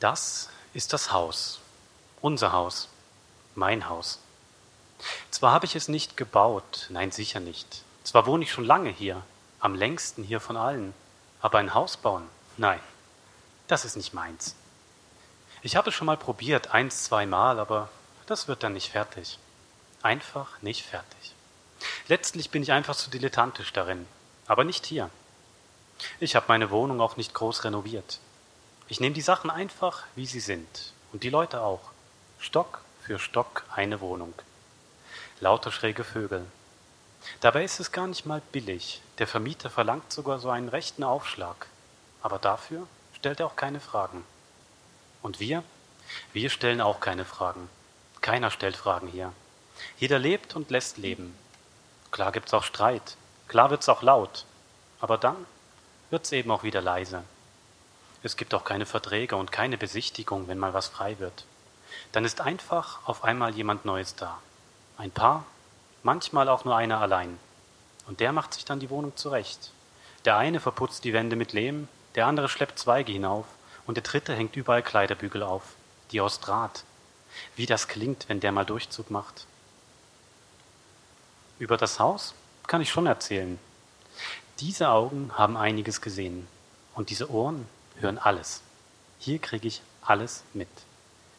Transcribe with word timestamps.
Das 0.00 0.48
ist 0.74 0.92
das 0.92 1.12
Haus, 1.12 1.58
unser 2.20 2.52
Haus, 2.52 2.88
mein 3.56 3.88
Haus. 3.88 4.20
Zwar 5.30 5.52
habe 5.52 5.66
ich 5.66 5.74
es 5.74 5.88
nicht 5.88 6.16
gebaut, 6.16 6.86
nein 6.88 7.10
sicher 7.10 7.40
nicht. 7.40 7.82
Zwar 8.04 8.26
wohne 8.26 8.44
ich 8.44 8.52
schon 8.52 8.64
lange 8.64 8.90
hier, 8.90 9.22
am 9.58 9.74
längsten 9.74 10.22
hier 10.22 10.40
von 10.40 10.56
allen, 10.56 10.94
aber 11.40 11.58
ein 11.58 11.74
Haus 11.74 11.96
bauen, 11.96 12.28
nein, 12.56 12.80
das 13.66 13.84
ist 13.84 13.96
nicht 13.96 14.14
meins. 14.14 14.54
Ich 15.62 15.74
habe 15.74 15.90
es 15.90 15.96
schon 15.96 16.06
mal 16.06 16.16
probiert, 16.16 16.68
eins, 16.68 17.04
zweimal, 17.04 17.58
aber 17.58 17.88
das 18.26 18.46
wird 18.46 18.62
dann 18.62 18.74
nicht 18.74 18.92
fertig. 18.92 19.38
Einfach 20.02 20.62
nicht 20.62 20.84
fertig. 20.84 21.34
Letztlich 22.06 22.50
bin 22.50 22.62
ich 22.62 22.70
einfach 22.70 22.94
zu 22.94 23.10
dilettantisch 23.10 23.72
darin, 23.72 24.06
aber 24.46 24.62
nicht 24.62 24.86
hier. 24.86 25.10
Ich 26.20 26.36
habe 26.36 26.46
meine 26.48 26.70
Wohnung 26.70 27.00
auch 27.00 27.16
nicht 27.16 27.34
groß 27.34 27.64
renoviert. 27.64 28.20
Ich 28.90 29.00
nehme 29.00 29.14
die 29.14 29.20
Sachen 29.20 29.50
einfach, 29.50 30.04
wie 30.14 30.24
sie 30.24 30.40
sind. 30.40 30.94
Und 31.12 31.22
die 31.22 31.28
Leute 31.28 31.60
auch. 31.60 31.90
Stock 32.38 32.80
für 33.02 33.18
Stock 33.18 33.64
eine 33.74 34.00
Wohnung. 34.00 34.32
Lauter 35.40 35.70
schräge 35.70 36.04
Vögel. 36.04 36.46
Dabei 37.40 37.64
ist 37.64 37.80
es 37.80 37.92
gar 37.92 38.06
nicht 38.06 38.24
mal 38.24 38.40
billig. 38.50 39.02
Der 39.18 39.26
Vermieter 39.26 39.68
verlangt 39.68 40.10
sogar 40.10 40.38
so 40.38 40.48
einen 40.48 40.70
rechten 40.70 41.04
Aufschlag. 41.04 41.66
Aber 42.22 42.38
dafür 42.38 42.86
stellt 43.12 43.40
er 43.40 43.46
auch 43.46 43.56
keine 43.56 43.80
Fragen. 43.80 44.24
Und 45.20 45.38
wir? 45.38 45.62
Wir 46.32 46.48
stellen 46.48 46.80
auch 46.80 47.00
keine 47.00 47.26
Fragen. 47.26 47.68
Keiner 48.22 48.50
stellt 48.50 48.76
Fragen 48.76 49.08
hier. 49.08 49.34
Jeder 49.98 50.18
lebt 50.18 50.56
und 50.56 50.70
lässt 50.70 50.96
leben. 50.96 51.36
Klar 52.10 52.32
gibt's 52.32 52.54
auch 52.54 52.64
Streit. 52.64 53.18
Klar 53.48 53.70
wird's 53.70 53.90
auch 53.90 54.02
laut. 54.02 54.46
Aber 55.00 55.18
dann 55.18 55.36
wird's 56.08 56.32
eben 56.32 56.50
auch 56.50 56.62
wieder 56.62 56.80
leise. 56.80 57.22
Es 58.22 58.36
gibt 58.36 58.52
auch 58.54 58.64
keine 58.64 58.86
Verträge 58.86 59.36
und 59.36 59.52
keine 59.52 59.78
Besichtigung, 59.78 60.48
wenn 60.48 60.58
mal 60.58 60.74
was 60.74 60.88
frei 60.88 61.18
wird. 61.18 61.44
Dann 62.12 62.24
ist 62.24 62.40
einfach 62.40 63.06
auf 63.06 63.24
einmal 63.24 63.54
jemand 63.54 63.84
Neues 63.84 64.16
da. 64.16 64.38
Ein 64.96 65.10
Paar, 65.10 65.44
manchmal 66.02 66.48
auch 66.48 66.64
nur 66.64 66.76
einer 66.76 67.00
allein. 67.00 67.38
Und 68.06 68.20
der 68.20 68.32
macht 68.32 68.54
sich 68.54 68.64
dann 68.64 68.80
die 68.80 68.90
Wohnung 68.90 69.16
zurecht. 69.16 69.72
Der 70.24 70.36
eine 70.36 70.60
verputzt 70.60 71.04
die 71.04 71.12
Wände 71.12 71.36
mit 71.36 71.52
Lehm, 71.52 71.88
der 72.14 72.26
andere 72.26 72.48
schleppt 72.48 72.78
Zweige 72.78 73.12
hinauf 73.12 73.46
und 73.86 73.96
der 73.96 74.02
dritte 74.02 74.34
hängt 74.34 74.56
überall 74.56 74.82
Kleiderbügel 74.82 75.42
auf, 75.42 75.62
die 76.10 76.20
aus 76.20 76.40
Draht. 76.40 76.82
Wie 77.54 77.66
das 77.66 77.86
klingt, 77.86 78.28
wenn 78.28 78.40
der 78.40 78.50
mal 78.50 78.64
Durchzug 78.64 79.10
macht. 79.10 79.46
Über 81.58 81.76
das 81.76 82.00
Haus 82.00 82.34
kann 82.66 82.80
ich 82.80 82.90
schon 82.90 83.06
erzählen. 83.06 83.58
Diese 84.60 84.88
Augen 84.88 85.30
haben 85.34 85.56
einiges 85.56 86.00
gesehen 86.00 86.48
und 86.94 87.10
diese 87.10 87.30
Ohren 87.30 87.68
hören 88.00 88.18
alles. 88.18 88.62
Hier 89.18 89.38
kriege 89.38 89.68
ich 89.68 89.82
alles 90.02 90.44
mit. 90.54 90.68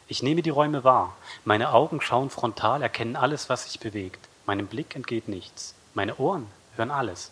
Ich 0.08 0.22
nehme 0.22 0.42
die 0.42 0.50
Räume 0.50 0.84
wahr. 0.84 1.16
Meine 1.44 1.72
Augen 1.72 2.00
schauen 2.00 2.30
frontal, 2.30 2.82
erkennen 2.82 3.16
alles, 3.16 3.48
was 3.48 3.64
sich 3.64 3.78
bewegt. 3.80 4.28
Meinem 4.44 4.66
Blick 4.66 4.96
entgeht 4.96 5.28
nichts. 5.28 5.74
Meine 5.94 6.16
Ohren 6.16 6.46
hören 6.76 6.90
alles. 6.90 7.30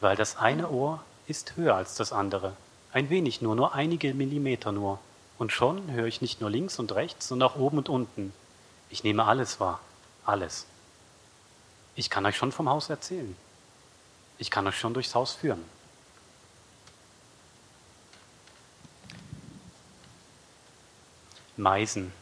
Weil 0.00 0.16
das 0.16 0.36
eine 0.36 0.68
Ohr 0.68 1.02
ist 1.26 1.56
höher 1.56 1.74
als 1.74 1.94
das 1.94 2.12
andere. 2.12 2.54
Ein 2.92 3.08
wenig 3.08 3.40
nur, 3.40 3.56
nur 3.56 3.74
einige 3.74 4.12
Millimeter 4.12 4.72
nur. 4.72 4.98
Und 5.38 5.52
schon 5.52 5.90
höre 5.90 6.06
ich 6.06 6.20
nicht 6.20 6.40
nur 6.40 6.50
links 6.50 6.78
und 6.78 6.92
rechts, 6.92 7.28
sondern 7.28 7.48
auch 7.48 7.56
oben 7.56 7.78
und 7.78 7.88
unten. 7.88 8.34
Ich 8.90 9.02
nehme 9.02 9.24
alles 9.24 9.58
wahr. 9.58 9.80
Alles. 10.26 10.66
Ich 11.94 12.10
kann 12.10 12.26
euch 12.26 12.36
schon 12.36 12.52
vom 12.52 12.68
Haus 12.68 12.90
erzählen. 12.90 13.34
Ich 14.38 14.50
kann 14.50 14.66
euch 14.66 14.78
schon 14.78 14.94
durchs 14.94 15.14
Haus 15.14 15.32
führen. 15.32 15.64
Meisen. 21.56 22.12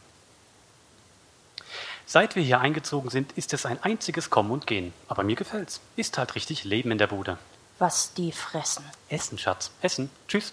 Seit 2.07 2.35
wir 2.35 2.43
hier 2.43 2.61
eingezogen 2.61 3.09
sind, 3.09 3.33
ist 3.33 3.55
es 3.55 3.67
ein 3.67 3.81
einziges 3.83 4.31
Kommen 4.31 4.51
und 4.51 4.67
Gehen. 4.67 4.93
Aber 5.07 5.23
mir 5.23 5.37
gefällt's. 5.37 5.81
Ist 5.95 6.19
halt 6.19 6.35
richtig 6.35 6.65
Leben 6.65 6.91
in 6.91 6.99
der 6.99 7.07
Bude. 7.07 7.39
Was 7.79 8.15
die 8.15 8.33
fressen. 8.33 8.85
Essen, 9.09 9.39
Schatz. 9.39 9.71
Essen. 9.81 10.11
Tschüss. 10.27 10.53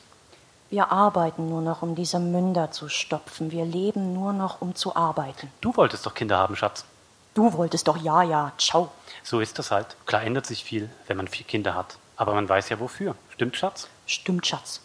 Wir 0.69 0.91
arbeiten 0.91 1.50
nur 1.50 1.62
noch, 1.62 1.81
um 1.81 1.96
diese 1.96 2.19
Münder 2.19 2.72
zu 2.72 2.90
stopfen. 2.90 3.52
Wir 3.52 3.66
leben 3.66 4.13
nur 4.13 4.34
noch, 4.34 4.62
um 4.62 4.75
zu 4.75 4.96
arbeiten. 4.96 5.50
Du 5.62 5.75
wolltest 5.75 6.06
doch 6.06 6.13
Kinder 6.13 6.38
haben, 6.38 6.56
Schatz. 6.56 6.85
Du 7.34 7.53
wolltest 7.53 7.88
doch 7.88 7.97
ja, 7.97 8.22
ja. 8.22 8.52
Ciao. 8.57 8.91
So 9.23 9.40
ist 9.40 9.57
das 9.57 9.72
halt. 9.72 9.96
Klar 10.06 10.23
ändert 10.23 10.46
sich 10.46 10.63
viel, 10.63 10.90
wenn 11.07 11.18
man 11.18 11.28
vier 11.28 11.46
Kinder 11.46 11.73
hat. 11.73 11.97
Aber 12.18 12.34
man 12.34 12.47
weiß 12.47 12.69
ja 12.69 12.79
wofür. 12.79 13.16
Stimmt, 13.34 13.57
Schatz? 13.57 13.88
Stimmt, 14.06 14.46
Schatz. 14.46 14.81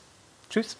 Tschüss. 0.50 0.77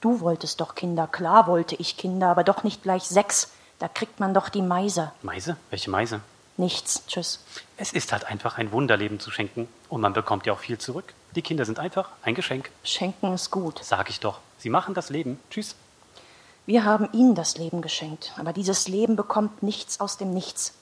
Du 0.00 0.20
wolltest 0.20 0.60
doch 0.60 0.74
Kinder. 0.74 1.06
Klar 1.06 1.46
wollte 1.46 1.74
ich 1.76 1.96
Kinder, 1.96 2.28
aber 2.28 2.44
doch 2.44 2.64
nicht 2.64 2.82
gleich 2.82 3.04
sechs. 3.04 3.50
Da 3.78 3.88
kriegt 3.88 4.20
man 4.20 4.34
doch 4.34 4.48
die 4.48 4.62
Meise. 4.62 5.12
Meise? 5.22 5.56
Welche 5.70 5.90
Meise? 5.90 6.20
Nichts. 6.56 7.02
Tschüss. 7.06 7.40
Es 7.76 7.92
ist 7.92 8.12
halt 8.12 8.24
einfach 8.24 8.56
ein 8.56 8.72
Wunderleben 8.72 9.20
zu 9.20 9.30
schenken. 9.30 9.68
Und 9.88 10.00
man 10.00 10.12
bekommt 10.12 10.46
ja 10.46 10.52
auch 10.52 10.58
viel 10.58 10.78
zurück. 10.78 11.12
Die 11.34 11.42
Kinder 11.42 11.64
sind 11.64 11.78
einfach 11.78 12.08
ein 12.22 12.34
Geschenk. 12.34 12.70
Schenken 12.82 13.34
ist 13.34 13.50
gut. 13.50 13.80
Sag 13.82 14.08
ich 14.08 14.20
doch. 14.20 14.40
Sie 14.58 14.70
machen 14.70 14.94
das 14.94 15.10
Leben. 15.10 15.38
Tschüss. 15.50 15.74
Wir 16.64 16.84
haben 16.84 17.08
ihnen 17.12 17.34
das 17.34 17.58
Leben 17.58 17.80
geschenkt, 17.80 18.32
aber 18.38 18.52
dieses 18.52 18.88
Leben 18.88 19.14
bekommt 19.14 19.62
nichts 19.62 20.00
aus 20.00 20.16
dem 20.16 20.34
Nichts. 20.34 20.72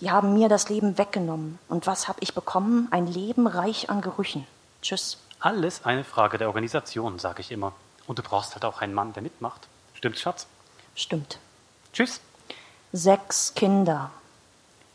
Die 0.00 0.10
haben 0.10 0.32
mir 0.32 0.48
das 0.48 0.70
Leben 0.70 0.96
weggenommen. 0.96 1.58
Und 1.68 1.86
was 1.86 2.08
habe 2.08 2.18
ich 2.20 2.34
bekommen? 2.34 2.88
Ein 2.90 3.06
Leben 3.06 3.46
reich 3.46 3.90
an 3.90 4.00
Gerüchen. 4.00 4.46
Tschüss. 4.80 5.18
Alles 5.44 5.84
eine 5.84 6.04
Frage 6.04 6.38
der 6.38 6.48
Organisation, 6.48 7.18
sage 7.18 7.42
ich 7.42 7.52
immer. 7.52 7.74
Und 8.06 8.18
du 8.18 8.22
brauchst 8.22 8.54
halt 8.54 8.64
auch 8.64 8.80
einen 8.80 8.94
Mann, 8.94 9.12
der 9.12 9.22
mitmacht. 9.22 9.68
Stimmt's, 9.92 10.22
Schatz? 10.22 10.46
Stimmt. 10.94 11.38
Tschüss. 11.92 12.22
Sechs 12.94 13.52
Kinder. 13.52 14.10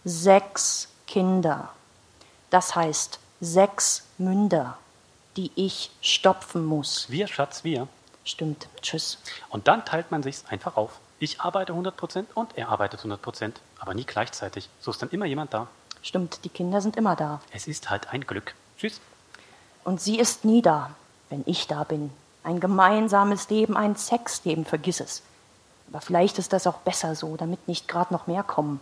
Sechs 0.05 0.87
Kinder. 1.05 1.71
Das 2.49 2.75
heißt 2.75 3.19
sechs 3.39 4.07
Münder, 4.17 4.79
die 5.37 5.51
ich 5.53 5.91
stopfen 6.01 6.66
muss. 6.66 7.11
Wir, 7.11 7.27
Schatz, 7.27 7.63
wir. 7.63 7.87
Stimmt. 8.23 8.69
Tschüss. 8.81 9.19
Und 9.49 9.67
dann 9.67 9.85
teilt 9.85 10.09
man 10.09 10.23
sich's 10.23 10.45
einfach 10.49 10.77
auf. 10.77 10.99
Ich 11.19 11.41
arbeite 11.41 11.73
100% 11.73 12.25
und 12.33 12.57
er 12.57 12.69
arbeitet 12.69 13.01
100%, 13.01 13.53
aber 13.77 13.93
nie 13.93 14.05
gleichzeitig. 14.05 14.67
So 14.79 14.89
ist 14.89 14.99
dann 14.99 15.11
immer 15.11 15.27
jemand 15.27 15.53
da. 15.53 15.67
Stimmt, 16.01 16.43
die 16.43 16.49
Kinder 16.49 16.81
sind 16.81 16.97
immer 16.97 17.16
da. 17.16 17.39
Es 17.51 17.67
ist 17.67 17.91
halt 17.91 18.07
ein 18.07 18.25
Glück. 18.25 18.55
Tschüss. 18.79 18.99
Und 19.84 20.01
sie 20.01 20.19
ist 20.19 20.45
nie 20.45 20.62
da, 20.62 20.91
wenn 21.29 21.44
ich 21.45 21.67
da 21.67 21.84
bin. 21.84 22.12
Ein 22.44 22.59
gemeinsames 22.59 23.50
Leben, 23.50 23.75
ein 23.75 23.95
Sexleben, 23.95 24.66
vergiss 24.66 25.00
es. 25.00 25.23
Aber 25.90 26.01
vielleicht 26.01 26.38
ist 26.38 26.53
das 26.53 26.67
auch 26.67 26.79
besser 26.79 27.16
so, 27.16 27.35
damit 27.35 27.67
nicht 27.67 27.88
gerade 27.88 28.13
noch 28.13 28.28
mehr 28.28 28.44
kommen. 28.44 28.79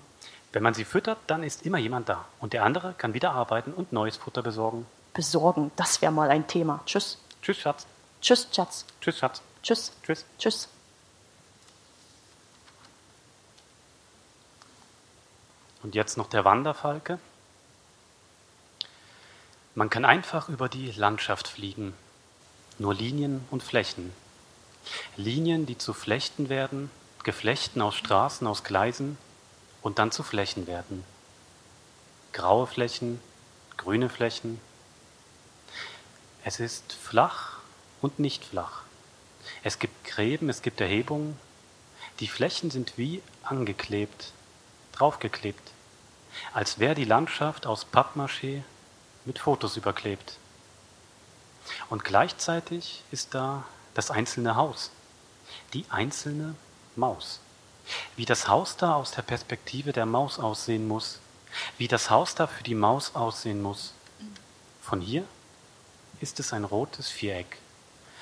Wenn 0.54 0.64
man 0.64 0.74
sie 0.74 0.86
füttert, 0.86 1.20
dann 1.28 1.44
ist 1.44 1.66
immer 1.66 1.78
jemand 1.78 2.10
da. 2.10 2.26
Und 2.40 2.54
der 2.54 2.64
andere 2.64 2.94
kann 2.98 3.14
wieder 3.14 3.32
arbeiten 3.32 3.74
und 3.74 3.94
neues 3.94 4.18
Futter 4.18 4.42
besorgen. 4.42 4.86
Besorgen, 5.14 5.72
das 5.76 6.02
wäre 6.02 6.12
mal 6.12 6.30
ein 6.30 6.48
Thema. 6.48 6.82
Tschüss. 6.86 7.18
Tschüss, 7.42 7.58
Schatz. 7.58 7.86
Tschüss, 8.22 8.48
Schatz. 8.52 8.86
Tschüss, 9.02 9.18
Schatz. 9.18 9.42
Tschüss. 9.64 9.92
Tschüss. 10.04 10.26
Tschüss. 10.38 10.70
Und 15.84 15.96
jetzt 15.96 16.18
noch 16.18 16.28
der 16.28 16.44
Wanderfalke. 16.44 17.20
Man 19.78 19.92
kann 19.92 20.06
einfach 20.06 20.50
über 20.50 20.70
die 20.70 20.90
Landschaft 20.94 21.48
fliegen. 21.48 21.94
Nur 22.80 22.96
Linien 22.96 23.46
und 23.52 23.62
Flächen. 23.62 24.12
Linien, 25.18 25.68
die 25.68 25.78
zu 25.78 25.94
Flechten 25.94 26.50
werden, 26.50 26.90
Geflechten 27.22 27.84
aus 27.84 27.94
Straßen, 27.94 28.48
aus 28.48 28.64
Gleisen 28.64 29.20
und 29.84 30.00
dann 30.00 30.12
zu 30.12 30.24
Flächen 30.24 30.66
werden. 30.66 31.04
Graue 32.34 32.66
Flächen, 32.66 33.22
grüne 33.78 34.10
Flächen. 34.10 34.60
Es 36.44 36.60
ist 36.60 36.94
flach 36.94 37.58
und 38.02 38.18
nicht 38.18 38.46
flach. 38.46 38.82
Es 39.62 39.78
gibt 39.78 40.06
Gräben, 40.06 40.50
es 40.50 40.64
gibt 40.64 40.82
Erhebungen. 40.82 41.40
Die 42.20 42.28
Flächen 42.28 42.72
sind 42.72 42.98
wie 42.98 43.22
angeklebt, 43.44 44.32
draufgeklebt, 44.94 45.70
als 46.52 46.80
wäre 46.80 46.96
die 46.96 47.06
Landschaft 47.06 47.68
aus 47.68 47.86
Pappmaché 47.86 48.64
mit 49.28 49.40
Fotos 49.40 49.78
überklebt. 49.78 50.38
Und 51.90 52.04
gleichzeitig 52.04 53.04
ist 53.12 53.36
da 53.36 53.66
das 53.94 54.10
einzelne 54.10 54.56
Haus, 54.56 54.90
die 55.74 55.86
einzelne 55.90 56.56
Maus. 56.96 57.40
Wie 58.16 58.26
das 58.26 58.48
Haus 58.48 58.78
da 58.78 58.96
aus 58.96 59.12
der 59.12 59.22
Perspektive 59.22 59.94
der 59.94 60.06
Maus 60.06 60.40
aussehen 60.40 60.88
muss, 60.88 61.20
wie 61.78 61.88
das 61.88 62.10
Haus 62.10 62.36
da 62.36 62.48
für 62.48 62.64
die 62.64 62.76
Maus 62.76 63.16
aussehen 63.16 63.62
muss. 63.62 63.94
Von 64.82 65.02
hier 65.02 65.24
ist 66.20 66.40
es 66.40 66.54
ein 66.54 66.64
rotes 66.64 67.10
Viereck 67.10 67.58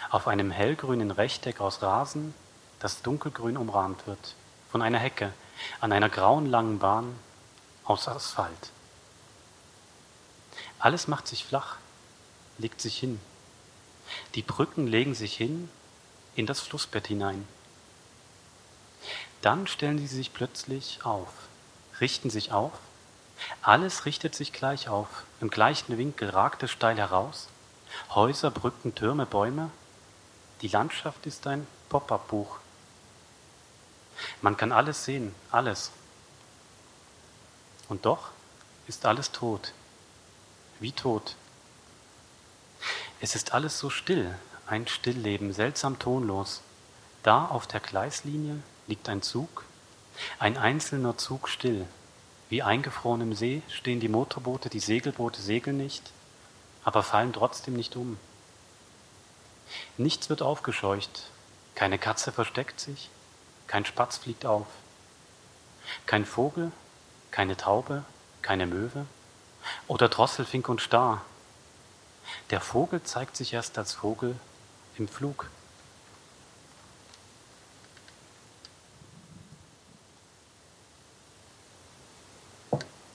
auf 0.10 0.28
einem 0.28 0.52
hellgrünen 0.52 1.12
Rechteck 1.12 1.62
aus 1.62 1.82
Rasen, 1.82 2.34
das 2.80 3.02
dunkelgrün 3.02 3.58
umrahmt 3.58 4.06
wird, 4.08 4.36
von 4.72 4.82
einer 4.82 5.00
Hecke 5.00 5.34
an 5.80 5.92
einer 5.92 6.10
grauen 6.10 6.46
langen 6.46 6.80
Bahn 6.80 7.16
aus 7.86 8.08
Asphalt. 8.08 8.72
Alles 10.80 11.08
macht 11.08 11.28
sich 11.28 11.46
flach, 11.46 11.78
legt 12.58 12.82
sich 12.82 12.98
hin. 12.98 13.20
Die 14.36 14.42
Brücken 14.42 14.88
legen 14.88 15.16
sich 15.16 15.36
hin 15.36 15.70
in 16.36 16.46
das 16.46 16.60
Flussbett 16.60 17.08
hinein. 17.08 17.48
Dann 19.42 19.68
stellen 19.68 20.00
sie 20.00 20.08
sich 20.08 20.34
plötzlich 20.34 21.06
auf, 21.06 21.30
richten 22.00 22.30
sich 22.30 22.52
auf, 22.52 22.74
alles 23.62 24.06
richtet 24.06 24.36
sich 24.36 24.54
gleich 24.54 24.90
auf, 24.90 25.08
im 25.42 25.50
gleichen 25.50 25.98
Winkel 25.98 26.30
ragt 26.30 26.64
es 26.64 26.72
steil 26.72 26.98
heraus, 26.98 27.48
Häuser, 28.10 28.52
Brücken, 28.52 28.96
Türme, 28.96 29.26
Bäume, 29.26 29.70
die 30.62 30.68
Landschaft 30.68 31.26
ist 31.26 31.46
ein 31.48 31.68
Pop-up-Buch. 31.90 32.58
Man 34.42 34.58
kann 34.58 34.72
alles 34.72 35.06
sehen, 35.06 35.36
alles. 35.52 35.92
Und 37.90 38.06
doch 38.06 38.30
ist 38.88 39.06
alles 39.06 39.32
tot, 39.32 39.74
wie 40.86 40.92
tot. 40.92 41.36
Es 43.20 43.34
ist 43.34 43.54
alles 43.54 43.80
so 43.80 43.90
still, 43.90 44.38
ein 44.68 44.86
Stillleben, 44.86 45.52
seltsam 45.52 45.98
tonlos. 45.98 46.62
Da 47.24 47.48
auf 47.48 47.66
der 47.66 47.80
Gleislinie 47.80 48.60
liegt 48.86 49.10
ein 49.10 49.24
Zug, 49.24 49.66
ein 50.38 50.60
einzelner 50.60 51.18
Zug 51.18 51.50
still. 51.50 51.88
Wie 52.50 52.62
eingefroren 52.62 53.22
im 53.22 53.34
See 53.34 53.64
stehen 53.68 54.00
die 54.00 54.10
Motorboote, 54.10 54.70
die 54.70 54.80
Segelboote 54.80 55.42
segeln 55.42 55.78
nicht, 55.78 56.12
aber 56.84 57.02
fallen 57.02 57.34
trotzdem 57.34 57.74
nicht 57.74 57.96
um. 57.96 58.20
Nichts 59.98 60.30
wird 60.30 60.44
aufgescheucht, 60.44 61.32
keine 61.74 61.98
Katze 61.98 62.32
versteckt 62.32 62.80
sich, 62.80 63.10
kein 63.66 63.86
Spatz 63.86 64.18
fliegt 64.18 64.46
auf, 64.46 64.68
kein 66.06 66.28
Vogel, 66.28 66.72
keine 67.32 67.58
Taube, 67.58 68.06
keine 68.44 68.68
Möwe 68.68 69.08
oder 69.88 70.10
Drosselfink 70.10 70.70
und 70.70 70.82
Star. 70.82 71.22
Der 72.50 72.62
Vogel 72.62 73.04
zeigt 73.04 73.38
sich 73.38 73.54
erst 73.54 73.78
als 73.78 73.94
Vogel 73.94 74.36
im 74.98 75.08
Flug. 75.08 75.50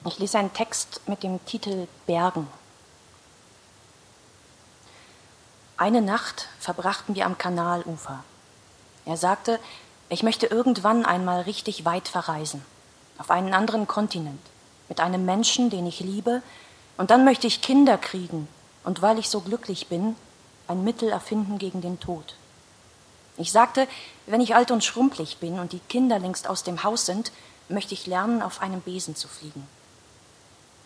Ich 0.05 0.17
lese 0.17 0.39
einen 0.39 0.53
Text 0.53 1.01
mit 1.07 1.23
dem 1.23 1.43
Titel 1.45 1.87
Bergen. 2.07 2.47
Eine 5.77 6.01
Nacht 6.01 6.47
verbrachten 6.59 7.15
wir 7.15 7.25
am 7.25 7.37
Kanalufer. 7.37 8.23
Er 9.05 9.17
sagte, 9.17 9.59
ich 10.09 10.23
möchte 10.23 10.47
irgendwann 10.47 11.05
einmal 11.05 11.41
richtig 11.41 11.85
weit 11.85 12.07
verreisen, 12.07 12.63
auf 13.17 13.31
einen 13.31 13.53
anderen 13.53 13.87
Kontinent, 13.87 14.41
mit 14.91 14.99
einem 14.99 15.23
Menschen, 15.23 15.69
den 15.69 15.87
ich 15.87 16.01
liebe, 16.01 16.43
und 16.97 17.11
dann 17.11 17.23
möchte 17.23 17.47
ich 17.47 17.61
Kinder 17.61 17.97
kriegen 17.97 18.49
und 18.83 19.01
weil 19.01 19.19
ich 19.19 19.29
so 19.29 19.39
glücklich 19.39 19.87
bin, 19.87 20.17
ein 20.67 20.83
Mittel 20.83 21.07
erfinden 21.07 21.59
gegen 21.59 21.79
den 21.79 22.01
Tod. 22.01 22.35
Ich 23.37 23.53
sagte, 23.53 23.87
wenn 24.25 24.41
ich 24.41 24.53
alt 24.53 24.69
und 24.69 24.83
schrumpelig 24.83 25.37
bin 25.37 25.61
und 25.61 25.71
die 25.71 25.79
Kinder 25.79 26.19
längst 26.19 26.45
aus 26.45 26.63
dem 26.63 26.83
Haus 26.83 27.05
sind, 27.05 27.31
möchte 27.69 27.93
ich 27.93 28.05
lernen, 28.05 28.41
auf 28.41 28.61
einem 28.61 28.81
Besen 28.81 29.15
zu 29.15 29.29
fliegen. 29.29 29.65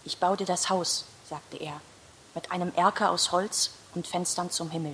Ich 0.03 0.19
baue 0.19 0.37
dir 0.37 0.45
das 0.45 0.69
Haus, 0.69 1.05
sagte 1.27 1.57
er, 1.57 1.81
mit 2.35 2.51
einem 2.51 2.71
Erker 2.75 3.09
aus 3.09 3.31
Holz 3.31 3.71
und 3.95 4.05
Fenstern 4.05 4.51
zum 4.51 4.69
Himmel. 4.69 4.93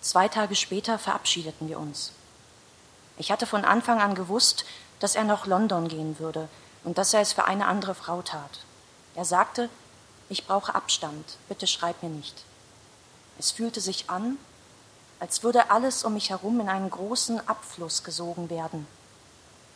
Zwei 0.00 0.28
Tage 0.28 0.56
später 0.56 0.98
verabschiedeten 0.98 1.68
wir 1.68 1.78
uns. 1.78 2.12
Ich 3.18 3.30
hatte 3.30 3.44
von 3.44 3.66
Anfang 3.66 4.00
an 4.00 4.14
gewusst, 4.14 4.64
dass 5.00 5.16
er 5.16 5.24
nach 5.24 5.44
London 5.44 5.86
gehen 5.88 6.18
würde 6.18 6.48
und 6.84 6.98
dass 6.98 7.14
er 7.14 7.20
es 7.20 7.32
für 7.32 7.44
eine 7.44 7.66
andere 7.66 7.94
Frau 7.94 8.22
tat. 8.22 8.60
Er 9.14 9.24
sagte, 9.24 9.68
ich 10.28 10.46
brauche 10.46 10.74
Abstand, 10.74 11.36
bitte 11.48 11.66
schreib 11.66 12.02
mir 12.02 12.08
nicht. 12.08 12.44
Es 13.38 13.50
fühlte 13.50 13.80
sich 13.80 14.08
an, 14.10 14.36
als 15.18 15.42
würde 15.42 15.70
alles 15.70 16.04
um 16.04 16.14
mich 16.14 16.30
herum 16.30 16.60
in 16.60 16.68
einen 16.68 16.90
großen 16.90 17.46
Abfluss 17.48 18.04
gesogen 18.04 18.48
werden. 18.48 18.86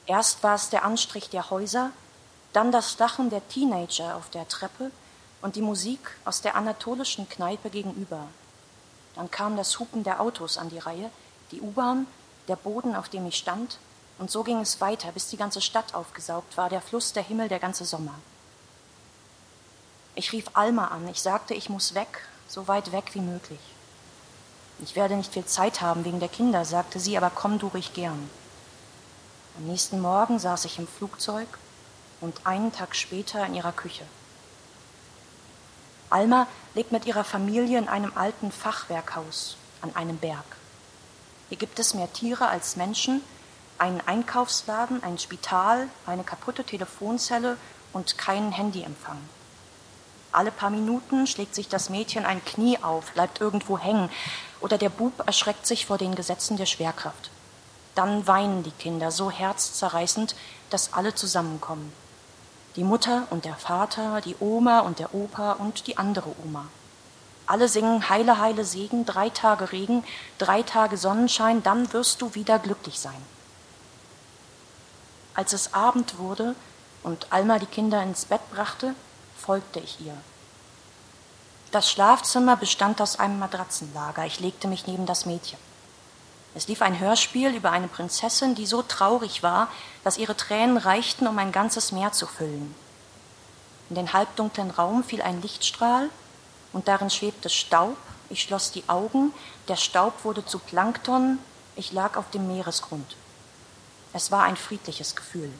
Erst 0.06 0.42
war 0.42 0.54
es 0.54 0.70
der 0.70 0.84
Anstrich 0.84 1.30
der 1.30 1.50
Häuser, 1.50 1.90
dann 2.52 2.72
das 2.72 2.98
Lachen 2.98 3.30
der 3.30 3.46
Teenager 3.48 4.16
auf 4.16 4.30
der 4.30 4.48
Treppe 4.48 4.90
und 5.42 5.56
die 5.56 5.62
Musik 5.62 6.16
aus 6.24 6.40
der 6.40 6.56
anatolischen 6.56 7.28
Kneipe 7.28 7.68
gegenüber. 7.68 8.26
Dann 9.14 9.30
kam 9.30 9.56
das 9.56 9.78
Hupen 9.78 10.04
der 10.04 10.20
Autos 10.20 10.56
an 10.56 10.70
die 10.70 10.78
Reihe, 10.78 11.10
die 11.50 11.60
U-Bahn, 11.60 12.06
der 12.48 12.56
Boden, 12.56 12.94
auf 12.94 13.08
dem 13.08 13.26
ich 13.26 13.36
stand, 13.36 13.78
und 14.19 14.31
so 14.31 14.44
ging 14.44 14.61
es 14.61 14.81
weiter, 14.81 15.11
bis 15.12 15.28
die 15.28 15.37
ganze 15.37 15.61
Stadt 15.61 15.94
aufgesaugt 15.94 16.56
war, 16.56 16.69
der 16.69 16.81
Fluss, 16.81 17.12
der 17.12 17.22
Himmel, 17.22 17.49
der 17.49 17.58
ganze 17.58 17.84
Sommer. 17.84 18.14
Ich 20.14 20.32
rief 20.32 20.46
Alma 20.55 20.88
an, 20.88 21.08
ich 21.08 21.20
sagte, 21.20 21.55
ich 21.55 21.69
muss 21.69 21.94
weg, 21.94 22.28
so 22.49 22.69
weit 22.69 22.93
weg 22.93 23.11
wie 23.14 23.20
möglich. 23.20 23.61
Ich 24.81 24.96
werde 24.96 25.16
nicht 25.16 25.32
viel 25.32 25.44
Zeit 25.44 25.81
haben 25.81 26.05
wegen 26.05 26.20
der 26.20 26.28
Kinder, 26.28 26.64
sagte 26.64 27.00
sie, 27.00 27.16
aber 27.16 27.31
komm 27.31 27.58
du 27.58 27.69
ruhig 27.69 27.93
gern. 27.94 28.31
Am 29.56 29.66
nächsten 29.66 30.00
Morgen 30.00 30.38
saß 30.38 30.64
ich 30.64 30.78
im 30.78 30.87
Flugzeug 30.87 31.49
und 32.20 32.46
einen 32.46 32.72
Tag 32.72 32.94
später 32.96 33.44
in 33.46 33.55
ihrer 33.55 33.72
Küche. 33.72 34.05
Alma 36.11 36.46
lebt 36.75 36.93
mit 36.93 37.06
ihrer 37.06 37.25
Familie 37.25 37.78
in 37.78 37.88
einem 37.88 38.12
alten 38.14 38.52
Fachwerkhaus 38.52 39.56
an 39.81 39.94
einem 39.96 40.16
Berg. 40.16 40.44
Hier 41.49 41.58
gibt 41.58 41.78
es 41.78 41.94
mehr 41.94 42.12
Tiere 42.12 42.49
als 42.49 42.76
Menschen, 42.76 43.20
einen 43.79 44.00
Einkaufsladen, 44.06 45.03
ein 45.03 45.19
Spital, 45.19 45.88
eine 46.06 46.25
kaputte 46.25 46.65
Telefonzelle 46.65 47.56
und 47.93 48.19
keinen 48.19 48.53
Handyempfang. 48.53 49.19
Alle 50.32 50.50
paar 50.50 50.71
Minuten 50.71 51.26
schlägt 51.26 51.55
sich 51.55 51.69
das 51.69 51.91
Mädchen 51.91 52.26
ein 52.26 52.44
Knie 52.44 52.79
auf, 52.82 53.12
bleibt 53.12 53.41
irgendwo 53.41 53.79
hängen, 53.79 54.11
oder 54.61 54.79
der 54.79 54.88
Bub 54.88 55.26
erschreckt 55.26 55.67
sich 55.67 55.87
vor 55.87 55.99
den 55.99 56.15
Gesetzen 56.15 56.56
der 56.56 56.67
Schwerkraft. 56.67 57.31
Dann 57.94 58.26
weinen 58.26 58.65
die 58.65 58.73
Kinder 58.73 59.12
so 59.12 59.31
herzzerreißend, 59.31 60.35
dass 60.71 60.93
alle 60.93 61.15
zusammenkommen. 61.15 61.93
Die 62.75 62.82
Mutter 62.82 63.29
und 63.31 63.44
der 63.44 63.55
Vater, 63.55 64.21
die 64.21 64.35
Oma 64.41 64.81
und 64.81 64.99
der 64.99 65.15
Opa 65.15 65.53
und 65.53 65.87
die 65.87 65.99
andere 65.99 66.35
Oma. 66.44 66.67
Alle 67.47 67.69
singen 67.69 68.09
Heile, 68.09 68.41
Heile 68.41 68.65
Segen, 68.65 69.06
drei 69.06 69.29
Tage 69.29 69.71
Regen, 69.71 70.03
drei 70.38 70.62
Tage 70.62 70.97
Sonnenschein, 70.97 71.62
dann 71.62 71.93
wirst 71.93 72.23
du 72.23 72.35
wieder 72.35 72.59
glücklich 72.59 72.99
sein. 72.99 73.23
Als 75.34 75.52
es 75.52 75.75
Abend 75.75 76.19
wurde 76.19 76.54
und 77.02 77.32
Alma 77.32 77.58
die 77.58 77.66
Kinder 77.66 78.02
ins 78.02 78.25
Bett 78.25 78.40
brachte, 78.52 78.94
folgte 79.36 79.81
ich 79.81 80.00
ihr. 80.00 80.16
Das 81.72 81.90
Schlafzimmer 81.90 82.56
bestand 82.56 83.00
aus 83.00 83.19
einem 83.19 83.40
Matratzenlager. 83.40 84.25
Ich 84.26 84.38
legte 84.38 84.69
mich 84.69 84.86
neben 84.86 85.06
das 85.06 85.26
Mädchen. 85.26 85.58
Es 86.54 86.69
lief 86.69 86.82
ein 86.82 87.00
Hörspiel 87.00 87.52
über 87.52 87.72
eine 87.72 87.88
Prinzessin, 87.88 88.54
die 88.54 88.66
so 88.66 88.82
traurig 88.82 89.42
war, 89.42 89.66
dass 90.04 90.18
ihre 90.18 90.37
Tränen 90.37 90.76
reichten, 90.76 91.26
um 91.26 91.37
ein 91.37 91.50
ganzes 91.50 91.90
Meer 91.90 92.12
zu 92.12 92.28
füllen. 92.28 92.73
In 93.90 93.97
den 93.97 94.12
halbdunklen 94.12 94.70
Raum 94.70 95.02
fiel 95.02 95.20
ein 95.20 95.42
Lichtstrahl 95.42 96.11
und 96.73 96.87
darin 96.87 97.11
schwebte 97.11 97.50
Staub. 97.50 97.97
Ich 98.30 98.42
schloss 98.42 98.70
die 98.70 98.88
Augen, 98.88 99.35
der 99.66 99.76
Staub 99.76 100.25
wurde 100.25 100.47
zu 100.47 100.61
Plankton, 100.61 101.40
ich 101.75 101.90
lag 101.90 102.16
auf 102.16 102.30
dem 102.30 102.47
Meeresgrund. 102.47 103.16
Es 104.14 104.30
war 104.30 104.44
ein 104.44 104.56
friedliches 104.56 105.16
Gefühl. 105.16 105.52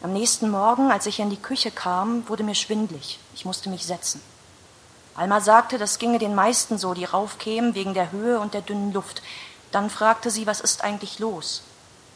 Am 0.00 0.12
nächsten 0.12 0.48
Morgen, 0.48 0.92
als 0.92 1.06
ich 1.06 1.18
in 1.18 1.28
die 1.28 1.42
Küche 1.42 1.72
kam, 1.72 2.28
wurde 2.28 2.44
mir 2.44 2.54
schwindlig. 2.54 3.18
Ich 3.34 3.44
musste 3.44 3.68
mich 3.68 3.84
setzen. 3.84 4.22
Alma 5.16 5.40
sagte, 5.40 5.76
das 5.76 5.98
ginge 5.98 6.20
den 6.20 6.36
meisten 6.36 6.78
so, 6.78 6.94
die 6.94 7.04
raufkämen 7.04 7.74
wegen 7.74 7.94
der 7.94 8.12
Höhe 8.12 8.38
und 8.38 8.54
der 8.54 8.60
dünnen 8.60 8.92
Luft. 8.92 9.22
Dann 9.72 9.90
fragte 9.90 10.30
sie, 10.30 10.46
was 10.46 10.60
ist 10.60 10.84
eigentlich 10.84 11.18
los? 11.18 11.62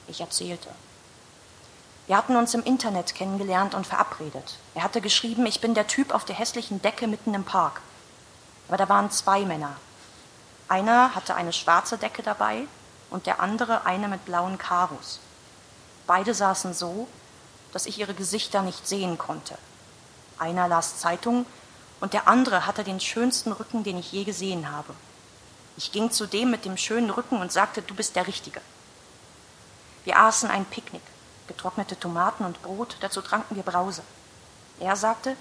Ich 0.07 0.21
erzählte. 0.21 0.69
Wir 2.07 2.17
hatten 2.17 2.37
uns 2.37 2.55
im 2.55 2.63
Internet 2.63 3.17
kennengelernt 3.17 3.75
und 3.75 3.89
verabredet. 3.89 4.59
Er 4.77 4.85
hatte 4.85 5.01
geschrieben, 5.01 5.45
ich 5.45 5.61
bin 5.61 5.75
der 5.75 5.89
Typ 5.89 6.15
auf 6.15 6.25
der 6.25 6.37
hässlichen 6.37 6.81
Decke 6.81 7.09
mitten 7.09 7.35
im 7.35 7.43
Park. 7.43 7.81
Aber 8.69 8.77
da 8.77 8.89
waren 8.89 9.11
zwei 9.11 9.41
Männer. 9.45 9.77
Einer 10.69 11.17
hatte 11.17 11.35
eine 11.35 11.53
schwarze 11.53 11.99
Decke 11.99 12.23
dabei 12.23 12.69
und 13.13 13.27
der 13.27 13.41
andere 13.41 13.85
eine 13.85 14.09
mit 14.09 14.25
blauen 14.25 14.59
Karos. 14.59 15.21
Beide 16.07 16.35
saßen 16.35 16.75
so, 16.75 17.07
dass 17.73 17.87
ich 17.87 17.99
ihre 17.99 18.15
Gesichter 18.15 18.63
nicht 18.63 18.89
sehen 18.89 19.19
konnte. 19.19 19.57
Einer 20.39 20.67
las 20.67 20.99
Zeitung 20.99 21.47
und 22.01 22.13
der 22.15 22.27
andere 22.27 22.67
hatte 22.67 22.85
den 22.85 23.01
schönsten 23.01 23.53
Rücken, 23.53 23.85
den 23.85 23.99
ich 23.99 24.13
je 24.13 24.25
gesehen 24.25 24.73
habe. 24.73 24.95
Ich 25.77 25.93
ging 25.93 26.11
zu 26.11 26.27
dem 26.27 26.51
mit 26.51 26.65
dem 26.65 26.77
schönen 26.77 27.11
Rücken 27.11 27.41
und 27.41 27.53
sagte, 27.53 27.83
du 27.83 27.95
bist 27.95 28.17
der 28.17 28.27
Richtige. 28.27 28.61
Wir 30.05 30.19
aßen 30.19 30.51
ein 30.51 30.65
Picknick, 30.65 31.03
getrocknete 31.47 31.99
Tomaten 31.99 32.45
und 32.45 32.61
Brot, 32.63 32.97
dazu 33.01 33.23
tranken 33.23 33.57
wir 33.57 33.63
Brause. 33.63 34.03
Er 34.81 34.97
sagte, 34.97 35.37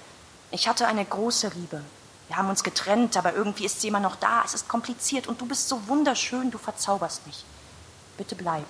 ich 0.50 0.68
hatte 0.68 0.86
eine 0.86 1.04
große 1.04 1.48
Liebe. 1.48 1.82
Wir 2.28 2.36
haben 2.36 2.48
uns 2.48 2.62
getrennt, 2.62 3.16
aber 3.16 3.34
irgendwie 3.34 3.64
ist 3.64 3.80
sie 3.80 3.88
immer 3.88 4.00
noch 4.00 4.16
da. 4.16 4.42
Es 4.44 4.54
ist 4.54 4.68
kompliziert 4.68 5.26
und 5.26 5.40
du 5.40 5.46
bist 5.46 5.68
so 5.68 5.88
wunderschön, 5.88 6.50
du 6.50 6.58
verzauberst 6.58 7.26
mich. 7.26 7.44
Bitte 8.16 8.34
bleib. 8.34 8.66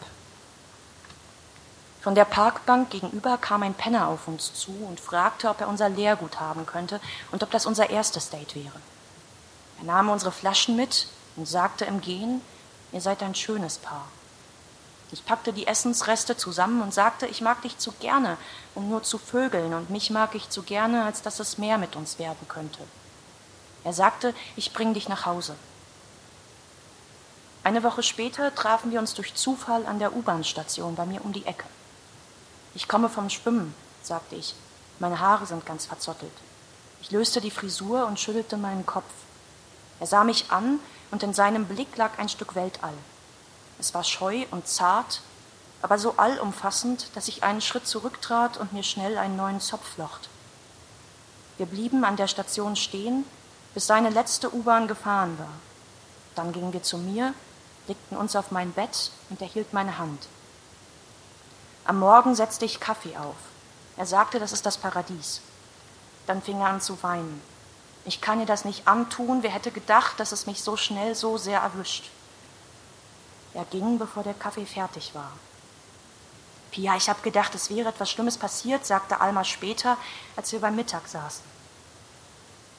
Von 2.01 2.15
der 2.17 2.25
Parkbank 2.25 2.91
gegenüber 2.91 3.39
kam 3.39 3.63
ein 3.63 3.75
Penner 3.75 4.09
auf 4.09 4.27
uns 4.27 4.53
zu 4.55 4.73
und 4.89 4.99
fragte, 4.99 5.49
ob 5.49 5.61
er 5.61 5.69
unser 5.69 5.89
Lehrgut 5.89 6.41
haben 6.41 6.67
könnte 6.67 7.01
und 7.31 7.43
ob 7.45 7.51
das 7.53 7.65
unser 7.65 7.91
erstes 7.91 8.31
Date 8.31 8.57
wäre. 8.57 8.81
Er 9.79 9.85
nahm 9.85 10.09
unsere 10.09 10.33
Flaschen 10.33 10.75
mit 10.75 11.07
und 11.37 11.47
sagte 11.47 11.85
im 11.85 12.01
Gehen, 12.01 12.41
ihr 12.91 13.01
seid 13.01 13.23
ein 13.23 13.37
schönes 13.37 13.79
Paar. 13.79 14.09
Ich 15.13 15.27
packte 15.27 15.53
die 15.53 15.67
Essensreste 15.67 16.37
zusammen 16.37 16.83
und 16.83 16.95
sagte, 16.95 17.27
ich 17.27 17.41
mag 17.41 17.63
dich 17.63 17.79
zu 17.79 17.93
gerne, 17.93 18.39
um 18.75 18.89
nur 18.89 19.03
zu 19.03 19.19
vögeln, 19.19 19.75
und 19.75 19.91
mich 19.91 20.11
mag 20.11 20.35
ich 20.35 20.49
zu 20.49 20.63
gerne, 20.63 21.05
als 21.05 21.21
dass 21.21 21.39
es 21.39 21.59
mehr 21.59 21.77
mit 21.77 21.97
uns 21.97 22.19
werden 22.19 22.49
könnte. 22.49 22.81
Er 23.85 23.93
sagte, 23.93 24.35
ich 24.57 24.73
bring 24.73 24.95
dich 24.95 25.09
nach 25.09 25.27
Hause. 25.27 25.55
Eine 27.65 27.85
Woche 27.85 28.03
später 28.03 28.53
trafen 28.53 28.91
wir 28.91 28.99
uns 28.99 29.15
durch 29.15 29.35
Zufall 29.35 29.87
an 29.87 30.01
der 30.01 30.17
U-Bahn-Station 30.17 30.97
bei 30.97 31.07
mir 31.07 31.25
um 31.25 31.33
die 31.33 31.47
Ecke. 31.47 31.67
Ich 32.75 32.89
komme 32.89 33.09
vom 33.09 33.31
Schwimmen, 33.31 33.73
sagte 34.03 34.35
ich. 34.35 34.57
Meine 34.99 35.21
Haare 35.21 35.47
sind 35.47 35.65
ganz 35.65 35.87
verzottelt. 35.87 36.33
Ich 37.01 37.13
löste 37.13 37.41
die 37.41 37.53
Frisur 37.53 38.07
und 38.07 38.19
schüttelte 38.19 38.57
meinen 38.57 38.85
Kopf. 38.85 39.05
Er 40.01 40.09
sah 40.09 40.25
mich 40.25 40.51
an 40.51 40.81
und 41.13 41.23
in 41.23 41.35
seinem 41.35 41.67
Blick 41.67 41.97
lag 41.97 42.19
ein 42.19 42.29
Stück 42.29 42.57
Weltall. 42.57 42.95
Es 43.79 43.95
war 43.95 44.03
scheu 44.03 44.45
und 44.51 44.67
zart, 44.67 45.21
aber 45.83 45.99
so 45.99 46.15
allumfassend, 46.17 47.09
dass 47.15 47.29
ich 47.29 47.45
einen 47.45 47.61
Schritt 47.61 47.87
zurücktrat 47.87 48.57
und 48.57 48.73
mir 48.73 48.83
schnell 48.83 49.19
einen 49.19 49.37
neuen 49.37 49.61
Zopf 49.61 49.95
flocht. 49.95 50.29
Wir 51.59 51.67
blieben 51.67 52.05
an 52.05 52.17
der 52.17 52.29
Station 52.29 52.75
stehen, 52.75 53.25
bis 53.73 53.87
seine 53.87 54.11
letzte 54.11 54.53
U-Bahn 54.53 54.89
gefahren 54.89 55.39
war. 55.39 55.53
Dann 56.35 56.53
gingen 56.53 56.73
wir 56.73 56.83
zu 56.83 56.99
mir, 56.99 57.35
legten 57.89 58.17
uns 58.17 58.37
auf 58.37 58.51
mein 58.51 58.73
Bett 58.73 59.11
und 59.31 59.41
er 59.41 59.49
hielt 59.49 59.73
meine 59.73 59.99
Hand. 59.99 60.29
Am 61.85 61.99
Morgen 61.99 62.35
setzte 62.35 62.65
ich 62.65 62.81
Kaffee 62.81 63.17
auf. 63.17 63.37
Er 63.97 64.07
sagte, 64.07 64.39
das 64.39 64.53
ist 64.53 64.65
das 64.67 64.79
Paradies. 64.79 65.41
Dann 66.27 66.43
fing 66.43 66.61
er 66.61 66.69
an 66.69 66.81
zu 66.81 67.03
weinen. 67.03 67.43
Ich 68.05 68.21
kann 68.21 68.41
ihr 68.41 68.47
das 68.47 68.65
nicht 68.65 68.87
antun. 68.87 69.43
Wer 69.43 69.51
hätte 69.51 69.71
gedacht, 69.71 70.19
dass 70.19 70.33
es 70.33 70.47
mich 70.47 70.63
so 70.63 70.77
schnell 70.77 71.15
so 71.15 71.39
sehr 71.39 71.61
erwischt? 71.61 72.11
Er 73.55 73.65
ging, 73.67 73.99
bevor 73.99 74.23
der 74.23 74.35
Kaffee 74.35 74.67
fertig 74.67 75.15
war. 75.15 75.33
Pia, 76.71 76.97
ich 76.97 77.09
habe 77.09 77.21
gedacht, 77.21 77.55
es 77.55 77.69
wäre 77.69 77.91
etwas 77.91 78.11
Schlimmes 78.11 78.39
passiert, 78.39 78.87
sagte 78.87 79.21
Alma 79.21 79.45
später, 79.45 79.99
als 80.37 80.53
wir 80.53 80.61
beim 80.61 80.75
Mittag 80.75 81.07
saßen. 81.07 81.52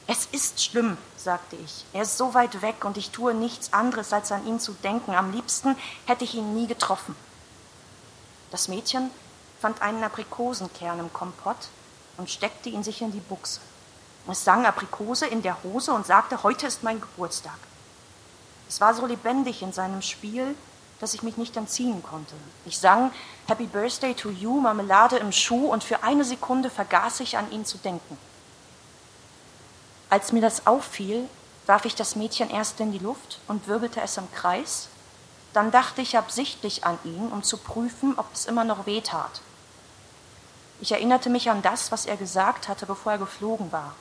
Es 0.05 0.27
ist 0.31 0.63
schlimm, 0.63 0.97
sagte 1.15 1.55
ich. 1.55 1.85
Er 1.93 2.01
ist 2.01 2.17
so 2.17 2.33
weit 2.33 2.61
weg 2.61 2.83
und 2.83 2.97
ich 2.97 3.11
tue 3.11 3.33
nichts 3.33 3.71
anderes, 3.71 4.11
als 4.11 4.31
an 4.31 4.45
ihn 4.45 4.59
zu 4.59 4.73
denken. 4.73 5.15
Am 5.15 5.31
liebsten 5.31 5.77
hätte 6.05 6.25
ich 6.25 6.35
ihn 6.35 6.53
nie 6.53 6.67
getroffen. 6.67 7.15
Das 8.51 8.67
Mädchen 8.67 9.09
fand 9.61 9.81
einen 9.81 10.03
Aprikosenkern 10.03 10.99
im 10.99 11.13
Kompott 11.13 11.69
und 12.17 12.29
steckte 12.29 12.69
ihn 12.69 12.83
sich 12.83 13.01
in 13.01 13.13
die 13.13 13.19
Buchse. 13.19 13.61
Es 14.29 14.43
sang 14.43 14.65
Aprikose 14.65 15.25
in 15.25 15.41
der 15.41 15.63
Hose 15.63 15.93
und 15.93 16.05
sagte, 16.05 16.43
heute 16.43 16.67
ist 16.67 16.83
mein 16.83 16.99
Geburtstag. 16.99 17.57
Es 18.67 18.81
war 18.81 18.93
so 18.93 19.05
lebendig 19.05 19.61
in 19.61 19.73
seinem 19.73 20.01
Spiel, 20.01 20.55
dass 20.99 21.13
ich 21.13 21.23
mich 21.23 21.37
nicht 21.37 21.55
entziehen 21.57 22.03
konnte. 22.03 22.33
Ich 22.65 22.77
sang 22.77 23.11
Happy 23.47 23.65
Birthday 23.65 24.13
to 24.13 24.29
You, 24.29 24.59
Marmelade 24.59 25.17
im 25.17 25.31
Schuh 25.31 25.67
und 25.67 25.83
für 25.83 26.03
eine 26.03 26.23
Sekunde 26.23 26.69
vergaß 26.69 27.21
ich 27.21 27.37
an 27.37 27.51
ihn 27.51 27.65
zu 27.65 27.77
denken. 27.77 28.17
Als 30.13 30.31
mir 30.31 30.41
das 30.41 30.67
auffiel, 30.67 31.27
warf 31.65 31.85
ich 31.85 31.95
das 31.95 32.15
Mädchen 32.15 32.51
erst 32.51 32.79
in 32.79 32.91
die 32.91 32.99
Luft 32.99 33.39
und 33.47 33.67
wirbelte 33.67 33.99
es 33.99 34.15
im 34.17 34.31
Kreis. 34.31 34.87
Dann 35.53 35.71
dachte 35.71 36.03
ich 36.03 36.19
absichtlich 36.19 36.85
an 36.85 36.99
ihn, 37.03 37.31
um 37.31 37.41
zu 37.41 37.57
prüfen, 37.57 38.13
ob 38.17 38.31
es 38.31 38.45
immer 38.45 38.63
noch 38.63 38.85
weh 38.85 39.01
tat. 39.01 39.41
Ich 40.81 40.91
erinnerte 40.91 41.31
mich 41.31 41.49
an 41.49 41.63
das, 41.63 41.91
was 41.91 42.05
er 42.05 42.15
gesagt 42.15 42.67
hatte, 42.67 42.85
bevor 42.85 43.13
er 43.13 43.17
geflogen 43.17 43.71
war. 43.71 43.95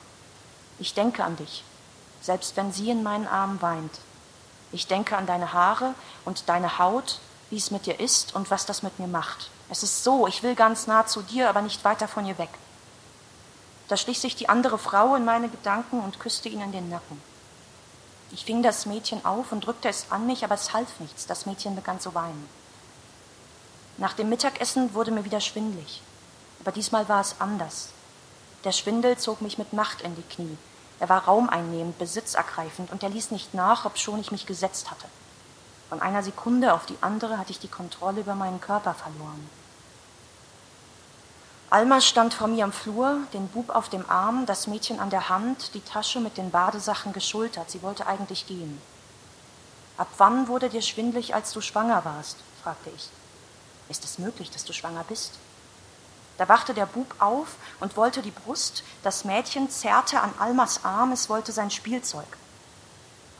Ich 0.78 0.92
denke 0.92 1.24
an 1.24 1.36
dich, 1.36 1.64
selbst 2.20 2.58
wenn 2.58 2.74
sie 2.74 2.90
in 2.90 3.02
meinen 3.02 3.26
Armen 3.26 3.62
weint. 3.62 3.98
Ich 4.70 4.88
denke 4.88 5.16
an 5.16 5.24
deine 5.24 5.54
Haare 5.54 5.94
und 6.26 6.46
deine 6.50 6.78
Haut, 6.78 7.20
wie 7.48 7.56
es 7.56 7.70
mit 7.70 7.86
dir 7.86 7.98
ist 8.00 8.34
und 8.34 8.50
was 8.50 8.66
das 8.66 8.82
mit 8.82 8.98
mir 8.98 9.08
macht. 9.08 9.48
Es 9.70 9.82
ist 9.82 10.04
so, 10.04 10.26
ich 10.26 10.42
will 10.42 10.56
ganz 10.56 10.86
nah 10.86 11.06
zu 11.06 11.22
dir, 11.22 11.48
aber 11.48 11.62
nicht 11.62 11.82
weiter 11.86 12.06
von 12.06 12.26
ihr 12.26 12.36
weg. 12.36 12.50
Da 13.88 13.96
schlich 13.96 14.20
sich 14.20 14.36
die 14.36 14.48
andere 14.48 14.78
Frau 14.78 15.14
in 15.16 15.24
meine 15.24 15.48
Gedanken 15.48 16.00
und 16.00 16.20
küsste 16.20 16.48
ihn 16.48 16.60
in 16.60 16.72
den 16.72 16.88
Nacken. 16.88 17.20
Ich 18.30 18.44
fing 18.44 18.62
das 18.62 18.86
Mädchen 18.86 19.24
auf 19.24 19.52
und 19.52 19.66
drückte 19.66 19.88
es 19.88 20.06
an 20.10 20.26
mich, 20.26 20.44
aber 20.44 20.54
es 20.54 20.72
half 20.72 21.00
nichts. 21.00 21.26
Das 21.26 21.44
Mädchen 21.44 21.76
begann 21.76 22.00
zu 22.00 22.14
weinen. 22.14 22.48
Nach 23.98 24.14
dem 24.14 24.30
Mittagessen 24.30 24.94
wurde 24.94 25.10
mir 25.10 25.24
wieder 25.24 25.40
schwindlig. 25.40 26.00
Aber 26.60 26.72
diesmal 26.72 27.08
war 27.08 27.20
es 27.20 27.36
anders. 27.40 27.90
Der 28.64 28.72
Schwindel 28.72 29.18
zog 29.18 29.42
mich 29.42 29.58
mit 29.58 29.72
Macht 29.72 30.00
in 30.00 30.14
die 30.16 30.22
Knie. 30.22 30.56
Er 30.98 31.08
war 31.08 31.24
raumeinnehmend, 31.24 31.98
besitzergreifend 31.98 32.92
und 32.92 33.02
er 33.02 33.10
ließ 33.10 33.32
nicht 33.32 33.54
nach, 33.54 33.84
obschon 33.84 34.20
ich 34.20 34.30
mich 34.30 34.46
gesetzt 34.46 34.90
hatte. 34.90 35.06
Von 35.88 36.00
einer 36.00 36.22
Sekunde 36.22 36.72
auf 36.72 36.86
die 36.86 36.96
andere 37.00 37.38
hatte 37.38 37.50
ich 37.50 37.58
die 37.58 37.68
Kontrolle 37.68 38.20
über 38.20 38.34
meinen 38.34 38.60
Körper 38.60 38.94
verloren. 38.94 39.50
Alma 41.72 42.02
stand 42.02 42.34
vor 42.34 42.48
mir 42.48 42.64
am 42.64 42.72
Flur, 42.72 43.16
den 43.32 43.48
Bub 43.48 43.70
auf 43.70 43.88
dem 43.88 44.04
Arm, 44.10 44.44
das 44.44 44.66
Mädchen 44.66 45.00
an 45.00 45.08
der 45.08 45.30
Hand, 45.30 45.72
die 45.72 45.80
Tasche 45.80 46.20
mit 46.20 46.36
den 46.36 46.50
Badesachen 46.50 47.14
geschultert. 47.14 47.70
Sie 47.70 47.80
wollte 47.80 48.06
eigentlich 48.06 48.46
gehen. 48.46 48.78
Ab 49.96 50.08
wann 50.18 50.48
wurde 50.48 50.68
dir 50.68 50.82
schwindlig, 50.82 51.34
als 51.34 51.50
du 51.54 51.62
schwanger 51.62 52.04
warst? 52.04 52.36
fragte 52.62 52.90
ich. 52.94 53.08
Ist 53.88 54.04
es 54.04 54.18
möglich, 54.18 54.50
dass 54.50 54.66
du 54.66 54.74
schwanger 54.74 55.02
bist? 55.08 55.38
Da 56.36 56.46
wachte 56.46 56.74
der 56.74 56.84
Bub 56.84 57.14
auf 57.20 57.56
und 57.80 57.96
wollte 57.96 58.20
die 58.20 58.32
Brust. 58.32 58.84
Das 59.02 59.24
Mädchen 59.24 59.70
zerrte 59.70 60.20
an 60.20 60.34
Almas 60.38 60.84
Arm, 60.84 61.12
es 61.12 61.30
wollte 61.30 61.52
sein 61.52 61.70
Spielzeug. 61.70 62.36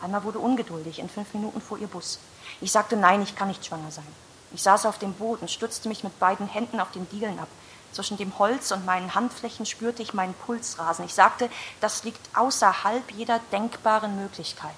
Alma 0.01 0.25
wurde 0.25 0.39
ungeduldig. 0.39 1.01
In 1.01 1.11
fünf 1.11 1.35
Minuten 1.35 1.61
fuhr 1.61 1.77
ihr 1.77 1.87
Bus. 1.87 2.19
Ich 2.63 2.73
sagte, 2.73 2.97
nein, 2.97 3.21
ich 3.21 3.37
kann 3.37 3.49
nicht 3.49 3.67
schwanger 3.67 3.91
sein. 3.91 4.09
Ich 4.55 4.63
saß 4.63 4.87
auf 4.87 4.99
dem 4.99 5.13
Boden, 5.13 5.49
stützte 5.49 5.91
mich 5.91 6.03
mit 6.03 6.19
beiden 6.19 6.49
Händen 6.49 6.81
auf 6.81 6.93
den 6.93 7.07
Dielen 7.11 7.39
ab. 7.39 7.49
Zwischen 7.93 8.17
dem 8.17 8.39
Holz 8.39 8.71
und 8.71 8.87
meinen 8.87 9.15
Handflächen 9.15 9.67
spürte 9.67 10.03
ich 10.03 10.15
meinen 10.15 10.35
Puls 10.35 10.79
rasen. 10.79 11.05
Ich 11.05 11.15
sagte, 11.15 11.51
das 11.81 12.05
liegt 12.05 12.37
außerhalb 12.37 13.11
jeder 13.13 13.39
denkbaren 13.53 14.17
Möglichkeit. 14.17 14.71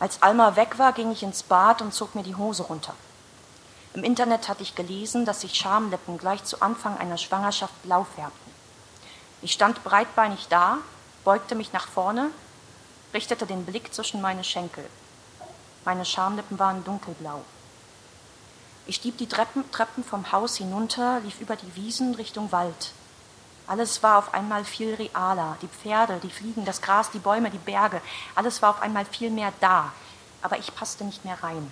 Als 0.00 0.22
Alma 0.22 0.56
weg 0.56 0.78
war, 0.78 0.92
ging 0.92 1.12
ich 1.12 1.22
ins 1.22 1.42
Bad 1.42 1.82
und 1.82 1.94
zog 1.94 2.14
mir 2.14 2.22
die 2.22 2.36
Hose 2.36 2.64
runter. 2.64 2.94
Im 3.94 4.02
Internet 4.02 4.48
hatte 4.48 4.62
ich 4.62 4.74
gelesen, 4.74 5.24
dass 5.24 5.42
sich 5.42 5.54
Schamlippen 5.54 6.18
gleich 6.18 6.42
zu 6.44 6.60
Anfang 6.60 6.98
einer 6.98 7.16
Schwangerschaft 7.16 7.82
blau 7.84 8.04
färbten. 8.04 8.52
Ich 9.40 9.52
stand 9.52 9.84
breitbeinig 9.84 10.48
da, 10.48 10.78
beugte 11.22 11.54
mich 11.54 11.72
nach 11.72 11.86
vorne, 11.86 12.30
richtete 13.12 13.46
den 13.46 13.64
Blick 13.64 13.94
zwischen 13.94 14.20
meine 14.20 14.42
Schenkel. 14.42 14.84
Meine 15.84 16.04
Schamlippen 16.04 16.58
waren 16.58 16.82
dunkelblau. 16.82 17.44
Ich 18.86 18.96
stieb 18.96 19.16
die 19.16 19.28
Treppen, 19.28 19.70
Treppen 19.70 20.04
vom 20.04 20.30
Haus 20.30 20.56
hinunter, 20.56 21.20
lief 21.20 21.40
über 21.40 21.56
die 21.56 21.74
Wiesen 21.74 22.14
Richtung 22.14 22.52
Wald. 22.52 22.92
Alles 23.66 24.02
war 24.02 24.18
auf 24.18 24.34
einmal 24.34 24.64
viel 24.66 24.94
realer. 24.94 25.56
Die 25.62 25.68
Pferde, 25.68 26.20
die 26.22 26.30
Fliegen, 26.30 26.66
das 26.66 26.82
Gras, 26.82 27.10
die 27.10 27.18
Bäume, 27.18 27.50
die 27.50 27.58
Berge. 27.58 28.02
Alles 28.34 28.60
war 28.60 28.70
auf 28.70 28.82
einmal 28.82 29.06
viel 29.06 29.30
mehr 29.30 29.54
da. 29.60 29.90
Aber 30.42 30.58
ich 30.58 30.74
passte 30.74 31.04
nicht 31.04 31.24
mehr 31.24 31.42
rein. 31.42 31.70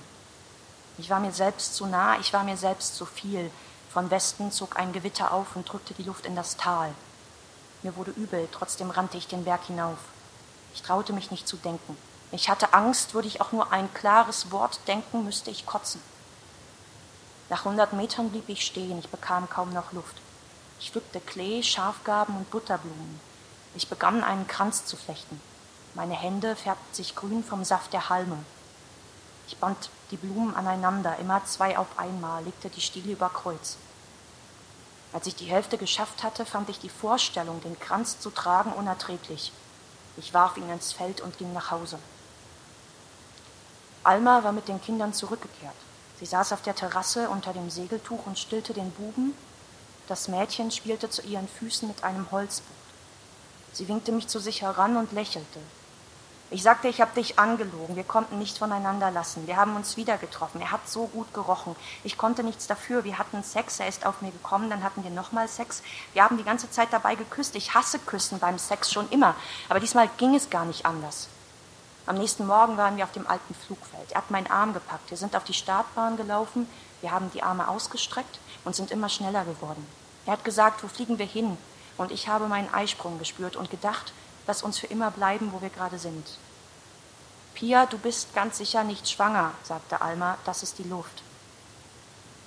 Ich 0.97 1.11
war 1.11 1.21
mir 1.21 1.33
selbst 1.33 1.75
zu 1.75 1.85
nah, 1.85 2.19
ich 2.19 2.33
war 2.33 2.45
mir 2.45 2.57
selbst 2.57 2.97
zu 2.97 3.05
viel. 3.05 3.51
Von 3.93 4.11
Westen 4.11 4.51
zog 4.51 4.79
ein 4.79 4.95
Gewitter 4.95 5.33
auf 5.33 5.55
und 5.55 5.71
drückte 5.71 5.93
die 5.93 6.05
Luft 6.05 6.25
in 6.25 6.35
das 6.35 6.57
Tal. 6.57 6.95
Mir 7.83 7.95
wurde 7.97 8.13
übel, 8.13 8.49
trotzdem 8.53 8.89
rannte 8.89 9.19
ich 9.19 9.29
den 9.29 9.45
Berg 9.45 9.65
hinauf. 9.67 9.99
Ich 10.73 10.81
traute 10.81 11.13
mich 11.13 11.31
nicht 11.31 11.47
zu 11.47 11.59
denken. 11.59 11.99
Ich 12.31 12.49
hatte 12.49 12.73
Angst, 12.73 13.13
würde 13.13 13.29
ich 13.29 13.43
auch 13.43 13.53
nur 13.53 13.71
ein 13.71 13.93
klares 13.93 14.51
Wort 14.51 14.81
denken, 14.87 15.25
müsste 15.25 15.51
ich 15.51 15.67
kotzen. 15.67 16.01
Nach 17.53 17.67
hundert 17.67 17.93
Metern 17.93 18.31
blieb 18.31 18.49
ich 18.49 18.65
stehen, 18.65 18.99
ich 18.99 19.11
bekam 19.11 19.47
kaum 19.47 19.75
noch 19.75 19.93
Luft. 19.93 20.17
Ich 20.81 20.91
pflückte 20.91 21.21
Klee, 21.21 21.63
Schafgarben 21.63 22.35
und 22.35 22.51
Butterblumen. 22.51 23.21
Ich 23.75 23.89
begann 23.91 24.25
einen 24.25 24.47
Kranz 24.47 24.87
zu 24.87 24.97
flechten. 24.97 25.39
Meine 25.93 26.15
Hände 26.15 26.57
färbten 26.57 26.95
sich 26.95 27.15
grün 27.15 27.45
vom 27.45 27.63
Saft 27.63 27.93
der 27.93 28.09
Halme. 28.09 28.39
Ich 29.49 29.59
band 29.59 29.91
die 30.11 30.17
Blumen 30.17 30.57
aneinander, 30.57 31.19
immer 31.19 31.45
zwei 31.45 31.77
auf 31.77 31.99
einmal, 31.99 32.43
legte 32.43 32.71
die 32.71 32.81
Stiele 32.81 33.13
über 33.13 33.29
Kreuz. 33.29 33.77
Als 35.13 35.27
ich 35.27 35.37
die 35.37 35.45
Hälfte 35.45 35.77
geschafft 35.77 36.23
hatte, 36.23 36.47
fand 36.47 36.71
ich 36.71 36.81
die 36.81 36.89
Vorstellung, 36.89 37.61
den 37.61 37.79
Kranz 37.79 38.19
zu 38.19 38.31
tragen, 38.31 38.73
unerträglich. 38.73 39.53
Ich 40.17 40.33
warf 40.33 40.57
ihn 40.57 40.71
ins 40.71 40.95
Feld 40.95 41.21
und 41.21 41.37
ging 41.37 41.53
nach 41.53 41.71
Hause. 41.71 41.99
Alma 44.05 44.43
war 44.43 44.53
mit 44.53 44.69
den 44.69 44.81
Kindern 44.81 45.13
zurückgekehrt. 45.13 45.77
Sie 46.23 46.27
saß 46.27 46.53
auf 46.53 46.63
der 46.63 46.77
Terrasse 46.77 47.29
unter 47.29 47.53
dem 47.53 47.69
Segeltuch 47.69 48.27
und 48.27 48.39
stillte 48.39 48.73
den 48.73 48.93
Buben. 48.93 49.35
Das 50.07 50.29
Mädchen 50.29 50.71
spielte 50.71 51.11
zu 51.11 51.21
ihren 51.23 51.49
Füßen 51.49 51.89
mit 51.89 52.05
einem 52.05 52.31
Holzboot. 52.31 52.77
Sie 53.73 53.89
winkte 53.89 54.13
mich 54.13 54.29
zu 54.29 54.39
sich 54.39 54.63
heran 54.63 54.97
und 54.97 55.11
lächelte. 55.11 55.59
Ich 56.53 56.63
sagte, 56.63 56.87
ich 56.87 57.01
habe 57.01 57.13
dich 57.17 57.41
angelogen. 57.41 57.97
Wir 57.97 58.05
konnten 58.05 58.39
nicht 58.39 58.57
voneinander 58.57 59.11
lassen. 59.11 59.49
Wir 59.49 59.57
haben 59.57 59.75
uns 59.75 59.97
wieder 59.97 60.17
getroffen. 60.17 60.61
Er 60.61 60.71
hat 60.71 60.89
so 60.89 61.09
gut 61.09 61.35
gerochen. 61.35 61.75
Ich 62.05 62.17
konnte 62.17 62.45
nichts 62.45 62.69
dafür. 62.69 63.03
Wir 63.03 63.19
hatten 63.19 63.43
Sex. 63.43 63.81
Er 63.81 63.89
ist 63.89 64.07
auf 64.07 64.23
mir 64.23 64.31
gekommen. 64.31 64.71
Dann 64.71 64.85
hatten 64.85 65.03
wir 65.03 65.11
nochmal 65.11 65.49
Sex. 65.49 65.83
Wir 66.13 66.23
haben 66.23 66.39
die 66.39 66.45
ganze 66.45 66.71
Zeit 66.71 66.93
dabei 66.93 67.17
geküsst. 67.17 67.57
Ich 67.57 67.75
hasse 67.75 67.99
Küssen 67.99 68.39
beim 68.39 68.61
Sex 68.61 68.93
schon 68.93 69.11
immer. 69.11 69.35
Aber 69.69 69.81
diesmal 69.81 70.09
ging 70.19 70.37
es 70.37 70.51
gar 70.51 70.67
nicht 70.67 70.87
anders. 70.87 71.27
Am 72.05 72.19
nächsten 72.19 72.47
Morgen 72.47 72.77
waren 72.77 72.97
wir 72.97 73.05
auf 73.05 73.13
dem 73.13 73.29
alten 73.29 73.55
Flugfeld. 73.55 74.11
Er 74.11 74.19
hat 74.19 74.31
meinen 74.31 74.49
Arm 74.49 74.75
gepackt. 74.75 75.11
Wir 75.11 75.17
sind 75.17 75.37
auf 75.37 75.45
die 75.45 75.55
Startbahn 75.55 76.17
gelaufen. 76.17 76.69
Wir 77.01 77.13
haben 77.13 77.31
die 77.33 77.45
Arme 77.45 77.69
ausgestreckt 77.69 78.41
und 78.65 78.75
sind 78.75 78.91
immer 78.91 79.09
schneller 79.09 79.45
geworden. 79.45 79.87
Er 80.27 80.33
hat 80.33 80.45
gesagt, 80.45 80.83
wo 80.83 80.89
fliegen 80.89 81.19
wir 81.19 81.27
hin? 81.27 81.57
Und 81.97 82.11
ich 82.11 82.27
habe 82.27 82.49
meinen 82.49 82.73
Eisprung 82.75 83.19
gespürt 83.19 83.55
und 83.55 83.71
gedacht, 83.71 84.13
lass 84.49 84.65
uns 84.65 84.79
für 84.79 84.89
immer 84.89 85.13
bleiben, 85.13 85.53
wo 85.53 85.61
wir 85.63 85.71
gerade 85.71 85.99
sind. 85.99 86.27
Pia, 87.55 87.87
du 87.87 87.99
bist 87.99 88.35
ganz 88.35 88.59
sicher 88.59 88.83
nicht 88.83 89.09
schwanger, 89.09 89.53
sagte 89.63 90.01
Alma, 90.01 90.39
das 90.45 90.65
ist 90.65 90.79
die 90.79 90.89
Luft. 90.89 91.23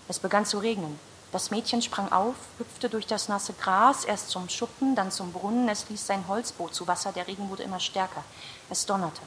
Es 0.10 0.20
begann 0.20 0.46
zu 0.46 0.58
regnen. 0.58 1.00
Das 1.32 1.52
Mädchen 1.52 1.82
sprang 1.82 2.12
auf, 2.12 2.36
hüpfte 2.58 2.90
durch 2.90 3.08
das 3.08 3.30
nasse 3.30 3.54
Gras, 3.54 4.04
erst 4.06 4.30
zum 4.30 4.50
Schuppen, 4.50 4.96
dann 4.96 5.12
zum 5.12 5.32
Brunnen. 5.32 5.70
Es 5.70 5.90
ließ 5.90 6.06
sein 6.06 6.28
Holzboot 6.28 6.74
zu 6.74 6.88
Wasser, 6.88 7.12
der 7.12 7.28
Regen 7.28 7.50
wurde 7.50 7.64
immer 7.64 7.80
stärker. 7.80 8.24
Es 8.70 8.86
donnerte. 8.86 9.22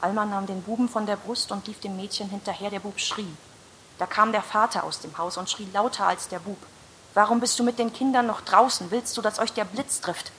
Alma 0.00 0.24
nahm 0.24 0.46
den 0.46 0.62
Buben 0.62 0.88
von 0.88 1.06
der 1.06 1.16
Brust 1.16 1.50
und 1.52 1.66
lief 1.66 1.80
dem 1.80 1.96
Mädchen 1.96 2.30
hinterher. 2.30 2.70
Der 2.70 2.80
Bub 2.80 2.98
schrie. 3.00 3.32
Da 3.98 4.06
kam 4.06 4.32
der 4.32 4.42
Vater 4.42 4.84
aus 4.84 5.00
dem 5.00 5.16
Haus 5.18 5.36
und 5.36 5.50
schrie 5.50 5.68
lauter 5.72 6.06
als 6.06 6.28
der 6.28 6.38
Bub. 6.38 6.58
Warum 7.14 7.40
bist 7.40 7.58
du 7.58 7.64
mit 7.64 7.78
den 7.78 7.92
Kindern 7.92 8.26
noch 8.26 8.42
draußen? 8.42 8.90
Willst 8.90 9.16
du, 9.16 9.22
dass 9.22 9.38
euch 9.38 9.52
der 9.52 9.64
Blitz 9.64 10.00
trifft? 10.00 10.30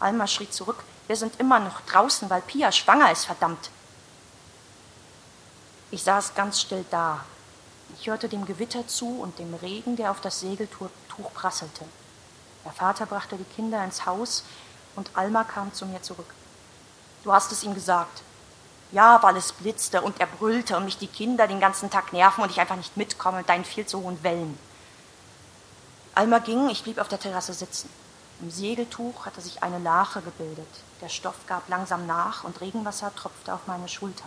Alma 0.00 0.26
schrie 0.26 0.50
zurück. 0.50 0.82
Wir 1.06 1.16
sind 1.16 1.38
immer 1.38 1.60
noch 1.60 1.80
draußen, 1.82 2.28
weil 2.28 2.42
Pia 2.42 2.72
schwanger 2.72 3.12
ist, 3.12 3.26
verdammt. 3.26 3.70
Ich 5.92 6.02
saß 6.02 6.34
ganz 6.34 6.60
still 6.60 6.84
da, 6.90 7.24
ich 7.94 8.08
hörte 8.08 8.28
dem 8.28 8.44
Gewitter 8.44 8.86
zu 8.88 9.20
und 9.20 9.38
dem 9.38 9.54
Regen, 9.54 9.96
der 9.96 10.10
auf 10.10 10.20
das 10.20 10.40
Segeltuch 10.40 10.88
prasselte. 11.32 11.84
Der 12.64 12.72
Vater 12.72 13.06
brachte 13.06 13.36
die 13.36 13.54
Kinder 13.54 13.82
ins 13.84 14.04
Haus 14.04 14.42
und 14.96 15.10
Alma 15.14 15.44
kam 15.44 15.72
zu 15.72 15.86
mir 15.86 16.02
zurück. 16.02 16.34
Du 17.22 17.32
hast 17.32 17.52
es 17.52 17.62
ihm 17.62 17.74
gesagt. 17.74 18.22
Ja, 18.92 19.22
weil 19.22 19.36
es 19.36 19.52
blitzte 19.52 20.00
und 20.00 20.20
er 20.20 20.26
brüllte 20.26 20.76
und 20.76 20.84
mich 20.84 20.98
die 20.98 21.08
Kinder 21.08 21.48
den 21.48 21.60
ganzen 21.60 21.90
Tag 21.90 22.12
nerven 22.12 22.42
und 22.42 22.50
ich 22.50 22.60
einfach 22.60 22.76
nicht 22.76 22.96
mitkomme 22.96 23.38
mit 23.38 23.48
deinen 23.48 23.64
viel 23.64 23.86
zu 23.86 24.02
hohen 24.02 24.22
Wellen. 24.22 24.58
Alma 26.14 26.38
ging, 26.38 26.68
ich 26.70 26.82
blieb 26.82 26.98
auf 26.98 27.08
der 27.08 27.20
Terrasse 27.20 27.52
sitzen. 27.52 27.90
Im 28.40 28.50
Segeltuch 28.50 29.26
hatte 29.26 29.40
sich 29.40 29.62
eine 29.62 29.78
Lache 29.78 30.22
gebildet. 30.22 30.68
Der 31.00 31.08
Stoff 31.08 31.34
gab 31.46 31.68
langsam 31.68 32.06
nach 32.06 32.44
und 32.44 32.60
Regenwasser 32.60 33.14
tropfte 33.14 33.52
auf 33.52 33.66
meine 33.66 33.88
Schulter. 33.88 34.24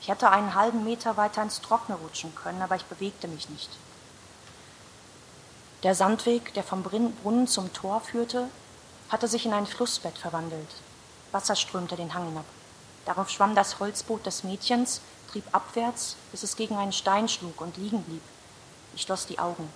Ich 0.00 0.08
hätte 0.08 0.30
einen 0.30 0.54
halben 0.54 0.84
Meter 0.84 1.16
weiter 1.16 1.42
ins 1.42 1.60
Trockene 1.60 1.98
rutschen 1.98 2.34
können, 2.34 2.62
aber 2.62 2.76
ich 2.76 2.84
bewegte 2.84 3.28
mich 3.28 3.48
nicht. 3.48 3.70
Der 5.82 5.94
Sandweg, 5.94 6.54
der 6.54 6.64
vom 6.64 6.82
Brunnen 6.82 7.46
zum 7.46 7.72
Tor 7.72 8.00
führte, 8.00 8.48
hatte 9.08 9.28
sich 9.28 9.46
in 9.46 9.52
ein 9.52 9.66
Flussbett 9.66 10.16
verwandelt. 10.16 10.74
Wasser 11.32 11.54
strömte 11.54 11.96
den 11.96 12.14
Hang 12.14 12.26
hinab. 12.26 12.44
Darauf 13.06 13.30
schwamm 13.30 13.54
das 13.54 13.78
Holzboot 13.78 14.26
des 14.26 14.44
Mädchens, 14.44 15.00
trieb 15.30 15.44
abwärts, 15.52 16.16
bis 16.32 16.42
es 16.42 16.56
gegen 16.56 16.76
einen 16.76 16.92
Stein 16.92 17.28
schlug 17.28 17.60
und 17.60 17.76
liegen 17.76 18.02
blieb. 18.02 18.22
Ich 18.94 19.02
schloss 19.02 19.26
die 19.26 19.38
Augen. 19.38 19.68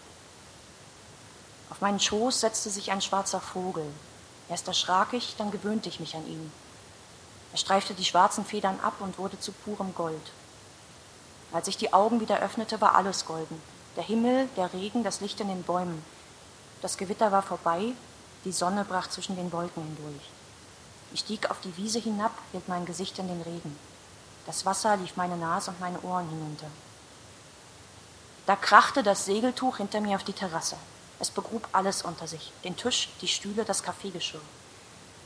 Auf 1.70 1.80
meinen 1.80 2.00
Schoß 2.00 2.40
setzte 2.40 2.68
sich 2.70 2.90
ein 2.90 3.00
schwarzer 3.00 3.40
Vogel. 3.40 3.86
Erst 4.48 4.66
erschrak 4.66 5.12
ich, 5.12 5.36
dann 5.38 5.52
gewöhnte 5.52 5.88
ich 5.88 6.00
mich 6.00 6.16
an 6.16 6.26
ihn. 6.26 6.52
Er 7.52 7.58
streifte 7.58 7.94
die 7.94 8.04
schwarzen 8.04 8.44
Federn 8.44 8.80
ab 8.80 8.94
und 8.98 9.18
wurde 9.18 9.38
zu 9.38 9.52
purem 9.52 9.94
Gold. 9.94 10.32
Als 11.52 11.68
ich 11.68 11.76
die 11.76 11.92
Augen 11.92 12.20
wieder 12.20 12.40
öffnete, 12.40 12.80
war 12.80 12.96
alles 12.96 13.26
golden. 13.26 13.60
Der 13.96 14.04
Himmel, 14.04 14.48
der 14.56 14.72
Regen, 14.72 15.04
das 15.04 15.20
Licht 15.20 15.40
in 15.40 15.48
den 15.48 15.62
Bäumen. 15.62 16.04
Das 16.82 16.96
Gewitter 16.96 17.30
war 17.30 17.42
vorbei, 17.42 17.92
die 18.44 18.52
Sonne 18.52 18.84
brach 18.84 19.08
zwischen 19.08 19.36
den 19.36 19.52
Wolken 19.52 19.82
hindurch. 19.82 20.30
Ich 21.12 21.20
stieg 21.20 21.50
auf 21.50 21.60
die 21.60 21.76
Wiese 21.76 21.98
hinab, 21.98 22.32
hielt 22.52 22.68
mein 22.68 22.86
Gesicht 22.86 23.18
in 23.18 23.28
den 23.28 23.42
Regen. 23.42 23.76
Das 24.46 24.64
Wasser 24.64 24.96
lief 24.96 25.16
meine 25.16 25.36
Nase 25.36 25.70
und 25.70 25.80
meine 25.80 26.00
Ohren 26.02 26.28
hinunter. 26.28 26.66
Da 28.46 28.56
krachte 28.56 29.02
das 29.02 29.24
Segeltuch 29.24 29.76
hinter 29.76 30.00
mir 30.00 30.16
auf 30.16 30.24
die 30.24 30.32
Terrasse. 30.32 30.76
Es 31.18 31.30
begrub 31.30 31.68
alles 31.72 32.02
unter 32.02 32.26
sich, 32.26 32.52
den 32.64 32.76
Tisch, 32.76 33.10
die 33.20 33.28
Stühle, 33.28 33.64
das 33.64 33.82
Kaffeegeschirr. 33.82 34.40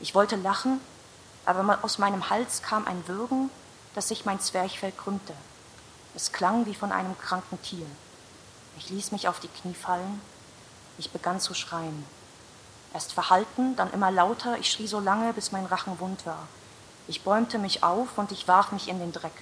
Ich 0.01 0.13
wollte 0.13 0.35
lachen, 0.35 0.81
aber 1.45 1.79
aus 1.83 1.97
meinem 1.97 2.29
Hals 2.29 2.61
kam 2.61 2.85
ein 2.85 3.07
Würgen, 3.07 3.49
dass 3.93 4.09
sich 4.09 4.25
mein 4.25 4.39
Zwerchfell 4.39 4.91
krümmte. 4.91 5.33
Es 6.15 6.31
klang 6.31 6.65
wie 6.65 6.75
von 6.75 6.91
einem 6.91 7.17
kranken 7.17 7.61
Tier. 7.61 7.85
Ich 8.77 8.89
ließ 8.89 9.11
mich 9.11 9.27
auf 9.27 9.39
die 9.39 9.47
Knie 9.47 9.73
fallen. 9.73 10.21
Ich 10.97 11.11
begann 11.11 11.39
zu 11.39 11.53
schreien. 11.53 12.05
Erst 12.95 13.11
verhalten, 13.11 13.75
dann 13.75 13.91
immer 13.91 14.09
lauter. 14.09 14.57
Ich 14.57 14.71
schrie 14.71 14.87
so 14.87 15.01
lange, 15.01 15.33
bis 15.33 15.51
mein 15.51 15.65
Rachen 15.65 15.99
wund 15.99 16.25
war. 16.25 16.47
Ich 17.09 17.23
bäumte 17.23 17.59
mich 17.59 17.83
auf 17.83 18.17
und 18.17 18.31
ich 18.31 18.47
warf 18.47 18.71
mich 18.71 18.87
in 18.87 18.99
den 18.99 19.11
Dreck. 19.11 19.33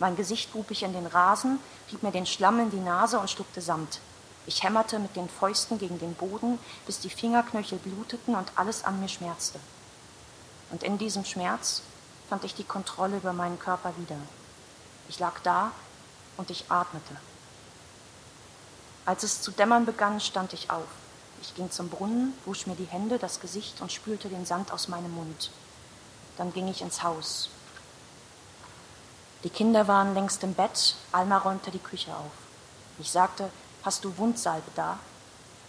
Mein 0.00 0.16
Gesicht 0.16 0.50
grub 0.50 0.72
ich 0.72 0.82
in 0.82 0.92
den 0.92 1.06
Rasen, 1.06 1.60
rieb 1.92 2.02
mir 2.02 2.10
den 2.10 2.26
Schlamm 2.26 2.58
in 2.58 2.72
die 2.72 2.80
Nase 2.80 3.20
und 3.20 3.30
schluckte 3.30 3.60
Samt. 3.60 4.00
Ich 4.44 4.64
hämmerte 4.64 4.98
mit 4.98 5.14
den 5.14 5.28
Fäusten 5.28 5.78
gegen 5.78 6.00
den 6.00 6.14
Boden, 6.14 6.58
bis 6.84 6.98
die 6.98 7.10
Fingerknöchel 7.10 7.78
bluteten 7.78 8.34
und 8.34 8.50
alles 8.56 8.82
an 8.82 8.98
mir 8.98 9.08
schmerzte. 9.08 9.60
Und 10.72 10.82
in 10.82 10.98
diesem 10.98 11.24
Schmerz 11.24 11.82
fand 12.28 12.42
ich 12.42 12.56
die 12.56 12.64
Kontrolle 12.64 13.18
über 13.18 13.32
meinen 13.32 13.60
Körper 13.60 13.92
wieder. 13.98 14.18
Ich 15.08 15.20
lag 15.20 15.38
da 15.44 15.70
und 16.38 16.50
ich 16.50 16.64
atmete. 16.72 17.14
Als 19.06 19.22
es 19.22 19.42
zu 19.42 19.52
dämmern 19.52 19.86
begann, 19.86 20.18
stand 20.18 20.52
ich 20.54 20.70
auf. 20.70 20.88
Ich 21.42 21.54
ging 21.54 21.70
zum 21.70 21.88
Brunnen, 21.88 22.34
wusch 22.44 22.66
mir 22.66 22.76
die 22.76 22.84
Hände, 22.84 23.18
das 23.18 23.40
Gesicht 23.40 23.80
und 23.80 23.92
spülte 23.92 24.28
den 24.28 24.46
Sand 24.46 24.72
aus 24.72 24.88
meinem 24.88 25.12
Mund. 25.14 25.50
Dann 26.36 26.52
ging 26.52 26.68
ich 26.68 26.82
ins 26.82 27.02
Haus. 27.02 27.50
Die 29.44 29.50
Kinder 29.50 29.88
waren 29.88 30.14
längst 30.14 30.42
im 30.44 30.54
Bett, 30.54 30.96
Alma 31.12 31.38
räumte 31.38 31.70
die 31.70 31.78
Küche 31.78 32.14
auf. 32.14 32.32
Ich 32.98 33.10
sagte, 33.10 33.50
hast 33.82 34.04
du 34.04 34.16
Wundsalbe 34.18 34.70
da? 34.74 34.98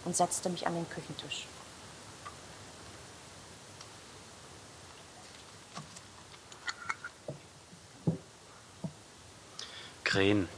und 0.04 0.16
setzte 0.16 0.50
mich 0.50 0.66
an 0.66 0.74
den 0.74 0.88
Küchentisch. 0.88 1.46
Krähen. 10.04 10.48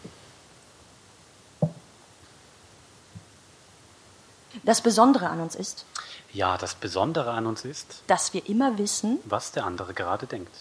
Das 4.64 4.80
Besondere 4.80 5.28
an 5.28 5.40
uns 5.40 5.54
ist, 5.54 5.84
Ja, 6.32 6.56
das 6.58 6.74
Besondere 6.74 7.30
an 7.32 7.46
uns 7.46 7.64
ist, 7.64 8.02
dass 8.06 8.32
wir 8.34 8.48
immer 8.48 8.76
wissen, 8.78 9.18
was 9.24 9.52
der 9.52 9.64
andere 9.64 9.94
gerade 9.94 10.26
denkt. 10.26 10.54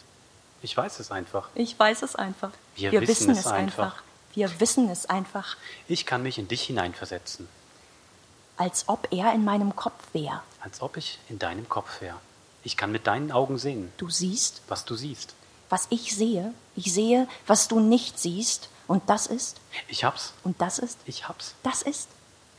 Ich 0.61 0.75
weiß 0.77 0.99
es 0.99 1.11
einfach. 1.11 1.49
ich 1.55 1.77
weiß 1.77 2.03
es 2.03 2.15
einfach. 2.15 2.51
Wir 2.75 3.01
wissen 3.01 3.31
es 3.31 3.47
einfach. 3.47 4.01
Wir 4.33 4.59
wissen 4.59 4.89
es 4.89 5.05
einfach, 5.05 5.57
Ich 5.87 6.05
kann 6.05 6.23
mich 6.23 6.37
in 6.39 6.47
dich 6.47 6.63
hineinversetzen, 6.63 7.47
als 8.57 8.85
ob 8.87 9.07
er 9.11 9.33
in 9.33 9.43
meinem 9.45 9.75
Kopf 9.75 10.01
wäre. 10.13 10.41
als 10.61 10.81
ob 10.81 10.97
ich 10.97 11.19
in 11.29 11.37
deinem 11.39 11.67
Kopf 11.69 12.01
wäre. 12.01 12.15
Ich 12.63 12.77
kann 12.77 12.91
mit 12.91 13.05
deinen 13.07 13.31
Augen 13.31 13.57
sehen, 13.57 13.91
Du 13.97 14.09
siehst, 14.09 14.61
was 14.69 14.85
du 14.85 14.95
siehst. 14.95 15.33
was 15.69 15.87
ich 15.89 16.15
sehe. 16.15 16.53
Ich 16.75 16.93
sehe, 16.93 17.27
was 17.47 17.67
du 17.67 17.79
nicht 17.79 18.17
siehst. 18.19 18.69
Und 18.87 19.09
das 19.09 19.27
ist, 19.27 19.57
Ich 19.87 20.03
hab's. 20.03 20.33
und 20.43 20.59
das 20.61 20.79
ist, 20.79 20.97
Ich 21.05 21.27
hab's. 21.27 21.55
das 21.63 21.81
ist, 21.83 22.07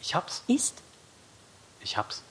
Ich 0.00 0.14
hab's. 0.14 0.42
ist. 0.46 0.74
Ich 1.84 1.96
hab's. 1.96 2.22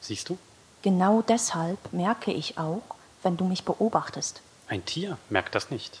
Siehst 0.00 0.28
du? 0.28 0.36
Genau 0.82 1.22
deshalb 1.22 1.92
merke 1.92 2.32
ich 2.32 2.58
auch, 2.58 2.82
wenn 3.22 3.36
du 3.36 3.44
mich 3.44 3.64
beobachtest. 3.64 4.42
Ein 4.68 4.84
Tier 4.84 5.16
merkt 5.30 5.54
das 5.54 5.70
nicht. 5.70 6.00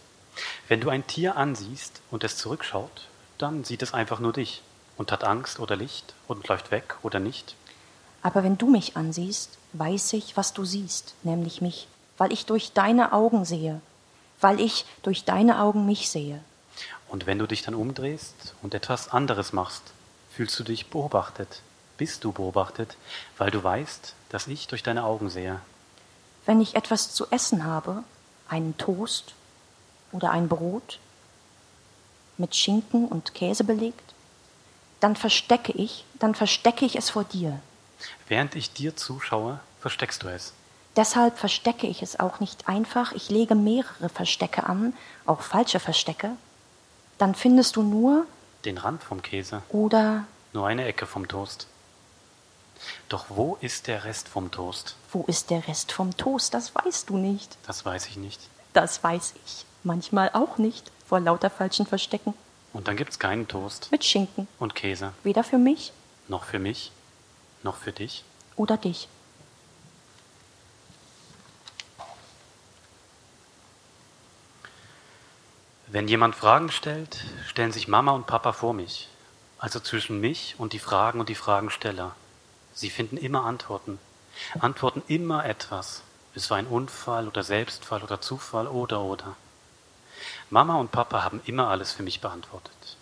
Wenn 0.66 0.80
du 0.80 0.90
ein 0.90 1.06
Tier 1.06 1.36
ansiehst 1.36 2.00
und 2.10 2.24
es 2.24 2.36
zurückschaut, 2.36 3.08
dann 3.38 3.64
sieht 3.64 3.82
es 3.82 3.94
einfach 3.94 4.18
nur 4.18 4.32
dich 4.32 4.62
und 4.96 5.12
hat 5.12 5.24
Angst 5.24 5.60
oder 5.60 5.76
Licht 5.76 6.14
und 6.26 6.48
läuft 6.48 6.70
weg 6.72 6.96
oder 7.02 7.20
nicht. 7.20 7.54
Aber 8.22 8.42
wenn 8.42 8.58
du 8.58 8.68
mich 8.68 8.96
ansiehst, 8.96 9.58
weiß 9.74 10.14
ich, 10.14 10.36
was 10.36 10.52
du 10.52 10.64
siehst, 10.64 11.14
nämlich 11.22 11.60
mich, 11.60 11.86
weil 12.18 12.32
ich 12.32 12.46
durch 12.46 12.72
deine 12.72 13.12
Augen 13.12 13.44
sehe, 13.44 13.80
weil 14.40 14.60
ich 14.60 14.84
durch 15.02 15.24
deine 15.24 15.60
Augen 15.60 15.86
mich 15.86 16.08
sehe. 16.08 16.42
Und 17.08 17.26
wenn 17.26 17.38
du 17.38 17.46
dich 17.46 17.62
dann 17.62 17.74
umdrehst 17.74 18.54
und 18.62 18.74
etwas 18.74 19.08
anderes 19.10 19.52
machst, 19.52 19.82
fühlst 20.34 20.58
du 20.58 20.64
dich 20.64 20.86
beobachtet, 20.86 21.62
bist 22.02 22.24
du 22.24 22.32
beobachtet, 22.32 22.96
weil 23.38 23.52
du 23.52 23.62
weißt, 23.62 24.14
dass 24.30 24.48
ich 24.48 24.66
durch 24.66 24.82
deine 24.82 25.04
Augen 25.04 25.30
sehe. 25.30 25.60
Wenn 26.46 26.60
ich 26.60 26.74
etwas 26.74 27.14
zu 27.14 27.30
essen 27.30 27.64
habe, 27.64 28.02
einen 28.48 28.76
Toast 28.76 29.34
oder 30.10 30.32
ein 30.32 30.48
Brot 30.48 30.98
mit 32.38 32.56
Schinken 32.56 33.06
und 33.06 33.34
Käse 33.34 33.62
belegt, 33.62 34.14
dann 34.98 35.14
verstecke 35.14 35.70
ich, 35.70 36.04
dann 36.18 36.34
verstecke 36.34 36.84
ich 36.84 36.96
es 36.96 37.08
vor 37.08 37.22
dir. 37.22 37.60
Während 38.26 38.56
ich 38.56 38.72
dir 38.72 38.96
zuschaue, 38.96 39.60
versteckst 39.80 40.24
du 40.24 40.26
es. 40.26 40.54
Deshalb 40.96 41.38
verstecke 41.38 41.86
ich 41.86 42.02
es 42.02 42.18
auch 42.18 42.40
nicht 42.40 42.68
einfach, 42.68 43.12
ich 43.12 43.30
lege 43.30 43.54
mehrere 43.54 44.08
Verstecke 44.08 44.66
an, 44.66 44.92
auch 45.24 45.42
falsche 45.42 45.78
Verstecke. 45.78 46.32
Dann 47.18 47.36
findest 47.36 47.76
du 47.76 47.84
nur 47.84 48.26
Den 48.64 48.78
Rand 48.78 49.04
vom 49.04 49.22
Käse, 49.22 49.62
oder 49.68 50.24
nur 50.52 50.66
eine 50.66 50.84
Ecke 50.84 51.06
vom 51.06 51.28
Toast. 51.28 51.68
Doch 53.08 53.26
wo 53.28 53.56
ist 53.60 53.86
der 53.86 54.04
Rest 54.04 54.28
vom 54.28 54.50
Toast? 54.50 54.96
wo 55.12 55.24
ist 55.26 55.50
der 55.50 55.66
Rest 55.68 55.92
vom 55.92 56.16
Toast? 56.16 56.54
Das 56.54 56.74
weißt 56.74 57.10
du 57.10 57.16
nicht. 57.18 57.56
Das 57.66 57.84
weiß 57.84 58.06
ich 58.08 58.16
nicht. 58.16 58.40
Das 58.72 59.02
weiß 59.04 59.34
ich. 59.44 59.64
Manchmal 59.84 60.30
auch 60.32 60.56
nicht, 60.58 60.90
vor 61.06 61.20
lauter 61.20 61.50
falschen 61.50 61.86
Verstecken. 61.86 62.32
Und 62.72 62.88
dann 62.88 62.96
gibt's 62.96 63.18
keinen 63.18 63.46
Toast 63.48 63.88
Mit 63.90 64.04
Schinken. 64.04 64.48
und 64.58 64.74
Käse. 64.74 65.12
Weder 65.22 65.44
für 65.44 65.58
mich 65.58 65.92
Noch 66.28 66.44
für 66.44 66.58
mich, 66.58 66.90
noch 67.62 67.76
für 67.76 67.92
dich. 67.92 68.24
oder 68.56 68.76
dich. 68.78 69.08
Wenn 75.88 76.08
jemand 76.08 76.34
Fragen 76.34 76.70
stellt, 76.70 77.24
stellen 77.46 77.72
sich 77.72 77.88
Mama 77.88 78.12
und 78.12 78.26
Papa 78.26 78.52
vor 78.52 78.72
mich. 78.72 79.08
Also 79.58 79.78
zwischen 79.78 80.20
mich 80.20 80.54
und 80.58 80.72
die 80.72 80.78
Fragen 80.78 81.20
und 81.20 81.28
die 81.28 81.34
Fragensteller. 81.34 82.14
Sie 82.74 82.90
finden 82.90 83.16
immer 83.16 83.44
Antworten. 83.44 83.98
Antworten 84.58 85.02
immer 85.08 85.44
etwas. 85.44 86.02
Es 86.34 86.50
war 86.50 86.56
ein 86.56 86.66
Unfall 86.66 87.28
oder 87.28 87.42
Selbstfall 87.42 88.02
oder 88.02 88.20
Zufall 88.20 88.66
oder 88.66 89.02
oder. 89.02 89.36
Mama 90.50 90.76
und 90.76 90.92
Papa 90.92 91.22
haben 91.22 91.40
immer 91.44 91.68
alles 91.68 91.92
für 91.92 92.02
mich 92.02 92.20
beantwortet. 92.20 92.96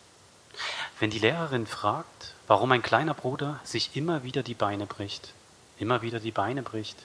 Wenn 0.99 1.11
die 1.11 1.19
Lehrerin 1.19 1.67
fragt, 1.67 2.35
warum 2.47 2.73
ein 2.73 2.83
kleiner 2.83 3.15
Bruder 3.15 3.61
sich 3.63 3.97
immer 3.97 4.23
wieder 4.23 4.43
die 4.43 4.55
Beine 4.55 4.87
bricht, 4.87 5.33
immer 5.79 6.03
wieder 6.03 6.21
die 6.21 6.33
Beine 6.33 6.63
bricht. 6.63 6.97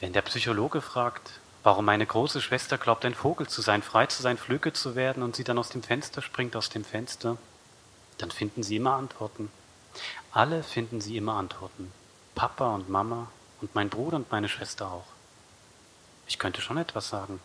Wenn 0.00 0.12
der 0.12 0.22
Psychologe 0.22 0.80
fragt, 0.80 1.30
warum 1.62 1.84
meine 1.84 2.06
große 2.06 2.40
Schwester 2.40 2.76
glaubt, 2.76 3.04
ein 3.04 3.14
Vogel 3.14 3.46
zu 3.46 3.62
sein, 3.62 3.82
frei 3.82 4.06
zu 4.06 4.22
sein, 4.22 4.36
Flügge 4.36 4.72
zu 4.72 4.96
werden 4.96 5.22
und 5.22 5.36
sie 5.36 5.44
dann 5.44 5.58
aus 5.58 5.68
dem 5.68 5.82
Fenster 5.82 6.20
springt, 6.20 6.56
aus 6.56 6.68
dem 6.68 6.84
Fenster, 6.84 7.36
dann 8.18 8.30
finden 8.30 8.62
sie 8.62 8.76
immer 8.76 8.94
Antworten. 8.94 9.50
Alle 10.34 10.62
finden 10.62 11.02
sie 11.02 11.18
immer 11.18 11.34
Antworten. 11.34 11.92
Papa 12.34 12.74
und 12.74 12.88
Mama 12.88 13.30
und 13.60 13.74
mein 13.74 13.90
Bruder 13.90 14.16
und 14.16 14.30
meine 14.30 14.48
Schwester 14.48 14.90
auch. 14.90 15.04
Ich 16.26 16.38
könnte 16.38 16.62
schon 16.62 16.78
etwas 16.78 17.10
sagen. 17.10 17.38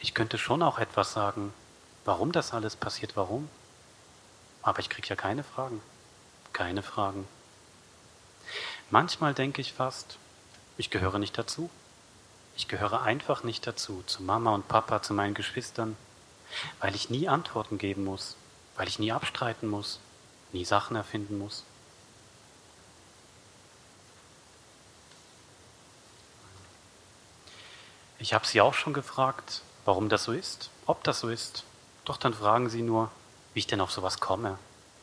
Ich 0.00 0.14
könnte 0.14 0.38
schon 0.38 0.62
auch 0.62 0.78
etwas 0.78 1.12
sagen, 1.12 1.52
warum 2.06 2.32
das 2.32 2.54
alles 2.54 2.76
passiert, 2.76 3.14
warum. 3.14 3.46
Aber 4.62 4.78
ich 4.78 4.88
kriege 4.88 5.06
ja 5.08 5.16
keine 5.16 5.44
Fragen. 5.44 5.82
Keine 6.54 6.82
Fragen. 6.82 7.28
Manchmal 8.90 9.34
denke 9.34 9.60
ich 9.60 9.74
fast, 9.74 10.16
ich 10.78 10.88
gehöre 10.88 11.18
nicht 11.18 11.36
dazu. 11.36 11.68
Ich 12.56 12.68
gehöre 12.68 13.02
einfach 13.02 13.44
nicht 13.44 13.66
dazu, 13.66 14.02
zu 14.06 14.22
Mama 14.22 14.54
und 14.54 14.66
Papa, 14.66 15.02
zu 15.02 15.12
meinen 15.12 15.34
Geschwistern, 15.34 15.98
weil 16.80 16.94
ich 16.94 17.10
nie 17.10 17.28
Antworten 17.28 17.76
geben 17.76 18.04
muss, 18.04 18.36
weil 18.76 18.88
ich 18.88 18.98
nie 18.98 19.12
abstreiten 19.12 19.68
muss, 19.68 20.00
nie 20.52 20.64
Sachen 20.64 20.96
erfinden 20.96 21.36
muss. 21.36 21.64
Ich 28.22 28.32
habe 28.34 28.46
sie 28.46 28.60
auch 28.60 28.74
schon 28.74 28.92
gefragt, 28.92 29.62
warum 29.84 30.08
das 30.08 30.22
so 30.22 30.30
ist, 30.32 30.70
ob 30.86 31.02
das 31.02 31.18
so 31.18 31.28
ist. 31.28 31.64
Doch 32.04 32.16
dann 32.16 32.32
fragen 32.32 32.70
sie 32.70 32.82
nur, 32.82 33.10
wie 33.52 33.58
ich 33.58 33.66
denn 33.66 33.80
auf 33.80 33.90
sowas 33.90 34.20
komme. 34.20 34.60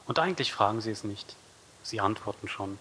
Und 0.08 0.19
eigentlich 0.19 0.53
fragen 0.53 0.79
sie 0.79 0.91
es 0.91 1.03
nicht. 1.03 1.36
Sie 1.84 1.99
antworten 1.99 2.47
schon. 2.47 2.79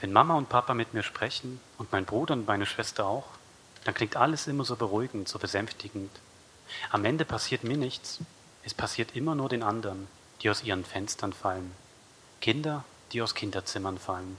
Wenn 0.00 0.12
Mama 0.12 0.34
und 0.34 0.48
Papa 0.48 0.74
mit 0.74 0.94
mir 0.94 1.04
sprechen 1.04 1.60
und 1.78 1.92
mein 1.92 2.06
Bruder 2.06 2.34
und 2.34 2.48
meine 2.48 2.66
Schwester 2.66 3.06
auch, 3.06 3.28
dann 3.84 3.94
klingt 3.94 4.16
alles 4.16 4.48
immer 4.48 4.64
so 4.64 4.74
beruhigend, 4.74 5.28
so 5.28 5.38
besänftigend. 5.38 6.10
Am 6.90 7.04
Ende 7.04 7.24
passiert 7.24 7.62
mir 7.62 7.76
nichts. 7.76 8.18
Es 8.64 8.74
passiert 8.74 9.14
immer 9.14 9.36
nur 9.36 9.48
den 9.48 9.62
anderen, 9.62 10.08
die 10.42 10.50
aus 10.50 10.64
ihren 10.64 10.84
Fenstern 10.84 11.32
fallen. 11.32 11.70
Kinder, 12.40 12.82
die 13.12 13.22
aus 13.22 13.36
Kinderzimmern 13.36 13.98
fallen. 13.98 14.36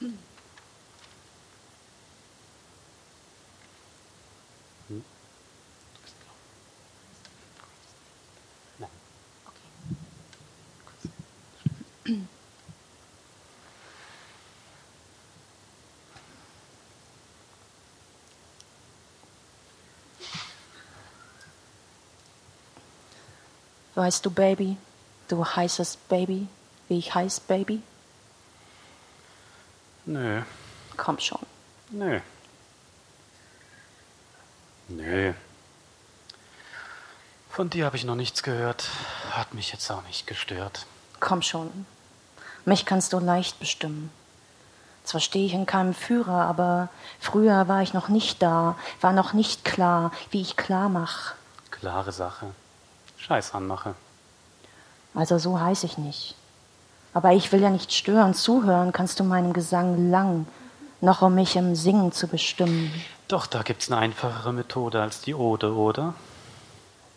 Hm? 0.00 0.18
Weißt 24.02 24.26
du, 24.26 24.32
Baby, 24.32 24.76
du 25.28 25.46
heißes 25.46 25.96
Baby, 26.08 26.48
wie 26.88 26.98
ich 26.98 27.14
heiß, 27.14 27.38
Baby? 27.38 27.80
Nö, 30.06 30.42
Komm 30.96 31.20
schon. 31.20 31.38
nö. 31.90 32.18
Nö. 34.88 35.32
Von 37.48 37.70
dir 37.70 37.86
habe 37.86 37.96
ich 37.96 38.02
noch 38.02 38.16
nichts 38.16 38.42
gehört. 38.42 38.88
Hat 39.30 39.54
mich 39.54 39.70
jetzt 39.70 39.88
auch 39.88 40.02
nicht 40.08 40.26
gestört. 40.26 40.84
Komm 41.20 41.40
schon. 41.40 41.86
Mich 42.64 42.84
kannst 42.84 43.12
du 43.12 43.20
leicht 43.20 43.60
bestimmen. 43.60 44.10
Zwar 45.04 45.20
stehe 45.20 45.46
ich 45.46 45.54
in 45.54 45.64
keinem 45.64 45.94
Führer, 45.94 46.40
aber 46.46 46.88
früher 47.20 47.68
war 47.68 47.82
ich 47.82 47.94
noch 47.94 48.08
nicht 48.08 48.42
da, 48.42 48.76
war 49.00 49.12
noch 49.12 49.32
nicht 49.32 49.64
klar, 49.64 50.10
wie 50.32 50.40
ich 50.40 50.56
klar 50.56 50.88
mach. 50.88 51.34
Klare 51.70 52.10
Sache. 52.10 52.52
Scheiß 53.22 53.54
anmache. 53.54 53.94
Also 55.14 55.38
so 55.38 55.60
heiß 55.60 55.84
ich 55.84 55.96
nicht. 55.98 56.34
Aber 57.14 57.32
ich 57.32 57.52
will 57.52 57.60
ja 57.60 57.70
nicht 57.70 57.92
stören, 57.92 58.34
zuhören 58.34 58.92
kannst 58.92 59.20
du 59.20 59.24
meinem 59.24 59.52
Gesang 59.52 60.10
lang, 60.10 60.46
noch 61.00 61.22
um 61.22 61.34
mich 61.34 61.56
im 61.56 61.74
Singen 61.74 62.12
zu 62.12 62.26
bestimmen. 62.26 62.92
Doch, 63.28 63.46
da 63.46 63.62
gibt's 63.62 63.90
eine 63.90 64.00
einfachere 64.00 64.52
Methode 64.52 65.00
als 65.00 65.20
die 65.20 65.34
Ode, 65.34 65.74
oder? 65.74 66.14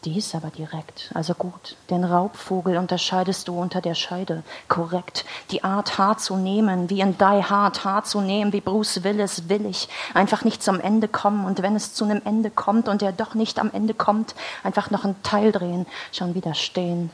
Die 0.06 0.20
ist 0.20 0.36
aber 0.36 0.52
direkt, 0.52 1.10
also 1.16 1.34
gut. 1.34 1.76
Den 1.90 2.04
Raubvogel 2.04 2.78
unterscheidest 2.78 3.48
du 3.48 3.60
unter 3.60 3.82
der 3.82 3.96
Scheide. 3.96 4.44
Korrekt. 4.68 5.26
Die 5.50 5.64
Art 5.64 5.98
Haar 5.98 6.20
zu 6.20 6.38
nehmen, 6.38 6.92
wie 6.92 7.02
in 7.02 7.18
Die 7.18 7.24
Hard 7.24 7.84
Haar 7.84 8.04
zu 8.04 8.22
nehmen, 8.22 8.54
wie 8.54 8.62
Bruce 8.62 9.04
Willis 9.04 9.50
will 9.50 9.66
ich. 9.66 9.90
Einfach 10.14 10.44
nicht 10.44 10.62
zum 10.62 10.80
Ende 10.80 11.08
kommen 11.08 11.44
und 11.44 11.64
wenn 11.64 11.76
es 11.76 11.96
zu 11.96 12.06
einem 12.06 12.22
Ende 12.24 12.52
kommt 12.52 12.88
und 12.88 13.02
er 13.02 13.14
doch 13.14 13.34
nicht 13.34 13.58
am 13.58 13.72
Ende 13.74 13.96
kommt, 13.96 14.36
einfach 14.64 14.92
noch 14.92 15.06
einen 15.06 15.22
Teil 15.24 15.52
drehen, 15.52 15.88
schon 16.12 16.36
wieder 16.36 16.54
stehen. 16.54 17.10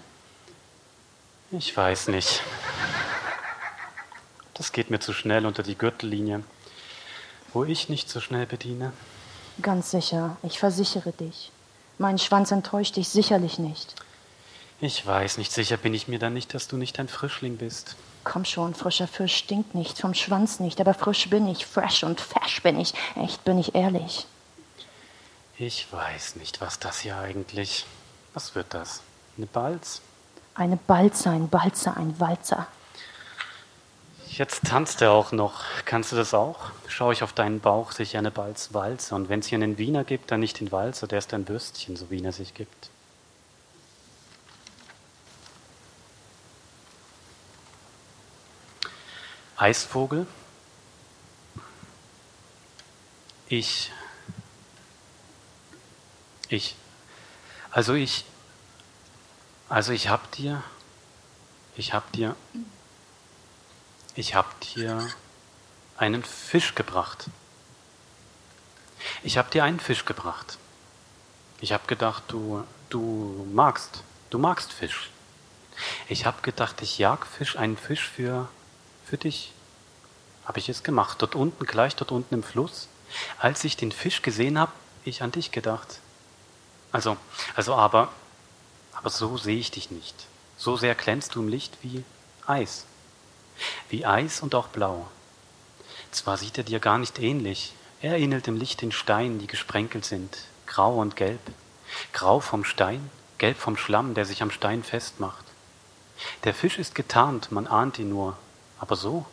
Ich 1.51 1.75
weiß 1.75 2.09
nicht. 2.09 2.41
Das 4.53 4.73
geht 4.73 4.91
mir 4.91 4.99
zu 4.99 5.13
schnell 5.13 5.45
unter 5.45 5.63
die 5.63 5.77
Gürtellinie, 5.77 6.43
wo 7.53 7.63
ich 7.63 7.87
nicht 7.87 8.09
so 8.09 8.19
schnell 8.19 8.45
bediene. 8.45 8.91
Ganz 9.61 9.91
sicher, 9.91 10.35
ich 10.43 10.59
versichere 10.59 11.13
dich. 11.13 11.51
Mein 12.01 12.17
Schwanz 12.17 12.49
enttäuscht 12.49 12.95
dich 12.95 13.09
sicherlich 13.09 13.59
nicht. 13.59 13.93
Ich 14.79 15.05
weiß 15.05 15.37
nicht, 15.37 15.51
sicher 15.51 15.77
bin 15.77 15.93
ich 15.93 16.07
mir 16.07 16.17
dann 16.17 16.33
nicht, 16.33 16.51
dass 16.55 16.67
du 16.67 16.75
nicht 16.75 16.97
ein 16.97 17.07
Frischling 17.07 17.57
bist. 17.57 17.95
Komm 18.23 18.43
schon, 18.43 18.73
frischer 18.73 19.07
Fisch 19.07 19.35
stinkt 19.35 19.75
nicht, 19.75 19.99
vom 19.99 20.15
Schwanz 20.15 20.59
nicht, 20.59 20.81
aber 20.81 20.95
frisch 20.95 21.29
bin 21.29 21.47
ich, 21.47 21.63
fresh 21.67 22.03
und 22.03 22.19
fesch 22.19 22.63
bin 22.63 22.79
ich, 22.79 22.95
echt 23.15 23.43
bin 23.43 23.59
ich 23.59 23.75
ehrlich. 23.75 24.25
Ich 25.59 25.93
weiß 25.93 26.37
nicht, 26.37 26.59
was 26.59 26.79
das 26.79 27.01
hier 27.01 27.17
eigentlich. 27.17 27.85
Was 28.33 28.55
wird 28.55 28.73
das? 28.73 29.01
Eine 29.37 29.45
Balz? 29.45 30.01
Eine 30.55 30.77
Balze, 30.77 31.29
ein 31.29 31.49
Balzer, 31.49 31.95
ein 31.97 32.19
Walzer. 32.19 32.65
Jetzt 34.37 34.63
tanzt 34.63 35.01
er 35.01 35.11
auch 35.11 35.33
noch. 35.33 35.65
Kannst 35.83 36.13
du 36.13 36.15
das 36.15 36.33
auch? 36.33 36.71
Schau 36.87 37.11
ich 37.11 37.21
auf 37.21 37.33
deinen 37.33 37.59
Bauch, 37.59 37.91
sicher 37.91 38.17
eine 38.17 38.31
Balz-Walze. 38.31 39.13
Und 39.13 39.27
wenn 39.27 39.41
es 39.41 39.47
hier 39.47 39.57
einen 39.57 39.77
Wiener 39.77 40.05
gibt, 40.05 40.31
dann 40.31 40.39
nicht 40.39 40.61
den 40.61 40.71
Walzer, 40.71 41.05
der 41.05 41.19
ist 41.19 41.33
ein 41.33 41.47
Würstchen, 41.49 41.97
so 41.97 42.09
wie 42.09 42.23
er 42.23 42.31
sich 42.31 42.53
gibt. 42.53 42.89
Eisvogel. 49.57 50.25
Ich. 53.49 53.91
Ich. 56.47 56.75
Also 57.69 57.93
ich. 57.95 58.23
Also 59.67 59.91
ich 59.91 60.07
hab 60.07 60.31
dir. 60.31 60.63
Ich 61.75 61.93
hab 61.93 62.09
dir. 62.13 62.37
Ich 64.15 64.35
hab 64.35 64.59
dir 64.61 65.07
einen 65.97 66.23
Fisch 66.23 66.75
gebracht. 66.75 67.29
Ich 69.23 69.37
hab 69.37 69.51
dir 69.51 69.63
einen 69.63 69.79
Fisch 69.79 70.05
gebracht. 70.05 70.57
Ich 71.61 71.71
hab 71.71 71.87
gedacht, 71.87 72.23
du, 72.27 72.63
du 72.89 73.47
magst, 73.53 74.03
du 74.29 74.37
magst 74.37 74.73
Fisch. 74.73 75.09
Ich 76.09 76.25
hab 76.25 76.43
gedacht, 76.43 76.81
ich 76.81 76.97
jag 76.97 77.25
Fisch, 77.25 77.55
einen 77.55 77.77
Fisch 77.77 78.07
für, 78.07 78.49
für 79.05 79.17
dich. 79.17 79.53
Hab 80.45 80.57
ich 80.57 80.67
es 80.67 80.83
gemacht. 80.83 81.21
Dort 81.21 81.35
unten, 81.35 81.65
gleich 81.65 81.95
dort 81.95 82.11
unten 82.11 82.35
im 82.35 82.43
Fluss. 82.43 82.87
Als 83.39 83.63
ich 83.63 83.77
den 83.77 83.91
Fisch 83.91 84.21
gesehen 84.21 84.59
hab, 84.59 84.73
ich 85.05 85.23
an 85.23 85.31
dich 85.31 85.51
gedacht. 85.51 85.99
Also, 86.91 87.15
also 87.55 87.75
aber, 87.75 88.09
aber 88.93 89.09
so 89.09 89.37
sehe 89.37 89.57
ich 89.57 89.71
dich 89.71 89.91
nicht. 89.91 90.15
So 90.57 90.75
sehr 90.75 90.95
glänzt 90.95 91.35
du 91.35 91.41
im 91.41 91.47
Licht 91.47 91.77
wie 91.81 92.03
Eis. 92.45 92.85
Wie 93.89 94.05
Eis 94.05 94.41
und 94.41 94.55
auch 94.55 94.67
blau. 94.67 95.07
Zwar 96.11 96.37
sieht 96.37 96.57
er 96.57 96.63
dir 96.63 96.79
gar 96.79 96.97
nicht 96.97 97.19
ähnlich, 97.19 97.73
er 98.01 98.17
ähnelt 98.17 98.47
im 98.47 98.57
Licht 98.57 98.81
den 98.81 98.91
Steinen, 98.91 99.39
die 99.39 99.47
gesprenkelt 99.47 100.05
sind, 100.05 100.45
grau 100.65 100.95
und 100.99 101.15
gelb. 101.15 101.39
Grau 102.13 102.39
vom 102.39 102.63
Stein, 102.63 103.09
gelb 103.37 103.57
vom 103.57 103.77
Schlamm, 103.77 104.13
der 104.13 104.25
sich 104.25 104.41
am 104.41 104.51
Stein 104.51 104.83
festmacht. 104.83 105.45
Der 106.43 106.53
Fisch 106.53 106.79
ist 106.79 106.95
getarnt, 106.95 107.51
man 107.51 107.67
ahnt 107.67 107.99
ihn 107.99 108.09
nur, 108.09 108.37
aber 108.79 108.95
so, 108.95 109.25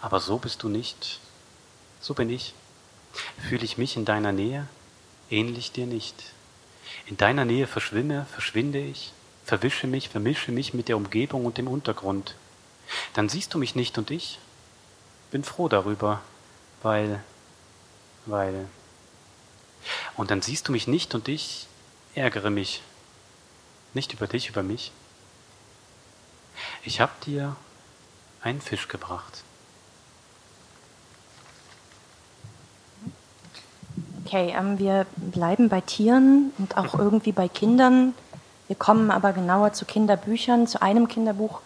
aber 0.00 0.20
so 0.20 0.38
bist 0.38 0.62
du 0.62 0.68
nicht, 0.68 1.20
so 2.00 2.14
bin 2.14 2.30
ich. 2.30 2.54
Fühle 3.48 3.64
ich 3.64 3.78
mich 3.78 3.96
in 3.96 4.04
deiner 4.04 4.32
Nähe, 4.32 4.66
ähnlich 5.30 5.72
dir 5.72 5.86
nicht. 5.86 6.14
In 7.06 7.16
deiner 7.16 7.44
Nähe 7.44 7.66
verschwimme, 7.66 8.26
verschwinde 8.32 8.78
ich, 8.80 9.12
verwische 9.44 9.86
mich, 9.86 10.08
vermische 10.08 10.52
mich 10.52 10.74
mit 10.74 10.88
der 10.88 10.96
Umgebung 10.96 11.44
und 11.44 11.58
dem 11.58 11.68
Untergrund. 11.68 12.34
Dann 13.14 13.28
siehst 13.28 13.54
du 13.54 13.58
mich 13.58 13.74
nicht 13.74 13.98
und 13.98 14.10
ich 14.10 14.38
bin 15.30 15.44
froh 15.44 15.68
darüber, 15.68 16.20
weil, 16.82 17.22
weil. 18.26 18.66
Und 20.16 20.30
dann 20.30 20.42
siehst 20.42 20.68
du 20.68 20.72
mich 20.72 20.86
nicht 20.86 21.14
und 21.14 21.28
ich 21.28 21.66
ärgere 22.14 22.50
mich. 22.50 22.82
Nicht 23.94 24.12
über 24.12 24.26
dich, 24.26 24.48
über 24.48 24.62
mich. 24.62 24.92
Ich 26.84 27.00
habe 27.00 27.12
dir 27.26 27.56
einen 28.42 28.60
Fisch 28.60 28.88
gebracht. 28.88 29.42
Okay, 34.24 34.54
ähm, 34.56 34.78
wir 34.78 35.06
bleiben 35.16 35.68
bei 35.68 35.80
Tieren 35.80 36.52
und 36.58 36.76
auch 36.76 36.98
irgendwie 36.98 37.32
bei 37.32 37.48
Kindern. 37.48 38.14
Wir 38.66 38.76
kommen 38.76 39.10
aber 39.10 39.32
genauer 39.32 39.74
zu 39.74 39.84
Kinderbüchern, 39.84 40.66
zu 40.66 40.80
einem 40.80 41.06
Kinderbuch, 41.06 41.60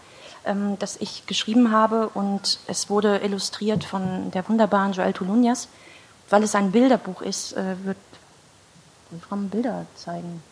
ähm, 0.46 0.78
das 0.78 0.96
ich 0.96 1.26
geschrieben 1.26 1.72
habe 1.72 2.08
und 2.08 2.58
es 2.66 2.88
wurde 2.88 3.18
illustriert 3.18 3.84
von 3.84 4.30
der 4.30 4.48
wunderbaren 4.48 4.92
Joelle 4.92 5.12
Toulounias. 5.12 5.68
Weil 6.28 6.42
es 6.42 6.54
ein 6.54 6.72
Bilderbuch 6.72 7.22
ist, 7.22 7.52
äh, 7.52 7.76
wird 7.84 7.98
Wolfram 9.10 9.48
Bilder 9.48 9.86
zeigen. 9.94 10.42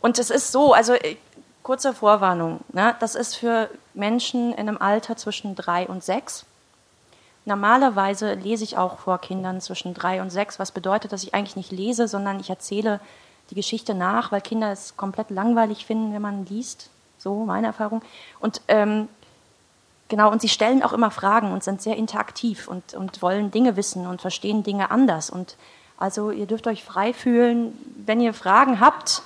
Und 0.00 0.18
es 0.18 0.30
ist 0.30 0.52
so, 0.52 0.74
also 0.74 0.92
äh, 0.92 1.16
kurze 1.62 1.94
Vorwarnung, 1.94 2.60
ne? 2.72 2.94
das 3.00 3.14
ist 3.14 3.34
für 3.34 3.68
Menschen 3.94 4.52
in 4.52 4.68
einem 4.68 4.78
Alter 4.78 5.16
zwischen 5.16 5.54
drei 5.54 5.86
und 5.86 6.04
sechs. 6.04 6.44
Normalerweise 7.44 8.34
lese 8.34 8.64
ich 8.64 8.76
auch 8.76 8.98
vor 8.98 9.18
Kindern 9.18 9.60
zwischen 9.60 9.94
drei 9.94 10.20
und 10.20 10.30
sechs, 10.30 10.58
was 10.58 10.70
bedeutet, 10.70 11.12
dass 11.12 11.22
ich 11.22 11.34
eigentlich 11.34 11.56
nicht 11.56 11.72
lese, 11.72 12.06
sondern 12.06 12.40
ich 12.40 12.50
erzähle 12.50 13.00
die 13.50 13.54
Geschichte 13.54 13.94
nach, 13.94 14.30
weil 14.32 14.42
Kinder 14.42 14.70
es 14.70 14.96
komplett 14.96 15.30
langweilig 15.30 15.86
finden, 15.86 16.12
wenn 16.12 16.22
man 16.22 16.44
liest. 16.46 16.90
So 17.18 17.44
meine 17.44 17.66
Erfahrung. 17.66 18.02
Und 18.40 18.60
ähm, 18.68 19.08
genau, 20.08 20.30
und 20.30 20.40
sie 20.40 20.48
stellen 20.48 20.82
auch 20.82 20.92
immer 20.92 21.10
Fragen 21.10 21.52
und 21.52 21.64
sind 21.64 21.82
sehr 21.82 21.96
interaktiv 21.96 22.68
und, 22.68 22.94
und 22.94 23.20
wollen 23.22 23.50
Dinge 23.50 23.76
wissen 23.76 24.06
und 24.06 24.20
verstehen 24.20 24.62
Dinge 24.62 24.90
anders. 24.90 25.30
Und 25.30 25.56
also 25.98 26.30
ihr 26.30 26.46
dürft 26.46 26.66
euch 26.66 26.84
frei 26.84 27.12
fühlen, 27.12 27.76
wenn 28.06 28.20
ihr 28.20 28.34
Fragen 28.34 28.80
habt, 28.80 29.22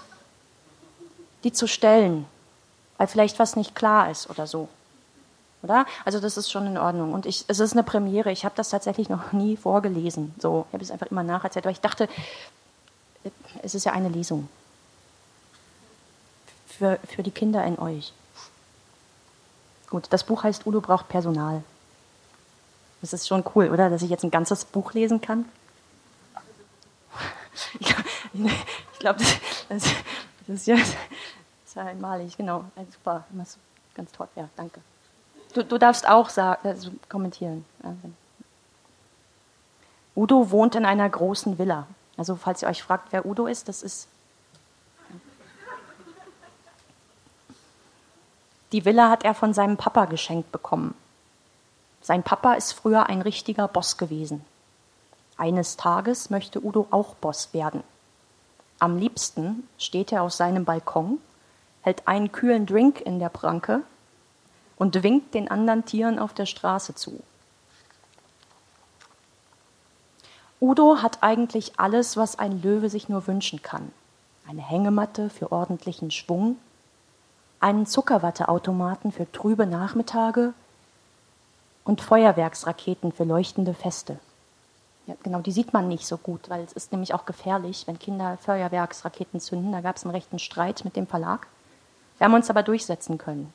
die 1.45 1.53
zu 1.53 1.67
stellen, 1.67 2.25
weil 2.97 3.07
vielleicht 3.07 3.39
was 3.39 3.57
nicht 3.57 3.75
klar 3.75 4.11
ist 4.11 4.31
oder 4.31 4.47
so. 4.47 4.69
Oder? 5.63 5.87
Also 6.05 6.19
das 6.19 6.37
ist 6.37 6.51
schon 6.51 6.67
in 6.67 6.79
Ordnung. 6.79 7.13
Und 7.13 7.27
ich, 7.27 7.45
es 7.47 7.61
ist 7.61 7.73
eine 7.73 7.85
Premiere. 7.85 8.33
Ich 8.33 8.45
habe 8.45 8.55
das 8.57 8.71
tatsächlich 8.71 9.09
noch 9.09 9.33
nie 9.33 9.57
vorgelesen. 9.57 10.35
So, 10.39 10.67
ich 10.69 10.75
habe 10.75 10.85
es 10.85 10.91
einfach 10.91 11.09
immer 11.09 11.23
nacherzählt, 11.23 11.65
weil 11.65 11.73
ich 11.73 11.81
dachte, 11.81 12.09
es 13.63 13.75
ist 13.75 13.85
ja 13.85 13.93
eine 13.93 14.09
Lesung 14.09 14.49
für, 16.79 16.99
für 17.09 17.23
die 17.23 17.31
Kinder 17.31 17.65
in 17.65 17.79
euch. 17.79 18.13
Gut, 19.91 20.07
das 20.11 20.25
Buch 20.25 20.43
heißt 20.43 20.67
Udo 20.67 20.81
braucht 20.81 21.09
Personal. 21.09 21.63
Das 23.01 23.13
ist 23.13 23.29
schon 23.29 23.45
cool, 23.55 23.69
oder? 23.71 23.91
Dass 23.91 24.03
ich 24.03 24.11
jetzt 24.11 24.25
ein 24.25 24.31
ganzes 24.31 24.65
Buch 24.65 24.93
lesen 24.93 25.21
kann. 25.21 25.45
Ich 28.35 28.99
glaube, 28.99 29.19
das, 29.19 29.41
das, 29.69 29.83
das, 30.47 30.57
ist 30.57 30.67
ja, 30.67 30.77
das 30.77 30.95
ist 31.67 31.77
einmalig, 31.77 32.37
genau. 32.37 32.65
Super, 32.91 33.25
ganz 33.95 34.13
toll. 34.13 34.29
Ja, 34.37 34.49
danke. 34.57 34.81
Du, 35.53 35.65
du 35.65 35.77
darfst 35.77 36.09
auch 36.09 36.31
sagen, 36.31 36.67
also 36.67 36.91
kommentieren. 37.09 37.65
Udo 40.17 40.51
wohnt 40.51 40.77
in 40.77 40.87
einer 40.87 41.09
großen 41.11 41.59
Villa. 41.59 41.87
Also 42.17 42.37
falls 42.37 42.63
ihr 42.63 42.69
euch 42.69 42.83
fragt, 42.83 43.13
wer 43.13 43.27
Udo 43.27 43.47
ist, 43.47 43.69
das 43.69 43.83
ist 43.83 44.09
Die 48.73 48.87
Villa 48.87 49.11
hat 49.11 49.25
er 49.25 49.35
von 49.35 49.53
seinem 49.53 49.77
Papa 49.77 50.07
geschenkt 50.07 50.51
bekommen. 50.51 50.95
Sein 52.01 52.23
Papa 52.23 52.55
ist 52.55 52.73
früher 52.73 53.07
ein 53.07 53.21
richtiger 53.21 53.69
Boss 53.69 53.99
gewesen. 53.99 54.45
Eines 55.37 55.77
Tages 55.77 56.31
möchte 56.31 56.65
Udo 56.65 56.87
auch 56.91 57.15
Boss 57.15 57.53
werden. 57.53 57.85
Am 58.79 58.97
liebsten 58.99 59.69
steht 59.79 60.11
er 60.11 60.23
auf 60.23 60.33
seinem 60.33 60.65
Balkon, 60.65 61.19
hält 61.83 62.09
einen 62.09 62.33
kühlen 62.33 62.67
Drink 62.67 63.01
in 63.01 63.19
der 63.19 63.29
Pranke 63.29 63.83
und 64.77 65.03
winkt 65.03 65.35
den 65.35 65.51
anderen 65.51 65.85
Tieren 65.85 66.19
auf 66.19 66.33
der 66.33 66.47
Straße 66.47 66.95
zu. 66.95 67.23
Udo 70.61 71.03
hat 71.03 71.23
eigentlich 71.23 71.79
alles, 71.79 72.17
was 72.17 72.39
ein 72.39 72.63
Löwe 72.63 72.89
sich 72.89 73.09
nur 73.09 73.27
wünschen 73.27 73.63
kann. 73.63 73.93
Eine 74.49 74.63
Hängematte 74.63 75.29
für 75.29 75.53
ordentlichen 75.53 76.11
Schwung, 76.11 76.57
einen 77.63 77.87
Zuckerwatteautomaten 77.87 79.13
für 79.13 79.31
trübe 79.31 79.67
Nachmittage 79.67 80.53
und 81.85 82.01
Feuerwerksraketen 82.01 83.13
für 83.13 83.25
leuchtende 83.25 83.75
Feste. 83.75 84.19
Ja, 85.07 85.15
genau, 85.23 85.41
die 85.41 85.53
sieht 85.53 85.73
man 85.73 85.89
nicht 85.89 86.07
so 86.07 86.17
gut, 86.17 86.49
weil 86.49 86.63
es 86.63 86.73
ist 86.73 86.93
nämlich 86.93 87.15
auch 87.15 87.25
gefährlich, 87.25 87.87
wenn 87.87 87.99
Kinder 87.99 88.37
Feuerwerksraketen 88.39 89.41
zünden. 89.41 89.73
Da 89.73 89.81
gab 89.81 89.97
es 89.97 90.05
einen 90.05 90.15
rechten 90.15 90.39
Streit 90.39 90.85
mit 90.85 90.97
dem 90.97 91.07
Verlag. 91.07 91.47
Wir 92.19 92.27
haben 92.27 92.35
uns 92.35 92.51
aber 92.51 92.63
durchsetzen 92.63 93.19
können. 93.19 93.53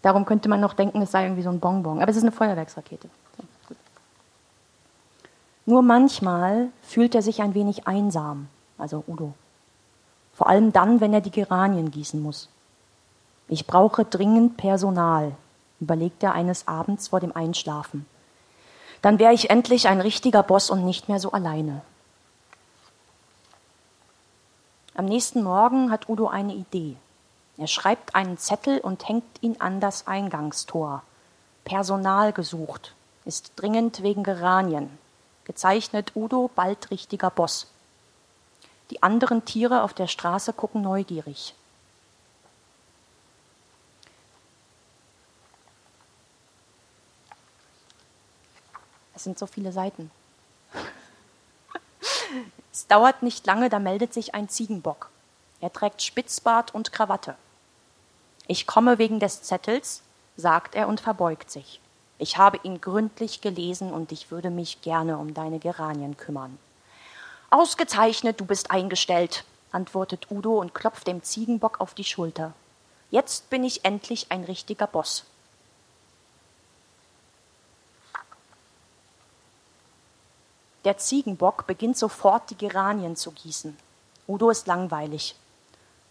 Darum 0.00 0.24
könnte 0.24 0.48
man 0.48 0.60
noch 0.60 0.74
denken, 0.74 1.02
es 1.02 1.10
sei 1.10 1.24
irgendwie 1.24 1.42
so 1.42 1.50
ein 1.50 1.60
Bonbon. 1.60 2.00
Aber 2.00 2.10
es 2.10 2.16
ist 2.16 2.22
eine 2.22 2.32
Feuerwerksrakete. 2.32 3.08
So, 3.68 3.74
Nur 5.66 5.82
manchmal 5.82 6.68
fühlt 6.82 7.14
er 7.14 7.22
sich 7.22 7.42
ein 7.42 7.54
wenig 7.54 7.86
einsam, 7.86 8.48
also 8.78 9.04
Udo. 9.06 9.34
Vor 10.38 10.46
allem 10.46 10.72
dann, 10.72 11.00
wenn 11.00 11.12
er 11.12 11.20
die 11.20 11.32
Geranien 11.32 11.90
gießen 11.90 12.22
muss. 12.22 12.48
Ich 13.48 13.66
brauche 13.66 14.04
dringend 14.04 14.56
Personal, 14.56 15.32
überlegt 15.80 16.22
er 16.22 16.32
eines 16.32 16.68
Abends 16.68 17.08
vor 17.08 17.18
dem 17.18 17.34
Einschlafen. 17.34 18.06
Dann 19.02 19.18
wäre 19.18 19.34
ich 19.34 19.50
endlich 19.50 19.88
ein 19.88 20.00
richtiger 20.00 20.44
Boss 20.44 20.70
und 20.70 20.84
nicht 20.84 21.08
mehr 21.08 21.18
so 21.18 21.32
alleine. 21.32 21.82
Am 24.94 25.06
nächsten 25.06 25.42
Morgen 25.42 25.90
hat 25.90 26.08
Udo 26.08 26.28
eine 26.28 26.54
Idee. 26.54 26.94
Er 27.56 27.66
schreibt 27.66 28.14
einen 28.14 28.38
Zettel 28.38 28.78
und 28.78 29.08
hängt 29.08 29.42
ihn 29.42 29.56
an 29.58 29.80
das 29.80 30.06
Eingangstor. 30.06 31.02
Personal 31.64 32.32
gesucht, 32.32 32.94
ist 33.24 33.54
dringend 33.56 34.04
wegen 34.04 34.22
Geranien. 34.22 34.88
Gezeichnet 35.42 36.12
Udo, 36.14 36.48
bald 36.54 36.92
richtiger 36.92 37.30
Boss. 37.30 37.66
Die 38.90 39.02
anderen 39.02 39.44
Tiere 39.44 39.82
auf 39.82 39.92
der 39.92 40.06
Straße 40.06 40.52
gucken 40.52 40.82
neugierig. 40.82 41.54
Es 49.14 49.24
sind 49.24 49.38
so 49.38 49.46
viele 49.46 49.72
Seiten. 49.72 50.10
es 52.72 52.86
dauert 52.86 53.22
nicht 53.22 53.46
lange, 53.46 53.68
da 53.68 53.78
meldet 53.78 54.14
sich 54.14 54.34
ein 54.34 54.48
Ziegenbock. 54.48 55.10
Er 55.60 55.72
trägt 55.72 56.02
Spitzbart 56.02 56.72
und 56.72 56.92
Krawatte. 56.92 57.34
Ich 58.46 58.66
komme 58.66 58.98
wegen 58.98 59.20
des 59.20 59.42
Zettels, 59.42 60.02
sagt 60.36 60.74
er 60.74 60.88
und 60.88 61.00
verbeugt 61.00 61.50
sich. 61.50 61.80
Ich 62.18 62.38
habe 62.38 62.60
ihn 62.62 62.80
gründlich 62.80 63.40
gelesen 63.40 63.92
und 63.92 64.12
ich 64.12 64.30
würde 64.30 64.50
mich 64.50 64.80
gerne 64.82 65.18
um 65.18 65.34
deine 65.34 65.58
Geranien 65.58 66.16
kümmern. 66.16 66.58
Ausgezeichnet, 67.50 68.40
du 68.40 68.44
bist 68.44 68.70
eingestellt, 68.70 69.44
antwortet 69.72 70.30
Udo 70.30 70.60
und 70.60 70.74
klopft 70.74 71.06
dem 71.06 71.22
Ziegenbock 71.22 71.80
auf 71.80 71.94
die 71.94 72.04
Schulter. 72.04 72.52
Jetzt 73.10 73.48
bin 73.48 73.64
ich 73.64 73.86
endlich 73.86 74.30
ein 74.30 74.44
richtiger 74.44 74.86
Boss. 74.86 75.24
Der 80.84 80.98
Ziegenbock 80.98 81.66
beginnt 81.66 81.96
sofort 81.96 82.50
die 82.50 82.56
Geranien 82.56 83.16
zu 83.16 83.32
gießen. 83.32 83.76
Udo 84.26 84.50
ist 84.50 84.66
langweilig. 84.66 85.34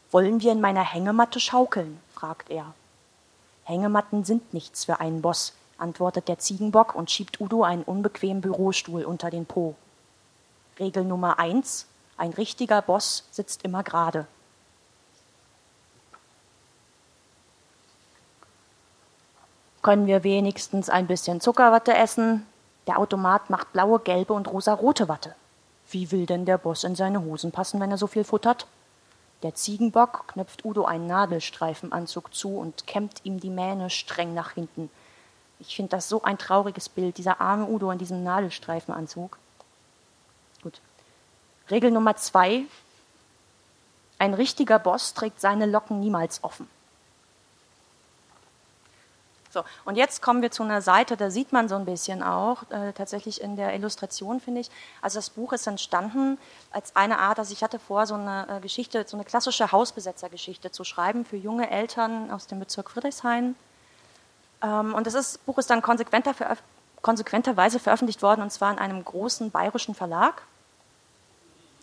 Wollen 0.09 0.41
wir 0.41 0.51
in 0.51 0.61
meiner 0.61 0.83
Hängematte 0.83 1.39
schaukeln? 1.39 1.99
fragt 2.13 2.49
er. 2.49 2.73
Hängematten 3.63 4.23
sind 4.23 4.55
nichts 4.55 4.85
für 4.85 4.99
einen 4.99 5.21
Boss, 5.21 5.53
antwortet 5.77 6.27
der 6.27 6.39
Ziegenbock 6.39 6.95
und 6.95 7.11
schiebt 7.11 7.39
Udo 7.39 7.63
einen 7.63 7.83
unbequemen 7.83 8.41
Bürostuhl 8.41 9.03
unter 9.05 9.29
den 9.29 9.45
Po. 9.45 9.75
Regel 10.79 11.03
Nummer 11.03 11.39
eins, 11.39 11.87
ein 12.17 12.33
richtiger 12.33 12.81
Boss 12.81 13.27
sitzt 13.31 13.63
immer 13.63 13.83
gerade. 13.83 14.27
können 19.87 20.05
wir 20.05 20.25
wenigstens 20.25 20.89
ein 20.89 21.07
bisschen 21.07 21.39
Zuckerwatte 21.39 21.95
essen? 21.95 22.45
Der 22.87 22.99
Automat 22.99 23.49
macht 23.49 23.71
blaue, 23.71 23.99
gelbe 23.99 24.33
und 24.33 24.51
rosa-rote 24.51 25.07
Watte. 25.07 25.33
Wie 25.89 26.11
will 26.11 26.25
denn 26.25 26.43
der 26.43 26.57
Boss 26.57 26.83
in 26.83 26.97
seine 26.97 27.23
Hosen 27.23 27.53
passen, 27.53 27.79
wenn 27.79 27.89
er 27.89 27.97
so 27.97 28.05
viel 28.05 28.25
futtert? 28.25 28.67
Der 29.43 29.55
Ziegenbock 29.55 30.27
knöpft 30.27 30.65
Udo 30.65 30.83
einen 30.83 31.07
Nadelstreifenanzug 31.07 32.33
zu 32.33 32.57
und 32.57 32.85
kämmt 32.85 33.21
ihm 33.23 33.39
die 33.39 33.49
Mähne 33.49 33.89
streng 33.89 34.33
nach 34.33 34.51
hinten. 34.51 34.89
Ich 35.61 35.77
finde 35.77 35.91
das 35.91 36.09
so 36.09 36.21
ein 36.21 36.37
trauriges 36.37 36.89
Bild, 36.89 37.17
dieser 37.17 37.39
arme 37.39 37.65
Udo 37.65 37.89
in 37.89 37.97
diesem 37.97 38.25
Nadelstreifenanzug. 38.25 39.37
Gut. 40.63 40.81
Regel 41.69 41.91
Nummer 41.91 42.15
zwei. 42.15 42.63
Ein 44.19 44.33
richtiger 44.33 44.79
Boss 44.79 45.13
trägt 45.13 45.39
seine 45.41 45.65
Locken 45.65 45.99
niemals 45.99 46.43
offen. 46.43 46.67
So, 49.49 49.63
und 49.85 49.95
jetzt 49.95 50.21
kommen 50.21 50.41
wir 50.41 50.51
zu 50.51 50.63
einer 50.63 50.81
Seite, 50.81 51.15
da 51.15 51.31
sieht 51.31 51.53
man 51.53 51.69
so 51.69 51.75
ein 51.75 51.85
bisschen 51.85 52.21
auch, 52.21 52.69
äh, 52.69 52.91
tatsächlich 52.93 53.41
in 53.41 53.55
der 53.55 53.73
Illustration, 53.73 54.39
finde 54.39 54.61
ich. 54.61 54.69
Also 55.01 55.17
das 55.19 55.29
Buch 55.29 55.53
ist 55.53 55.65
entstanden 55.67 56.37
als 56.71 56.95
eine 56.95 57.19
Art, 57.19 57.39
also 57.39 57.53
ich 57.53 57.63
hatte 57.63 57.79
vor, 57.79 58.05
so 58.05 58.15
eine 58.15 58.47
äh, 58.49 58.59
Geschichte, 58.59 59.05
so 59.07 59.15
eine 59.17 59.23
klassische 59.23 59.71
Hausbesetzergeschichte 59.71 60.71
zu 60.71 60.83
schreiben 60.83 61.25
für 61.25 61.37
junge 61.37 61.71
Eltern 61.71 62.29
aus 62.29 62.47
dem 62.47 62.59
Bezirk 62.59 62.91
Friedrichshain. 62.91 63.55
Ähm, 64.61 64.93
und 64.93 65.07
das 65.07 65.13
ist, 65.13 65.45
Buch 65.45 65.57
ist 65.57 65.69
dann 65.69 65.81
konsequenter 65.81 66.33
veröf 66.33 66.61
konsequenterweise 67.01 67.79
veröffentlicht 67.79 68.21
worden, 68.21 68.41
und 68.41 68.51
zwar 68.51 68.71
in 68.71 68.79
einem 68.79 69.03
großen 69.03 69.51
bayerischen 69.51 69.95
Verlag. 69.95 70.41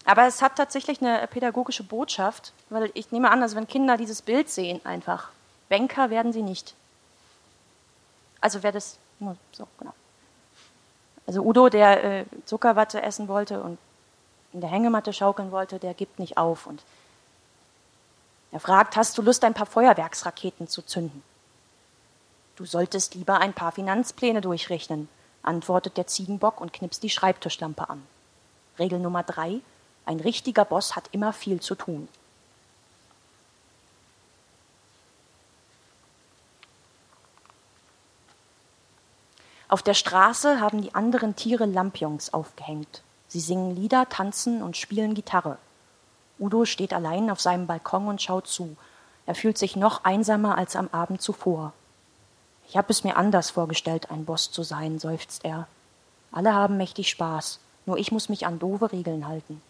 Aber 0.04 0.26
es 0.26 0.42
hat 0.42 0.56
tatsächlich 0.56 1.00
eine 1.00 1.26
pädagogische 1.26 1.82
Botschaft, 1.82 2.52
weil 2.68 2.90
ich 2.94 3.10
nehme 3.10 3.30
an, 3.30 3.42
also 3.42 3.56
wenn 3.56 3.66
Kinder 3.66 3.96
dieses 3.96 4.20
Bild 4.22 4.50
sehen, 4.50 4.80
einfach, 4.84 5.30
Banker 5.68 6.10
werden 6.10 6.32
sie 6.32 6.42
nicht. 6.42 6.74
Also 8.40 8.62
wer 8.62 8.72
das, 8.72 8.98
so, 9.52 9.66
genau. 9.78 9.94
Also 11.26 11.42
Udo, 11.42 11.70
der 11.70 12.04
äh, 12.04 12.24
Zuckerwatte 12.44 13.00
essen 13.00 13.28
wollte 13.28 13.62
und 13.62 13.78
in 14.52 14.60
der 14.60 14.68
Hängematte 14.68 15.12
schaukeln 15.14 15.50
wollte, 15.52 15.78
der 15.78 15.94
gibt 15.94 16.18
nicht 16.18 16.36
auf. 16.36 16.66
Und 16.66 16.82
er 18.52 18.60
fragt, 18.60 18.96
hast 18.96 19.16
du 19.16 19.22
Lust, 19.22 19.42
ein 19.42 19.54
paar 19.54 19.66
Feuerwerksraketen 19.66 20.68
zu 20.68 20.82
zünden? 20.82 21.22
Du 22.56 22.64
solltest 22.64 23.14
lieber 23.14 23.38
ein 23.38 23.52
paar 23.52 23.72
Finanzpläne 23.72 24.40
durchrechnen, 24.40 25.08
antwortet 25.42 25.96
der 25.96 26.06
Ziegenbock 26.06 26.60
und 26.60 26.72
knipst 26.72 27.02
die 27.02 27.10
Schreibtischlampe 27.10 27.88
an. 27.88 28.02
Regel 28.78 29.00
Nummer 29.00 29.22
drei, 29.22 29.60
ein 30.06 30.20
richtiger 30.20 30.64
Boss 30.64 30.94
hat 30.94 31.08
immer 31.12 31.32
viel 31.32 31.60
zu 31.60 31.74
tun. 31.74 32.08
Auf 39.68 39.82
der 39.82 39.94
Straße 39.94 40.60
haben 40.60 40.82
die 40.82 40.94
anderen 40.94 41.34
Tiere 41.34 41.66
Lampions 41.66 42.32
aufgehängt. 42.32 43.02
Sie 43.26 43.40
singen 43.40 43.74
Lieder, 43.74 44.08
tanzen 44.08 44.62
und 44.62 44.76
spielen 44.76 45.14
Gitarre. 45.14 45.58
Udo 46.38 46.64
steht 46.64 46.92
allein 46.92 47.30
auf 47.30 47.40
seinem 47.40 47.66
Balkon 47.66 48.06
und 48.06 48.22
schaut 48.22 48.46
zu. 48.46 48.76
Er 49.26 49.34
fühlt 49.34 49.58
sich 49.58 49.74
noch 49.74 50.04
einsamer 50.04 50.56
als 50.56 50.76
am 50.76 50.88
Abend 50.92 51.20
zuvor. 51.20 51.72
Ich 52.68 52.76
habe 52.76 52.90
es 52.90 53.04
mir 53.04 53.16
anders 53.16 53.50
vorgestellt, 53.50 54.10
ein 54.10 54.24
Boss 54.24 54.50
zu 54.50 54.62
sein, 54.62 54.98
seufzt 54.98 55.44
er. 55.44 55.68
Alle 56.32 56.54
haben 56.54 56.76
mächtig 56.76 57.08
Spaß, 57.10 57.60
nur 57.86 57.98
ich 57.98 58.10
muss 58.10 58.28
mich 58.28 58.46
an 58.46 58.58
doofe 58.58 58.92
Regeln 58.92 59.28
halten. 59.28 59.62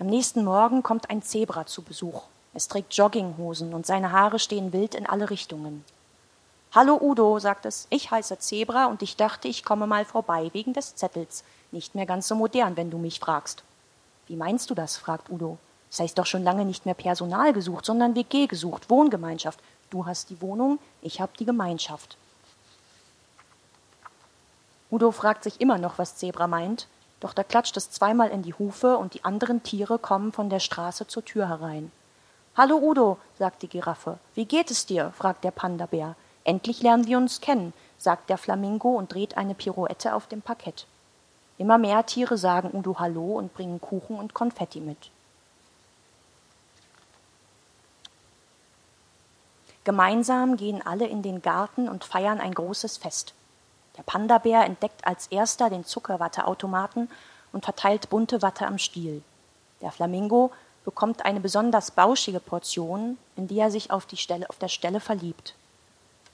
Am 0.00 0.06
nächsten 0.06 0.44
Morgen 0.44 0.82
kommt 0.82 1.10
ein 1.10 1.22
Zebra 1.22 1.66
zu 1.66 1.82
Besuch. 1.82 2.22
Es 2.54 2.68
trägt 2.68 2.94
Jogginghosen 2.94 3.74
und 3.74 3.86
seine 3.86 4.12
Haare 4.12 4.38
stehen 4.38 4.72
wild 4.72 4.94
in 4.94 5.06
alle 5.06 5.30
Richtungen. 5.30 5.84
Hallo 6.72 6.98
Udo, 7.00 7.38
sagt 7.38 7.66
es, 7.66 7.86
ich 7.90 8.10
heiße 8.10 8.38
Zebra 8.38 8.86
und 8.86 9.02
ich 9.02 9.16
dachte, 9.16 9.48
ich 9.48 9.64
komme 9.64 9.86
mal 9.86 10.04
vorbei 10.04 10.50
wegen 10.52 10.72
des 10.72 10.96
Zettels. 10.96 11.44
Nicht 11.70 11.94
mehr 11.94 12.06
ganz 12.06 12.28
so 12.28 12.34
modern, 12.34 12.76
wenn 12.76 12.90
du 12.90 12.98
mich 12.98 13.20
fragst. 13.20 13.62
Wie 14.26 14.36
meinst 14.36 14.70
du 14.70 14.74
das? 14.74 14.96
fragt 14.96 15.30
Udo. 15.30 15.58
Es 15.90 15.98
heißt 15.98 16.18
doch 16.18 16.26
schon 16.26 16.44
lange 16.44 16.64
nicht 16.64 16.86
mehr 16.86 16.94
Personal 16.94 17.52
gesucht, 17.52 17.84
sondern 17.84 18.14
WG 18.14 18.46
gesucht, 18.46 18.88
Wohngemeinschaft. 18.90 19.60
Du 19.90 20.06
hast 20.06 20.30
die 20.30 20.40
Wohnung, 20.40 20.78
ich 21.02 21.20
hab 21.20 21.36
die 21.36 21.44
Gemeinschaft. 21.44 22.16
Udo 24.90 25.10
fragt 25.10 25.44
sich 25.44 25.60
immer 25.60 25.78
noch, 25.78 25.98
was 25.98 26.16
Zebra 26.16 26.46
meint, 26.46 26.86
doch 27.20 27.32
da 27.32 27.44
klatscht 27.44 27.76
es 27.76 27.90
zweimal 27.90 28.30
in 28.30 28.42
die 28.42 28.54
Hufe 28.54 28.96
und 28.96 29.14
die 29.14 29.24
anderen 29.24 29.62
Tiere 29.62 29.98
kommen 29.98 30.32
von 30.32 30.48
der 30.48 30.60
Straße 30.60 31.06
zur 31.06 31.24
Tür 31.24 31.48
herein. 31.48 31.92
Hallo 32.56 32.78
Udo, 32.78 33.18
sagt 33.38 33.62
die 33.62 33.68
Giraffe. 33.68 34.18
Wie 34.34 34.46
geht 34.46 34.70
es 34.70 34.86
dir? 34.86 35.12
fragt 35.16 35.44
der 35.44 35.50
Panda-Bär. 35.50 36.16
Endlich 36.44 36.82
lernen 36.82 37.06
wir 37.06 37.18
uns 37.18 37.40
kennen, 37.40 37.72
sagt 37.98 38.30
der 38.30 38.38
Flamingo 38.38 38.90
und 38.90 39.12
dreht 39.12 39.36
eine 39.36 39.54
Pirouette 39.54 40.14
auf 40.14 40.26
dem 40.26 40.42
Parkett. 40.42 40.86
Immer 41.58 41.78
mehr 41.78 42.06
Tiere 42.06 42.38
sagen 42.38 42.70
Udo 42.72 42.98
Hallo 42.98 43.38
und 43.38 43.54
bringen 43.54 43.80
Kuchen 43.80 44.16
und 44.16 44.34
Konfetti 44.34 44.80
mit. 44.80 45.10
Gemeinsam 49.90 50.56
gehen 50.56 50.86
alle 50.86 51.08
in 51.08 51.20
den 51.20 51.42
Garten 51.42 51.88
und 51.88 52.04
feiern 52.04 52.38
ein 52.38 52.54
großes 52.54 52.96
Fest. 52.96 53.34
Der 53.96 54.04
Panda-Bär 54.04 54.64
entdeckt 54.64 55.04
als 55.04 55.26
erster 55.26 55.68
den 55.68 55.84
Zuckerwatteautomaten 55.84 57.10
und 57.50 57.64
verteilt 57.64 58.08
bunte 58.08 58.40
Watte 58.40 58.68
am 58.68 58.78
Stiel. 58.78 59.20
Der 59.80 59.90
Flamingo 59.90 60.52
bekommt 60.84 61.24
eine 61.24 61.40
besonders 61.40 61.90
bauschige 61.90 62.38
Portion, 62.38 63.18
in 63.34 63.48
die 63.48 63.58
er 63.58 63.72
sich 63.72 63.90
auf, 63.90 64.06
die 64.06 64.16
Stelle, 64.16 64.48
auf 64.48 64.58
der 64.58 64.68
Stelle 64.68 65.00
verliebt. 65.00 65.56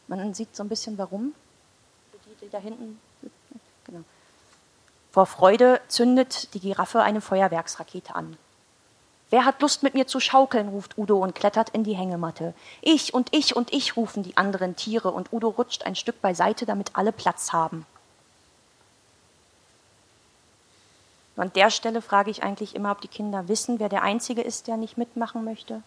Man 0.06 0.34
sieht 0.34 0.54
so 0.54 0.62
ein 0.62 0.68
bisschen 0.68 0.98
warum. 0.98 1.32
Die, 2.12 2.44
die 2.44 2.50
da 2.50 2.58
hinten. 2.58 3.00
Genau. 3.86 4.04
Vor 5.12 5.24
Freude 5.24 5.80
zündet 5.88 6.52
die 6.52 6.60
Giraffe 6.60 7.00
eine 7.00 7.22
Feuerwerksrakete 7.22 8.14
an. 8.16 8.36
Wer 9.30 9.44
hat 9.44 9.60
Lust 9.60 9.82
mit 9.82 9.94
mir 9.94 10.06
zu 10.06 10.20
schaukeln, 10.20 10.68
ruft 10.68 10.96
Udo 10.96 11.18
und 11.18 11.34
klettert 11.34 11.70
in 11.70 11.82
die 11.82 11.96
Hängematte. 11.96 12.54
Ich 12.80 13.12
und 13.12 13.34
ich 13.34 13.56
und 13.56 13.72
ich 13.72 13.96
rufen 13.96 14.22
die 14.22 14.36
anderen 14.36 14.76
Tiere 14.76 15.10
und 15.10 15.32
Udo 15.32 15.48
rutscht 15.48 15.84
ein 15.84 15.96
Stück 15.96 16.20
beiseite, 16.20 16.64
damit 16.64 16.90
alle 16.94 17.12
Platz 17.12 17.52
haben. 17.52 17.86
an 21.38 21.52
der 21.52 21.70
Stelle 21.70 22.00
frage 22.00 22.30
ich 22.30 22.42
eigentlich 22.42 22.74
immer, 22.74 22.92
ob 22.92 23.02
die 23.02 23.08
Kinder 23.08 23.46
wissen, 23.46 23.78
wer 23.78 23.90
der 23.90 24.02
Einzige 24.02 24.40
ist, 24.40 24.68
der 24.68 24.78
nicht 24.78 24.96
mitmachen 24.96 25.44
möchte. 25.44 25.82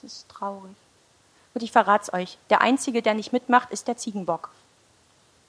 Das 0.00 0.10
ist 0.10 0.28
traurig. 0.30 0.74
Und 1.52 1.62
ich 1.62 1.70
verrat's 1.70 2.12
euch. 2.12 2.38
Der 2.48 2.62
Einzige, 2.62 3.02
der 3.02 3.12
nicht 3.12 3.32
mitmacht, 3.32 3.70
ist 3.70 3.88
der 3.88 3.98
Ziegenbock. 3.98 4.50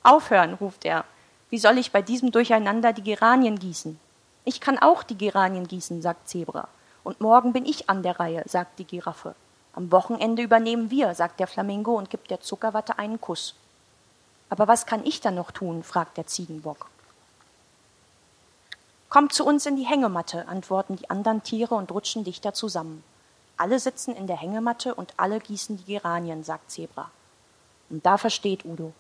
Aufhören, 0.04 0.56
ruft 0.56 0.84
er. 0.84 1.06
Wie 1.50 1.60
soll 1.60 1.78
ich 1.78 1.92
bei 1.92 2.02
diesem 2.02 2.32
Durcheinander 2.32 2.92
die 2.92 3.04
Geranien 3.04 3.58
gießen? 3.58 3.98
Ich 4.44 4.60
kann 4.60 4.80
auch 4.80 5.04
die 5.04 5.18
Geranien 5.18 5.68
gießen, 5.68 6.02
sagt 6.02 6.28
Zebra. 6.28 6.68
Und 7.04 7.22
morgen 7.22 7.54
bin 7.54 7.66
ich 7.66 7.90
an 7.90 8.04
der 8.04 8.20
Reihe, 8.20 8.44
sagt 8.48 8.80
die 8.80 8.86
Giraffe. 8.86 9.36
Am 9.74 9.92
Wochenende 9.92 10.42
übernehmen 10.42 10.92
wir, 10.92 11.16
sagt 11.16 11.40
der 11.40 11.48
Flamingo 11.48 11.98
und 11.98 12.10
gibt 12.10 12.30
der 12.30 12.42
Zuckerwatte 12.42 13.00
einen 13.00 13.22
Kuss. 13.22 13.56
Aber 14.50 14.68
was 14.68 14.86
kann 14.86 15.06
ich 15.06 15.22
dann 15.22 15.36
noch 15.36 15.52
tun? 15.52 15.84
fragt 15.84 16.18
der 16.18 16.28
Ziegenbock. 16.28 16.88
Kommt 19.10 19.34
zu 19.34 19.46
uns 19.46 19.66
in 19.66 19.76
die 19.76 19.86
Hängematte, 19.86 20.48
antworten 20.48 20.96
die 20.98 21.10
anderen 21.10 21.44
Tiere 21.44 21.76
und 21.76 21.92
rutschen 21.92 22.24
dichter 22.24 22.54
zusammen. 22.54 23.04
Alle 23.58 23.80
sitzen 23.80 24.16
in 24.16 24.28
der 24.28 24.38
Hängematte 24.38 24.96
und 24.96 25.14
alle 25.18 25.40
gießen 25.40 25.78
die 25.78 25.94
Geranien, 25.94 26.44
sagt 26.44 26.72
Zebra. 26.72 27.12
Und 27.90 28.06
da 28.06 28.18
versteht 28.18 28.66
Udo. 28.66 28.94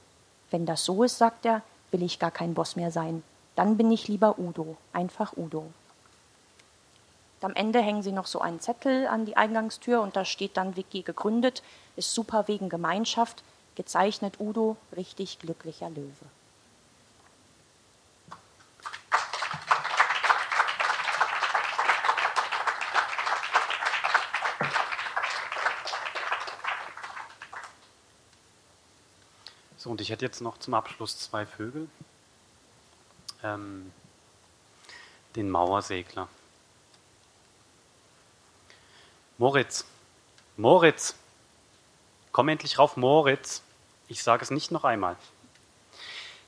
Wenn 0.52 0.66
das 0.66 0.86
so 0.86 1.04
ist, 1.04 1.18
sagt 1.18 1.46
er, 1.46 1.62
will 1.92 2.04
ich 2.04 2.20
gar 2.20 2.32
kein 2.32 2.54
Boss 2.54 2.76
mehr 2.76 2.92
sein. 2.92 3.24
Dann 3.56 3.78
bin 3.78 3.92
ich 3.92 4.08
lieber 4.08 4.40
Udo, 4.40 4.78
einfach 4.94 5.36
Udo. 5.36 5.72
Am 7.42 7.56
Ende 7.56 7.82
hängen 7.82 8.04
sie 8.04 8.12
noch 8.12 8.28
so 8.28 8.40
einen 8.40 8.60
Zettel 8.60 9.08
an 9.08 9.26
die 9.26 9.36
Eingangstür 9.36 10.02
und 10.02 10.16
da 10.16 10.26
steht 10.26 10.58
dann 10.58 10.76
Wiki 10.76 11.02
gegründet, 11.02 11.64
ist 11.96 12.14
super 12.14 12.48
wegen 12.48 12.70
Gemeinschaft, 12.70 13.44
gezeichnet 13.76 14.40
Udo, 14.40 14.78
richtig 14.96 15.40
glücklicher 15.40 15.90
Löwe. 15.90 16.12
So, 29.78 29.90
und 29.90 30.00
ich 30.00 30.12
hätte 30.12 30.24
jetzt 30.24 30.42
noch 30.42 30.60
zum 30.60 30.76
Abschluss 30.76 31.18
zwei 31.18 31.48
Vögel. 31.48 31.90
Ähm, 33.44 33.92
den 35.36 35.50
Mauersegler. 35.50 36.28
Moritz, 39.38 39.86
Moritz, 40.58 41.16
komm 42.32 42.50
endlich 42.50 42.78
rauf, 42.78 42.98
Moritz. 42.98 43.64
Ich 44.08 44.24
sage 44.24 44.44
es 44.44 44.52
nicht 44.52 44.72
noch 44.72 44.84
einmal. 44.84 45.16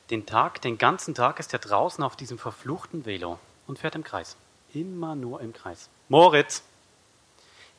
Den 0.09 0.25
Tag, 0.25 0.61
den 0.61 0.77
ganzen 0.77 1.15
Tag 1.15 1.39
ist 1.39 1.53
er 1.53 1.59
draußen 1.59 2.03
auf 2.03 2.15
diesem 2.15 2.37
verfluchten 2.37 3.05
Velo 3.05 3.39
und 3.67 3.79
fährt 3.79 3.95
im 3.95 4.03
Kreis. 4.03 4.35
Immer 4.73 5.15
nur 5.15 5.41
im 5.41 5.53
Kreis. 5.53 5.89
Moritz! 6.09 6.63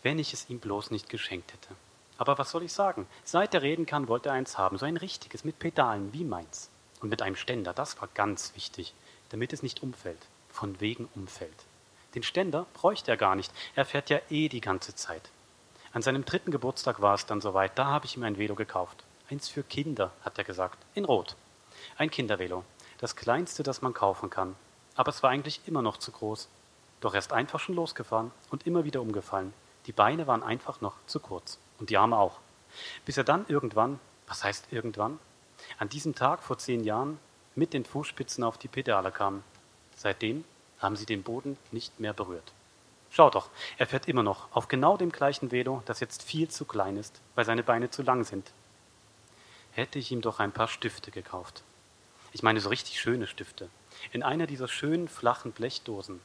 wenn 0.04 0.18
ich 0.18 0.32
es 0.32 0.48
ihm 0.48 0.60
bloß 0.60 0.92
nicht 0.92 1.08
geschenkt 1.08 1.52
hätte. 1.52 1.74
Aber 2.18 2.38
was 2.38 2.50
soll 2.50 2.62
ich 2.62 2.72
sagen? 2.72 3.08
Seit 3.24 3.54
er 3.54 3.62
reden 3.62 3.86
kann, 3.86 4.06
wollte 4.06 4.28
er 4.28 4.34
eins 4.34 4.56
haben, 4.56 4.78
so 4.78 4.86
ein 4.86 4.98
richtiges, 4.98 5.42
mit 5.42 5.58
Pedalen, 5.58 6.12
wie 6.12 6.24
meins. 6.24 6.68
Und 7.00 7.08
mit 7.08 7.22
einem 7.22 7.34
Ständer, 7.34 7.72
das 7.72 8.00
war 8.00 8.08
ganz 8.14 8.54
wichtig, 8.54 8.94
damit 9.30 9.52
es 9.52 9.62
nicht 9.62 9.82
umfällt, 9.82 10.26
von 10.50 10.80
wegen 10.80 11.08
umfällt. 11.14 11.64
Den 12.14 12.22
Ständer 12.22 12.66
bräuchte 12.74 13.10
er 13.10 13.16
gar 13.16 13.34
nicht, 13.34 13.52
er 13.74 13.84
fährt 13.84 14.10
ja 14.10 14.20
eh 14.30 14.48
die 14.48 14.60
ganze 14.60 14.94
Zeit. 14.94 15.30
An 15.92 16.02
seinem 16.02 16.24
dritten 16.24 16.50
Geburtstag 16.50 17.00
war 17.00 17.14
es 17.14 17.26
dann 17.26 17.40
soweit, 17.40 17.78
da 17.78 17.86
habe 17.86 18.06
ich 18.06 18.16
ihm 18.16 18.24
ein 18.24 18.38
Velo 18.38 18.54
gekauft. 18.54 19.04
Eins 19.30 19.48
für 19.48 19.62
Kinder, 19.62 20.12
hat 20.24 20.38
er 20.38 20.44
gesagt, 20.44 20.78
in 20.94 21.04
Rot. 21.04 21.36
Ein 21.96 22.10
Kindervelo, 22.10 22.64
das 22.98 23.16
kleinste, 23.16 23.62
das 23.62 23.82
man 23.82 23.94
kaufen 23.94 24.30
kann. 24.30 24.56
Aber 24.96 25.10
es 25.10 25.22
war 25.22 25.30
eigentlich 25.30 25.60
immer 25.66 25.82
noch 25.82 25.96
zu 25.96 26.12
groß. 26.12 26.48
Doch 27.00 27.14
er 27.14 27.18
ist 27.18 27.32
einfach 27.32 27.60
schon 27.60 27.74
losgefahren 27.74 28.30
und 28.50 28.66
immer 28.66 28.84
wieder 28.84 29.00
umgefallen. 29.00 29.52
Die 29.86 29.92
Beine 29.92 30.26
waren 30.26 30.42
einfach 30.42 30.80
noch 30.80 30.94
zu 31.06 31.20
kurz 31.20 31.58
und 31.78 31.90
die 31.90 31.96
Arme 31.96 32.16
auch. 32.16 32.40
Bis 33.04 33.16
er 33.16 33.24
dann 33.24 33.44
irgendwann, 33.48 34.00
was 34.26 34.42
heißt 34.42 34.68
irgendwann, 34.70 35.18
an 35.78 35.88
diesem 35.88 36.14
Tag 36.14 36.42
vor 36.42 36.58
zehn 36.58 36.82
Jahren 36.84 37.18
mit 37.54 37.72
den 37.72 37.84
Fußspitzen 37.84 38.44
auf 38.44 38.58
die 38.58 38.68
Pedale 38.68 39.10
kam. 39.10 39.42
Seitdem 39.96 40.44
haben 40.78 40.96
sie 40.96 41.06
den 41.06 41.22
Boden 41.22 41.56
nicht 41.72 42.00
mehr 42.00 42.12
berührt. 42.12 42.52
Schau 43.10 43.30
doch, 43.30 43.48
er 43.78 43.86
fährt 43.86 44.08
immer 44.08 44.24
noch 44.24 44.48
auf 44.52 44.66
genau 44.66 44.96
dem 44.96 45.12
gleichen 45.12 45.52
Velo, 45.52 45.82
das 45.86 46.00
jetzt 46.00 46.22
viel 46.22 46.48
zu 46.48 46.64
klein 46.64 46.96
ist, 46.96 47.20
weil 47.36 47.44
seine 47.44 47.62
Beine 47.62 47.90
zu 47.90 48.02
lang 48.02 48.24
sind. 48.24 48.50
Hätte 49.72 49.98
ich 49.98 50.10
ihm 50.10 50.20
doch 50.20 50.40
ein 50.40 50.52
paar 50.52 50.68
Stifte 50.68 51.10
gekauft. 51.10 51.62
Ich 52.32 52.42
meine 52.42 52.60
so 52.60 52.68
richtig 52.68 53.00
schöne 53.00 53.28
Stifte. 53.28 53.68
In 54.12 54.24
einer 54.24 54.48
dieser 54.48 54.66
schönen 54.66 55.06
flachen 55.06 55.52
Blechdosen. 55.52 56.20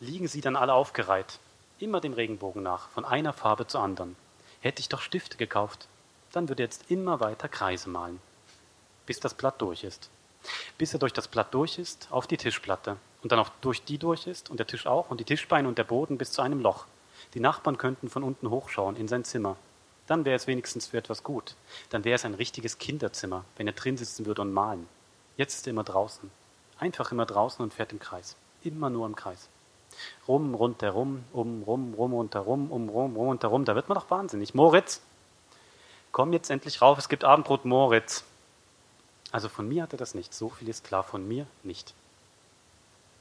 Liegen 0.00 0.28
sie 0.28 0.42
dann 0.42 0.56
alle 0.56 0.74
aufgereiht, 0.74 1.38
immer 1.78 2.02
dem 2.02 2.12
Regenbogen 2.12 2.62
nach, 2.62 2.90
von 2.90 3.06
einer 3.06 3.32
Farbe 3.32 3.66
zur 3.66 3.80
anderen. 3.80 4.16
Hätte 4.60 4.80
ich 4.80 4.90
doch 4.90 5.00
Stifte 5.00 5.38
gekauft, 5.38 5.88
dann 6.36 6.48
würde 6.48 6.62
er 6.62 6.66
jetzt 6.66 6.90
immer 6.90 7.20
weiter 7.20 7.48
Kreise 7.48 7.88
malen, 7.88 8.20
bis 9.06 9.20
das 9.20 9.34
Blatt 9.34 9.60
durch 9.60 9.84
ist. 9.84 10.10
Bis 10.76 10.92
er 10.92 10.98
durch 10.98 11.12
das 11.12 11.28
Blatt 11.28 11.54
durch 11.54 11.78
ist, 11.78 12.08
auf 12.10 12.26
die 12.26 12.36
Tischplatte 12.36 12.96
und 13.22 13.32
dann 13.32 13.38
auch 13.38 13.50
durch 13.60 13.84
die 13.84 13.98
durch 13.98 14.26
ist 14.26 14.50
und 14.50 14.58
der 14.58 14.66
Tisch 14.66 14.86
auch 14.86 15.10
und 15.10 15.18
die 15.20 15.24
Tischbeine 15.24 15.66
und 15.66 15.78
der 15.78 15.84
Boden 15.84 16.18
bis 16.18 16.32
zu 16.32 16.42
einem 16.42 16.60
Loch. 16.60 16.86
Die 17.32 17.40
Nachbarn 17.40 17.78
könnten 17.78 18.10
von 18.10 18.22
unten 18.22 18.50
hochschauen 18.50 18.96
in 18.96 19.08
sein 19.08 19.24
Zimmer. 19.24 19.56
Dann 20.06 20.26
wäre 20.26 20.36
es 20.36 20.46
wenigstens 20.46 20.88
für 20.88 20.98
etwas 20.98 21.22
gut. 21.22 21.54
Dann 21.88 22.04
wäre 22.04 22.16
es 22.16 22.24
ein 22.26 22.34
richtiges 22.34 22.78
Kinderzimmer, 22.78 23.44
wenn 23.56 23.66
er 23.66 23.72
drin 23.72 23.96
sitzen 23.96 24.26
würde 24.26 24.42
und 24.42 24.52
malen. 24.52 24.86
Jetzt 25.36 25.54
ist 25.54 25.66
er 25.66 25.70
immer 25.70 25.84
draußen. 25.84 26.30
Einfach 26.78 27.10
immer 27.10 27.24
draußen 27.24 27.62
und 27.62 27.72
fährt 27.72 27.92
im 27.92 27.98
Kreis. 27.98 28.36
Immer 28.62 28.90
nur 28.90 29.06
im 29.06 29.16
Kreis. 29.16 29.48
Rum, 30.28 30.54
rundherum, 30.54 31.24
um, 31.32 31.62
rum, 31.62 31.94
rum, 31.94 32.12
rundherum, 32.12 32.70
um, 32.70 32.88
rum, 32.88 33.16
rum, 33.16 33.28
rundherum. 33.28 33.64
Da 33.64 33.74
wird 33.74 33.88
man 33.88 33.96
doch 33.96 34.10
wahnsinnig. 34.10 34.54
Moritz, 34.54 35.00
komm 36.14 36.32
jetzt 36.32 36.48
endlich 36.48 36.80
rauf, 36.80 36.96
es 36.96 37.08
gibt 37.08 37.24
Abendbrot, 37.24 37.64
Moritz. 37.64 38.22
Also 39.32 39.48
von 39.48 39.68
mir 39.68 39.82
hat 39.82 39.92
er 39.92 39.98
das 39.98 40.14
nicht. 40.14 40.32
So 40.32 40.48
viel 40.48 40.68
ist 40.68 40.84
klar, 40.84 41.02
von 41.02 41.26
mir 41.26 41.44
nicht. 41.64 41.92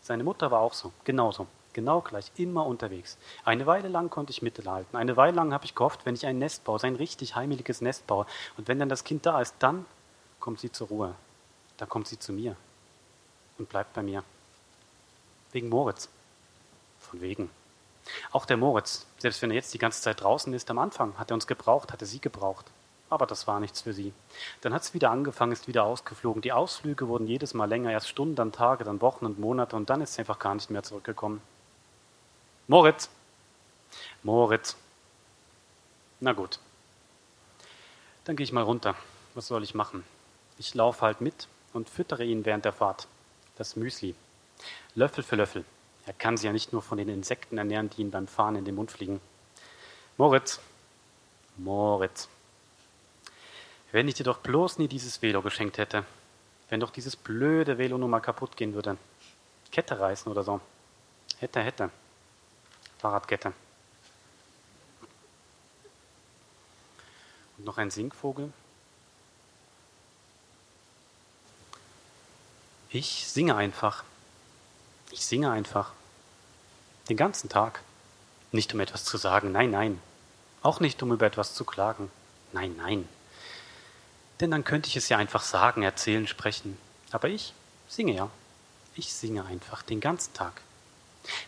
Seine 0.04 0.24
Mutter 0.24 0.52
war 0.52 0.60
auch 0.60 0.74
so, 0.74 0.94
genauso, 1.04 1.48
genau 1.74 2.02
gleich, 2.02 2.32
immer 2.36 2.68
unterwegs. 2.68 3.18
Eine 3.46 3.66
Weile 3.66 3.88
lang 3.88 4.12
konnte 4.12 4.30
ich 4.30 4.44
mithalten. 4.44 4.96
Eine 4.96 5.18
Weile 5.18 5.36
lang 5.36 5.54
habe 5.54 5.66
ich 5.66 5.74
gehofft, 5.74 6.06
wenn 6.06 6.14
ich 6.14 6.28
ein 6.28 6.38
Nest 6.38 6.66
baue, 6.66 6.84
ein 6.84 6.96
richtig 6.96 7.36
heimeliges 7.36 7.82
Nest 7.82 8.06
baue, 8.06 8.28
und 8.58 8.68
wenn 8.68 8.78
dann 8.78 8.90
das 8.90 9.04
Kind 9.04 9.26
da 9.26 9.42
ist, 9.42 9.56
dann 9.58 9.88
kommt 10.40 10.60
sie 10.60 10.72
zur 10.72 10.90
Ruhe. 10.90 11.16
Dann 11.78 11.90
kommt 11.90 12.08
sie 12.08 12.20
zu 12.20 12.32
mir 12.32 12.56
und 13.58 13.70
bleibt 13.70 13.94
bei 13.94 14.04
mir. 14.04 14.24
Wegen 15.52 15.70
Moritz. 15.70 16.10
Von 17.00 17.22
wegen. 17.22 17.50
Auch 18.32 18.46
der 18.46 18.58
Moritz, 18.58 19.08
selbst 19.18 19.42
wenn 19.42 19.50
er 19.50 19.56
jetzt 19.56 19.74
die 19.74 19.80
ganze 19.80 20.04
Zeit 20.04 20.22
draußen 20.22 20.54
ist, 20.54 20.70
am 20.70 20.78
Anfang 20.78 21.18
hat 21.18 21.32
er 21.32 21.34
uns 21.34 21.48
gebraucht, 21.48 21.92
hat 21.92 22.02
er 22.02 22.08
sie 22.08 22.20
gebraucht. 22.20 22.70
Aber 23.14 23.28
das 23.28 23.46
war 23.46 23.60
nichts 23.60 23.82
für 23.82 23.94
sie. 23.94 24.12
Dann 24.62 24.74
hat 24.74 24.82
es 24.82 24.96
wieder 24.96 25.12
angefangen, 25.12 25.52
ist 25.52 25.68
wieder 25.68 25.84
ausgeflogen. 25.84 26.42
Die 26.42 26.52
Ausflüge 26.52 27.08
wurden 27.08 27.28
jedes 27.28 27.54
Mal 27.54 27.70
länger, 27.70 27.92
erst 27.92 28.10
Stunden, 28.10 28.34
dann 28.34 28.52
Tage, 28.52 28.84
dann 28.84 29.02
Wochen 29.02 29.28
und 29.28 29.38
Monate 29.38 29.76
und 29.76 29.92
dann 29.92 30.02
ist 30.02 30.16
sie 30.16 30.22
einfach 30.22 30.40
gar 30.40 30.56
nicht 30.56 30.72
mehr 30.72 30.82
zurückgekommen. 30.82 31.40
Moritz! 32.68 33.12
Moritz! 34.24 34.76
Na 36.22 36.34
gut. 36.34 36.58
Dann 38.26 38.36
gehe 38.36 38.46
ich 38.46 38.52
mal 38.52 38.64
runter. 38.64 38.96
Was 39.36 39.46
soll 39.46 39.62
ich 39.62 39.76
machen? 39.76 40.04
Ich 40.58 40.74
laufe 40.74 41.06
halt 41.06 41.22
mit 41.22 41.48
und 41.72 41.92
füttere 41.92 42.24
ihn 42.24 42.46
während 42.46 42.66
der 42.66 42.74
Fahrt. 42.74 43.08
Das 43.58 43.76
Müsli. 43.76 44.16
Löffel 44.96 45.24
für 45.24 45.36
Löffel. 45.36 45.66
Er 46.08 46.14
kann 46.14 46.36
sich 46.36 46.48
ja 46.48 46.52
nicht 46.52 46.74
nur 46.74 46.82
von 46.82 46.98
den 46.98 47.10
Insekten 47.10 47.60
ernähren, 47.60 47.92
die 47.92 48.02
ihm 48.02 48.10
beim 48.10 48.26
Fahren 48.26 48.56
in 48.56 48.66
den 48.66 48.74
Mund 48.74 48.90
fliegen. 48.92 49.22
Moritz, 50.18 50.60
Moritz, 51.58 52.28
wenn 53.94 54.08
ich 54.08 54.16
dir 54.16 54.24
doch 54.24 54.40
bloß 54.40 54.80
nie 54.80 54.88
dieses 54.88 55.22
Velo 55.22 55.44
geschenkt 55.44 55.78
hätte, 55.78 56.04
wenn 56.70 56.80
doch 56.80 56.90
dieses 56.90 57.16
blöde 57.16 57.78
Velo 57.78 57.98
nur 58.00 58.10
mal 58.10 58.20
kaputt 58.20 58.58
gehen 58.58 58.74
würde. 58.74 58.98
Kette 59.72 60.00
reißen 60.00 60.32
oder 60.32 60.44
so. 60.44 60.60
Hätte, 61.38 61.62
hätte. 61.62 61.92
Fahrradkette. 62.98 63.54
Und 67.58 67.66
noch 67.66 67.78
ein 67.78 67.92
Singvogel. 67.92 68.52
Ich 72.90 73.28
singe 73.28 73.56
einfach. 73.56 74.04
Ich 75.12 75.24
singe 75.24 75.52
einfach. 75.52 75.92
Den 77.10 77.18
ganzen 77.18 77.48
Tag. 77.48 77.84
Nicht 78.52 78.74
um 78.74 78.80
etwas 78.80 79.06
zu 79.06 79.18
sagen, 79.18 79.52
nein, 79.52 79.70
nein. 79.70 80.02
Auch 80.64 80.80
nicht 80.80 81.04
um 81.04 81.12
über 81.12 81.28
etwas 81.28 81.54
zu 81.54 81.64
klagen. 81.64 82.12
Nein, 82.54 82.76
nein. 82.76 83.08
Denn 84.44 84.52
dann 84.52 84.66
könnte 84.66 84.90
ich 84.90 84.98
es 84.98 85.08
ja 85.08 85.18
einfach 85.18 85.42
sagen, 85.42 85.84
erzählen, 85.84 86.28
sprechen. 86.28 86.78
Aber 87.12 87.30
ich 87.30 87.54
singe 87.88 88.14
ja. 88.14 88.30
Ich 88.94 89.14
singe 89.14 89.46
einfach 89.46 89.84
den 89.84 90.02
ganzen 90.02 90.34
Tag. 90.34 90.60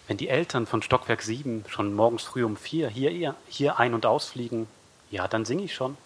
Wenn 0.07 0.15
die 0.15 0.29
Eltern 0.29 0.65
von 0.65 0.81
Stockwerk 0.81 1.21
7 1.21 1.65
schon 1.67 1.93
morgens 1.93 2.23
früh 2.23 2.45
um 2.45 2.55
vier 2.55 2.87
hier, 2.87 3.35
hier 3.49 3.79
ein- 3.79 3.93
und 3.93 4.05
ausfliegen, 4.05 4.67
ja, 5.11 5.27
dann 5.27 5.43
singe 5.43 5.63
ich 5.63 5.75
schon. 5.75 5.97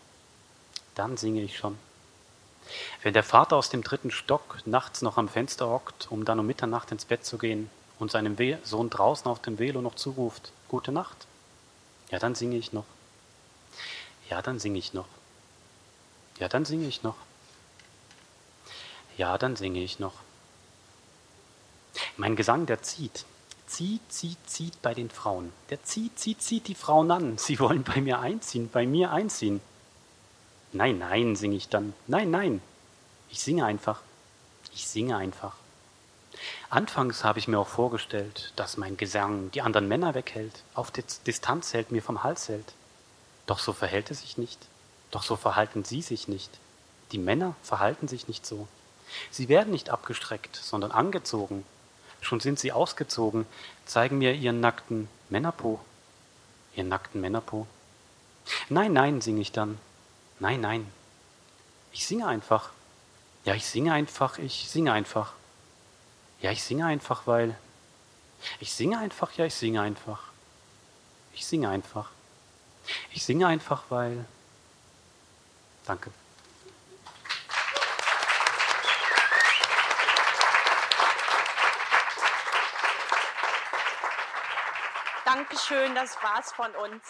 Dann 0.95 1.15
singe 1.15 1.43
ich 1.43 1.59
schon. 1.59 1.77
Wenn 3.03 3.13
der 3.13 3.21
Vater 3.21 3.57
aus 3.57 3.69
dem 3.69 3.83
dritten 3.83 4.09
Stock 4.09 4.57
nachts 4.65 5.03
noch 5.03 5.19
am 5.19 5.29
Fenster 5.29 5.69
hockt, 5.69 6.07
um 6.09 6.25
dann 6.25 6.39
um 6.39 6.47
Mitternacht 6.47 6.91
ins 6.91 7.05
Bett 7.05 7.23
zu 7.23 7.37
gehen 7.37 7.69
und 7.99 8.09
seinem 8.09 8.35
Sohn 8.63 8.89
draußen 8.89 9.27
auf 9.27 9.43
dem 9.43 9.59
Velo 9.59 9.83
noch 9.83 9.93
zuruft, 9.93 10.51
Gute 10.67 10.91
Nacht, 10.91 11.27
ja, 12.09 12.17
dann 12.17 12.33
singe 12.33 12.57
ich 12.57 12.73
noch. 12.73 12.85
Ja, 14.27 14.41
dann 14.41 14.57
singe 14.57 14.79
ich 14.79 14.95
noch. 14.95 15.18
Ja, 16.39 16.47
dann 16.47 16.65
singe 16.65 16.87
ich 16.87 17.03
noch. 17.03 17.15
Ja, 19.17 19.37
dann 19.37 19.55
singe 19.55 19.83
ich 19.83 19.99
noch. 19.99 20.13
Mein 22.15 22.35
Gesang, 22.35 22.65
der 22.65 22.81
zieht. 22.81 23.25
Zieht, 23.67 24.01
zieht, 24.11 24.37
zieht 24.47 24.81
bei 24.81 24.93
den 24.93 25.09
Frauen. 25.09 25.51
Der 25.69 25.83
zieht, 25.83 26.17
zieht, 26.17 26.41
zieht 26.41 26.67
die 26.67 26.75
Frauen 26.75 27.11
an. 27.11 27.37
Sie 27.37 27.59
wollen 27.59 27.83
bei 27.83 28.01
mir 28.01 28.19
einziehen, 28.19 28.69
bei 28.71 28.87
mir 28.87 29.11
einziehen. 29.11 29.61
Nein, 30.71 30.97
nein, 30.99 31.35
singe 31.35 31.55
ich 31.55 31.67
dann. 31.67 31.93
Nein, 32.07 32.31
nein. 32.31 32.61
Ich 33.29 33.41
singe 33.41 33.65
einfach. 33.65 34.01
Ich 34.73 34.87
singe 34.87 35.17
einfach. 35.17 35.55
Anfangs 36.69 37.23
habe 37.23 37.39
ich 37.39 37.47
mir 37.47 37.59
auch 37.59 37.67
vorgestellt, 37.67 38.53
dass 38.55 38.77
mein 38.77 38.95
Gesang 38.95 39.51
die 39.51 39.61
anderen 39.61 39.87
Männer 39.87 40.13
weghält, 40.13 40.63
auf 40.73 40.91
Distanz 40.91 41.73
hält, 41.73 41.91
mir 41.91 42.01
vom 42.01 42.23
Hals 42.23 42.47
hält. 42.47 42.73
Doch 43.45 43.59
so 43.59 43.73
verhält 43.73 44.11
es 44.11 44.21
sich 44.21 44.37
nicht. 44.37 44.68
Doch 45.11 45.23
so 45.23 45.35
verhalten 45.35 45.83
sie 45.83 46.01
sich 46.01 46.27
nicht. 46.27 46.51
Die 47.11 47.17
Männer 47.17 47.55
verhalten 47.63 48.07
sich 48.07 48.27
nicht 48.27 48.45
so. 48.45 48.67
Sie 49.31 49.49
werden 49.49 49.71
nicht 49.71 49.89
abgestreckt, 49.89 50.55
sondern 50.55 50.91
angezogen. 50.91 51.65
Schon 52.21 52.39
sind 52.39 52.59
sie 52.59 52.71
ausgezogen, 52.71 53.45
zeigen 53.85 54.17
mir 54.17 54.33
ihren 54.33 54.59
nackten 54.59 55.07
Männerpo. 55.29 55.79
Ihren 56.75 56.89
nackten 56.89 57.21
Männerpo. 57.21 57.65
Nein, 58.69 58.93
nein, 58.93 59.21
singe 59.21 59.41
ich 59.41 59.51
dann. 59.51 59.79
Nein, 60.39 60.61
nein. 60.61 60.91
Ich 61.91 62.05
singe 62.05 62.27
einfach. 62.27 62.69
Ja, 63.45 63.55
ich 63.55 63.65
singe 63.65 63.93
einfach, 63.93 64.37
ich 64.37 64.69
singe 64.69 64.91
einfach. 64.91 65.33
Ja, 66.41 66.51
ich 66.51 66.63
singe 66.63 66.85
einfach, 66.85 67.25
weil. 67.25 67.57
Ich 68.59 68.73
singe 68.73 68.97
einfach, 68.97 69.33
ja, 69.33 69.45
ich 69.45 69.55
singe 69.55 69.81
einfach. 69.81 70.23
Ich 71.33 71.45
singe 71.45 71.69
einfach. 71.69 72.09
Ich 73.11 73.23
singe 73.23 73.47
einfach, 73.47 73.83
weil. 73.89 74.25
Danke. 75.89 76.11
Dankeschön, 85.25 85.95
das 85.95 86.15
war's 86.21 86.51
von 86.51 86.75
uns. 86.75 87.01